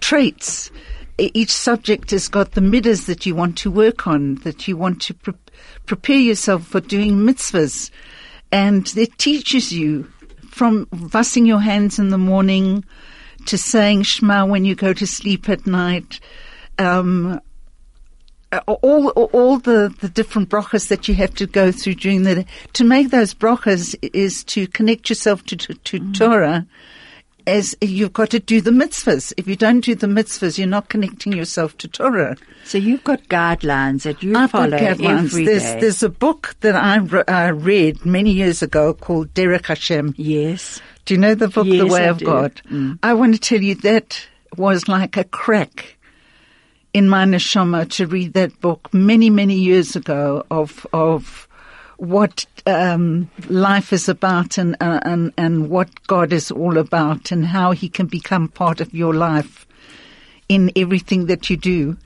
traits. 0.00 0.70
Each 1.18 1.52
subject 1.52 2.12
has 2.12 2.28
got 2.28 2.52
the 2.52 2.62
midas 2.62 3.04
that 3.04 3.26
you 3.26 3.34
want 3.34 3.58
to 3.58 3.70
work 3.70 4.06
on, 4.06 4.36
that 4.36 4.66
you 4.66 4.78
want 4.78 5.02
to 5.02 5.12
pre- 5.12 5.34
prepare 5.84 6.16
yourself 6.16 6.66
for 6.66 6.80
doing 6.80 7.26
mitzvahs. 7.26 7.90
And 8.50 8.90
it 8.96 9.18
teaches 9.18 9.70
you 9.70 10.10
from 10.48 10.88
washing 11.12 11.44
your 11.44 11.60
hands 11.60 11.98
in 11.98 12.08
the 12.08 12.16
morning 12.16 12.86
to 13.46 13.58
saying 13.58 14.02
Shema 14.02 14.44
when 14.46 14.64
you 14.64 14.74
go 14.74 14.92
to 14.92 15.06
sleep 15.06 15.48
at 15.48 15.66
night. 15.66 16.20
Um, 16.78 17.40
all 18.66 19.08
all 19.08 19.58
the, 19.58 19.94
the 20.00 20.08
different 20.08 20.48
brachas 20.48 20.88
that 20.88 21.08
you 21.08 21.14
have 21.14 21.34
to 21.34 21.46
go 21.46 21.72
through 21.72 21.94
during 21.94 22.22
the 22.22 22.34
day. 22.36 22.46
To 22.74 22.84
make 22.84 23.10
those 23.10 23.34
brachas 23.34 23.94
is 24.14 24.44
to 24.44 24.66
connect 24.68 25.08
yourself 25.08 25.44
to, 25.46 25.56
to, 25.56 25.74
to 25.74 26.12
Torah 26.12 26.66
as 27.46 27.76
you've 27.80 28.12
got 28.12 28.30
to 28.30 28.40
do 28.40 28.60
the 28.60 28.70
mitzvahs. 28.70 29.32
If 29.36 29.46
you 29.46 29.56
don't 29.56 29.80
do 29.80 29.94
the 29.94 30.06
mitzvahs, 30.06 30.58
you're 30.58 30.66
not 30.66 30.88
connecting 30.88 31.32
yourself 31.32 31.76
to 31.78 31.88
Torah. 31.88 32.36
So 32.64 32.76
you've 32.78 33.04
got 33.04 33.22
guidelines 33.24 34.02
that 34.02 34.22
you 34.22 34.34
I've 34.36 34.50
got 34.52 34.70
follow 34.70 34.78
guidelines. 34.78 35.24
every 35.26 35.44
There's, 35.44 35.62
day. 35.62 35.80
there's 35.80 36.02
a 36.02 36.08
book 36.08 36.56
that 36.60 36.74
I 36.74 36.96
re- 36.96 37.22
uh, 37.22 37.52
read 37.52 38.04
many 38.04 38.32
years 38.32 38.62
ago 38.62 38.94
called 38.94 39.32
Derech 39.34 39.66
Hashem. 39.66 40.14
yes. 40.16 40.80
Do 41.06 41.14
you 41.14 41.18
know 41.18 41.34
the 41.34 41.48
book, 41.48 41.66
The 41.66 41.86
Way 41.86 42.04
I 42.04 42.08
of 42.08 42.18
do. 42.18 42.24
God? 42.26 42.60
Mm. 42.70 42.98
I 43.02 43.14
want 43.14 43.34
to 43.34 43.40
tell 43.40 43.60
you 43.62 43.74
that 43.76 44.26
was 44.56 44.88
like 44.88 45.16
a 45.16 45.24
crack 45.24 45.96
in 46.92 47.08
my 47.08 47.24
neshama 47.24 47.88
to 47.92 48.06
read 48.06 48.32
that 48.34 48.60
book 48.60 48.92
many, 48.92 49.30
many 49.30 49.54
years 49.54 49.96
ago 49.96 50.44
of 50.50 50.86
of 50.92 51.46
what 51.98 52.44
um, 52.66 53.30
life 53.48 53.92
is 53.92 54.08
about 54.08 54.58
and, 54.58 54.76
uh, 54.80 55.00
and 55.02 55.32
and 55.38 55.70
what 55.70 55.88
God 56.06 56.32
is 56.32 56.50
all 56.50 56.76
about 56.76 57.30
and 57.32 57.46
how 57.46 57.70
He 57.72 57.88
can 57.88 58.06
become 58.06 58.48
part 58.48 58.80
of 58.80 58.92
your 58.92 59.14
life 59.14 59.66
in 60.48 60.70
everything 60.76 61.26
that 61.26 61.48
you 61.50 61.56
do. 61.56 61.96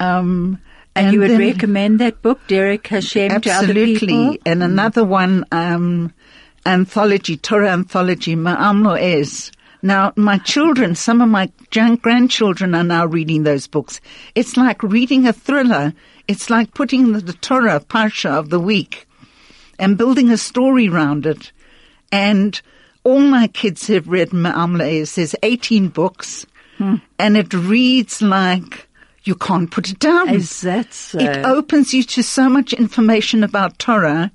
Um, 0.00 0.58
And, 0.96 1.12
you 1.12 1.20
would 1.20 1.30
then- 1.32 1.40
recommend 1.40 2.00
that 2.00 2.22
book, 2.22 2.40
Derech 2.48 2.86
Hashem, 2.86 3.28
to 3.28 3.50
other 3.50 3.68
Absolutely. 3.68 3.98
people? 3.98 4.32
Mm. 4.32 4.38
And 4.46 4.62
another 4.62 5.04
one, 5.04 5.44
um, 5.52 6.12
anthology, 6.66 7.36
Torah 7.36 7.70
anthology, 7.70 8.34
Me'am 8.34 8.82
Lo'ez. 8.82 9.50
Now, 9.82 10.12
my 10.16 10.38
children, 10.38 10.94
some 10.94 11.20
of 11.20 11.28
my 11.28 11.50
grandchildren 11.70 12.74
are 12.74 12.84
now 12.84 13.06
reading 13.06 13.44
those 13.44 13.66
books. 13.66 14.00
It's 14.34 14.56
like 14.56 14.82
reading 14.82 15.26
a 15.26 15.32
thriller. 15.32 15.94
It's 16.26 16.50
like 16.50 16.74
putting 16.74 17.12
the, 17.12 17.20
the 17.20 17.32
Torah 17.34 17.80
Parsha 17.80 18.30
of 18.30 18.50
the 18.50 18.60
week 18.60 19.06
and 19.78 19.96
building 19.96 20.30
a 20.30 20.36
story 20.36 20.88
around 20.88 21.24
it. 21.26 21.52
And 22.10 22.60
all 23.04 23.20
my 23.20 23.46
kids 23.46 23.86
have 23.86 24.08
read 24.08 24.32
Me'am 24.32 24.74
Lo'ez. 24.74 25.14
There's 25.14 25.36
18 25.42 25.88
books 25.88 26.46
hmm. 26.78 26.96
and 27.18 27.36
it 27.36 27.54
reads 27.54 28.20
like 28.20 28.88
you 29.22 29.34
can't 29.34 29.70
put 29.70 29.90
it 29.90 29.98
down. 29.98 30.30
Is 30.30 30.62
that 30.62 30.92
so? 30.92 31.18
It 31.18 31.44
opens 31.44 31.92
you 31.94 32.02
to 32.02 32.22
so 32.22 32.48
much 32.48 32.72
information 32.72 33.44
about 33.44 33.78
Torah 33.78 34.32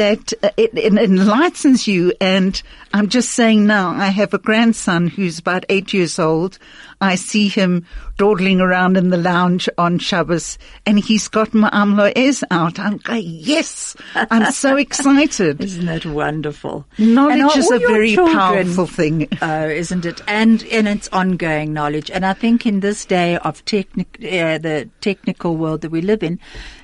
that 0.00 0.32
uh, 0.42 0.48
it, 0.56 0.70
it 0.76 0.94
enlightens 0.94 1.86
you. 1.86 2.14
And 2.22 2.60
I'm 2.94 3.08
just 3.10 3.32
saying 3.32 3.66
now, 3.66 3.90
I 3.90 4.06
have 4.06 4.32
a 4.32 4.38
grandson 4.38 5.08
who's 5.08 5.38
about 5.38 5.66
eight 5.68 5.92
years 5.92 6.18
old. 6.18 6.58
I 7.02 7.16
see 7.16 7.48
him 7.48 7.86
dawdling 8.16 8.60
around 8.60 8.96
in 8.96 9.08
the 9.10 9.16
lounge 9.16 9.68
on 9.78 9.98
Shabbos 9.98 10.58
and 10.84 10.98
he's 10.98 11.28
got 11.28 11.54
Me'am 11.54 11.96
Lo'ez 11.96 12.42
out. 12.50 12.78
I'm 12.78 12.98
going, 12.98 13.22
yes, 13.24 13.96
I'm 14.14 14.52
so 14.52 14.76
excited. 14.86 15.62
Isn't 15.62 15.86
that 15.86 16.04
wonderful? 16.06 16.86
Knowledge 16.98 17.56
is 17.56 17.70
a 17.70 17.78
very 17.78 18.14
children- 18.14 18.36
powerful 18.36 18.86
thing. 18.86 19.28
Oh, 19.42 19.68
isn't 19.68 20.04
it? 20.04 20.20
And 20.26 20.62
and 20.64 20.86
it's 20.86 21.08
ongoing 21.08 21.72
knowledge. 21.72 22.10
And 22.10 22.26
I 22.26 22.34
think 22.34 22.66
in 22.66 22.80
this 22.80 23.06
day 23.06 23.36
of 23.38 23.64
technic, 23.64 24.18
uh, 24.20 24.58
the 24.58 24.90
technical 25.00 25.56
world 25.56 25.80
that 25.80 25.90
we 25.90 26.02
live 26.02 26.22
in, 26.22 26.38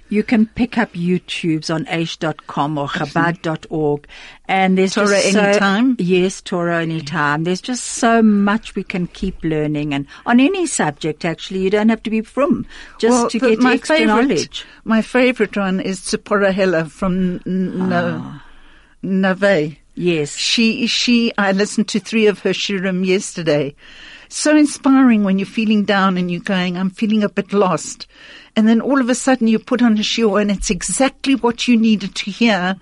you 0.09 0.23
can 0.23 0.47
pick 0.47 0.79
up 0.79 0.93
YouTubes 0.93 1.75
on 1.75 1.85
aish.com 1.87 2.79
or 2.79 2.89
chabad.org. 2.89 4.07
And 4.49 4.79
there's 4.79 4.95
Torah 4.95 5.09
just 5.09 5.33
so, 5.33 5.41
anytime? 5.41 5.97
Yes, 5.99 6.41
Torah 6.41 6.81
anytime. 6.83 7.45
There's 7.45 7.61
just 7.61 7.85
so 7.85 8.23
much 8.23 8.75
we 8.75 8.85
can 8.85 9.07
keep 9.09 9.43
learning. 9.43 9.93
And 9.95 10.07
on 10.25 10.39
any 10.41 10.67
subject, 10.67 11.25
actually, 11.25 11.61
you 11.61 11.71
don't 11.71 11.89
have 11.89 12.03
to 12.05 12.11
be 12.11 12.21
frum 12.21 12.67
just 12.99 13.11
Well, 13.13 13.31
to 13.31 13.39
get 13.41 13.59
my 13.61 13.75
extra 13.75 13.97
favorite, 13.99 14.15
knowledge. 14.29 14.65
My 14.85 15.03
favorite 15.03 15.57
one 15.57 15.81
is 15.81 16.01
Tzipora 16.01 16.53
Heller 16.53 16.85
from 16.85 17.41
Ah. 17.93 18.45
Neve. 19.03 19.77
Yes. 19.95 20.37
She, 20.37 20.87
she, 20.87 21.33
I 21.39 21.53
listened 21.53 21.89
to 21.89 22.01
three 22.01 22.27
of 22.27 22.41
her 22.41 22.51
shiurim 22.51 23.05
yesterday. 23.07 23.75
So 24.29 24.57
inspiring 24.57 25.25
when 25.25 25.39
you're 25.39 25.47
feeling 25.47 25.85
down 25.85 26.17
and 26.19 26.31
you're 26.31 26.41
going, 26.41 26.77
I'm 26.77 26.91
feeling 26.91 27.23
a 27.23 27.29
bit 27.29 27.53
lost. 27.53 28.07
And 28.57 28.67
then 28.67 28.81
all 28.81 29.01
of 29.01 29.11
a 29.11 29.15
sudden 29.15 29.47
you 29.47 29.59
put 29.59 29.83
on 29.83 29.95
a 29.95 30.01
shiur 30.01 30.41
and 30.41 30.51
it's 30.51 30.71
exactly 30.71 31.35
what 31.35 31.69
you 31.69 31.77
needed 31.77 32.15
to 32.17 32.31
hear 32.31 32.77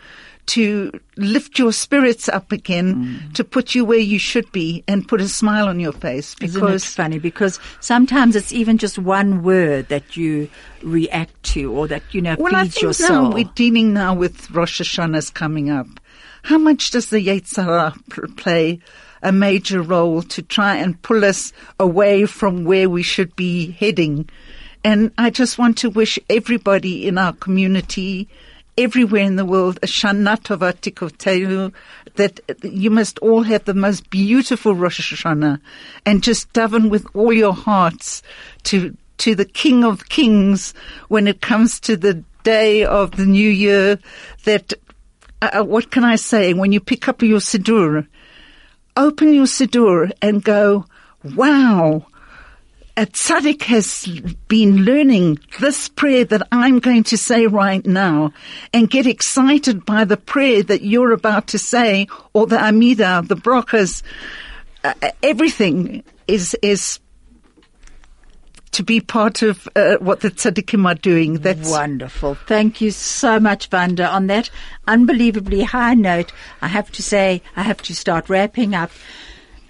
to 0.47 0.93
lift 1.17 1.59
your 1.59 1.73
spirits 1.73 2.29
up 2.29 2.53
again, 2.53 2.95
mm. 2.95 3.35
to 3.35 3.45
put 3.45 3.75
you 3.75 3.85
where 3.85 3.99
you 3.99 4.19
should 4.19 4.51
be 4.53 4.85
and 4.87 5.09
put 5.09 5.21
a 5.21 5.29
smile 5.29 5.69
on 5.69 5.81
your 5.81 5.93
face. 5.93 6.37
Isn't 6.41 6.61
it 6.61 6.65
Because 6.65 6.85
funny? 6.85 7.19
Because 7.19 7.59
sometimes 7.81 8.37
it's 8.37 8.53
even 8.53 8.79
just 8.79 8.99
one 8.99 9.43
word 9.43 9.89
that 9.89 10.17
you 10.17 10.49
react 10.83 11.43
to 11.45 11.73
or 11.73 11.89
that, 11.89 12.03
you 12.13 12.21
know, 12.21 12.37
Well, 12.39 12.55
I 12.55 12.69
think 12.69 12.83
your 12.83 12.89
now 12.91 13.25
soul. 13.25 13.33
we're 13.33 13.51
dealing 13.55 13.95
now 13.95 14.15
with 14.15 14.51
Rosh 14.51 14.81
Hashanah's 14.81 15.31
coming 15.31 15.71
up. 15.71 15.87
How 16.43 16.59
much 16.59 16.91
does 16.91 17.09
the 17.09 17.27
Yetzer 17.27 17.65
Hara 17.65 17.95
pl- 18.11 18.29
play 18.37 18.81
a 19.23 19.33
major 19.33 19.81
role 19.81 20.21
to 20.23 20.43
try 20.43 20.77
and 20.77 21.01
pull 21.01 21.25
us 21.25 21.55
away 21.81 22.27
from 22.27 22.65
where 22.65 22.91
we 22.91 23.03
should 23.03 23.35
be 23.35 23.71
heading? 23.71 24.29
And 24.85 25.13
I 25.17 25.31
just 25.31 25.57
want 25.59 25.79
to 25.79 25.89
wish 25.89 26.19
everybody 26.29 27.09
in 27.09 27.17
our 27.17 27.33
community, 27.33 28.29
everywhere 28.77 29.23
in 29.23 29.37
the 29.37 29.47
world, 29.47 29.79
a 29.83 29.87
Shana 29.87 30.39
Tova 30.39 31.73
that 32.17 32.41
you 32.63 32.91
must 32.91 33.19
all 33.21 33.43
have 33.45 33.65
the 33.65 33.73
most 33.73 34.11
beautiful 34.11 34.75
Rosh 34.75 35.15
Hashanah 35.15 35.59
and 36.05 36.23
just 36.23 36.53
daven 36.53 36.91
with 36.91 37.07
all 37.15 37.33
your 37.33 37.55
hearts 37.55 38.23
to, 38.65 38.95
to 39.19 39.35
the 39.35 39.47
King 39.47 39.85
of 39.85 40.11
Kings 40.11 40.75
when 41.09 41.27
it 41.27 41.41
comes 41.41 41.81
to 41.81 41.97
the 41.97 42.23
day 42.43 42.85
of 42.85 43.13
the 43.13 43.25
new 43.25 43.49
year 43.49 43.99
that, 44.45 44.75
uh, 45.41 45.65
what 45.65 45.91
can 45.91 46.05
I 46.05 46.17
say? 46.17 46.53
When 46.53 46.73
you 46.73 46.81
pick 46.81 47.09
up 47.09 47.23
your 47.23 47.41
Siddur, 47.41 48.07
open 48.99 49.33
your 49.33 49.47
Siddur 49.47 50.13
and 50.21 50.45
go, 50.45 50.85
wow, 51.35 52.07
a 52.97 53.07
tzaddik 53.07 53.63
has 53.63 54.07
been 54.47 54.85
learning 54.85 55.39
this 55.59 55.89
prayer 55.89 56.25
that 56.27 56.47
I'm 56.53 56.79
going 56.79 57.03
to 57.05 57.17
say 57.17 57.47
right 57.47 57.85
now 57.85 58.33
and 58.73 58.89
get 58.89 59.07
excited 59.07 59.85
by 59.85 60.05
the 60.05 60.17
prayer 60.17 60.63
that 60.63 60.83
you're 60.83 61.13
about 61.13 61.49
to 61.49 61.59
say 61.59 62.07
or 62.33 62.47
the 62.47 62.63
Amida, 62.63 63.23
the 63.27 63.35
brachas, 63.35 64.03
uh, 64.85 64.95
everything 65.23 66.05
is, 66.29 66.57
is 66.63 67.01
to 68.73 68.85
be 68.85 69.01
part 69.01 69.43
of 69.43 69.69
uh, 69.75 69.97
what 69.97 70.21
the 70.21 70.31
tzaddikim 70.31 70.87
are 70.87 70.95
doing. 70.95 71.35
That's 71.35 71.71
Wonderful. 71.71 72.35
Thank 72.35 72.81
you 72.81 72.93
so 72.93 73.41
much, 73.41 73.71
Wanda. 73.73 74.09
On 74.09 74.29
that 74.29 74.51
unbelievably 74.87 75.63
high 75.63 75.95
note, 75.95 76.33
I 76.63 76.69
have 76.69 76.93
to 76.93 77.03
say, 77.03 77.43
I 77.57 77.63
have 77.63 77.83
to 77.83 77.95
start 77.95 78.29
wrapping 78.29 78.75
up. 78.75 78.91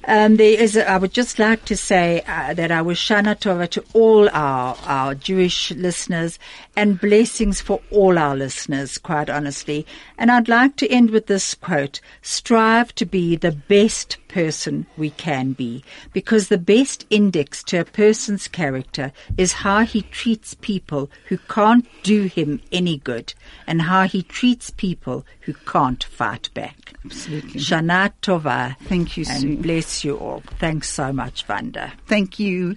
Um, 0.06 0.36
there 0.36 0.60
is, 0.60 0.76
a, 0.76 0.88
I 0.88 0.98
would 0.98 1.12
just 1.12 1.38
like 1.38 1.64
to 1.66 1.76
say 1.76 2.22
uh, 2.26 2.52
that 2.54 2.70
I 2.70 2.82
wish 2.82 3.08
Shana 3.08 3.38
Tova 3.38 3.68
to 3.70 3.84
all 3.94 4.28
our, 4.30 4.76
our 4.84 5.14
Jewish 5.14 5.70
listeners 5.70 6.38
and 6.76 7.00
blessings 7.00 7.60
for 7.60 7.80
all 7.90 8.18
our 8.18 8.36
listeners, 8.36 8.98
quite 8.98 9.30
honestly. 9.30 9.86
And 10.18 10.30
I'd 10.30 10.48
like 10.48 10.76
to 10.76 10.90
end 10.90 11.10
with 11.10 11.26
this 11.26 11.54
quote, 11.54 12.00
strive 12.20 12.94
to 12.96 13.06
be 13.06 13.36
the 13.36 13.52
best 13.52 14.18
person 14.34 14.84
we 14.96 15.10
can 15.10 15.52
be, 15.52 15.84
because 16.12 16.48
the 16.48 16.58
best 16.58 17.06
index 17.08 17.62
to 17.62 17.78
a 17.78 17.84
person's 17.84 18.48
character 18.48 19.12
is 19.38 19.52
how 19.64 19.84
he 19.84 20.02
treats 20.02 20.54
people 20.54 21.08
who 21.28 21.38
can't 21.38 21.86
do 22.02 22.24
him 22.24 22.60
any 22.72 22.98
good 22.98 23.32
and 23.68 23.82
how 23.82 24.02
he 24.08 24.22
treats 24.22 24.70
people 24.70 25.24
who 25.42 25.54
can't 25.54 26.02
fight 26.02 26.50
back. 26.52 26.94
Absolutely. 27.04 27.60
Shana 27.60 28.12
Tova. 28.22 28.76
Thank 28.88 29.16
you, 29.16 29.24
And 29.28 29.40
Sue. 29.40 29.56
bless 29.58 30.04
you 30.04 30.16
all. 30.16 30.42
Thanks 30.58 30.88
so 30.90 31.12
much, 31.12 31.46
Wanda. 31.48 31.92
Thank 32.06 32.38
you. 32.40 32.76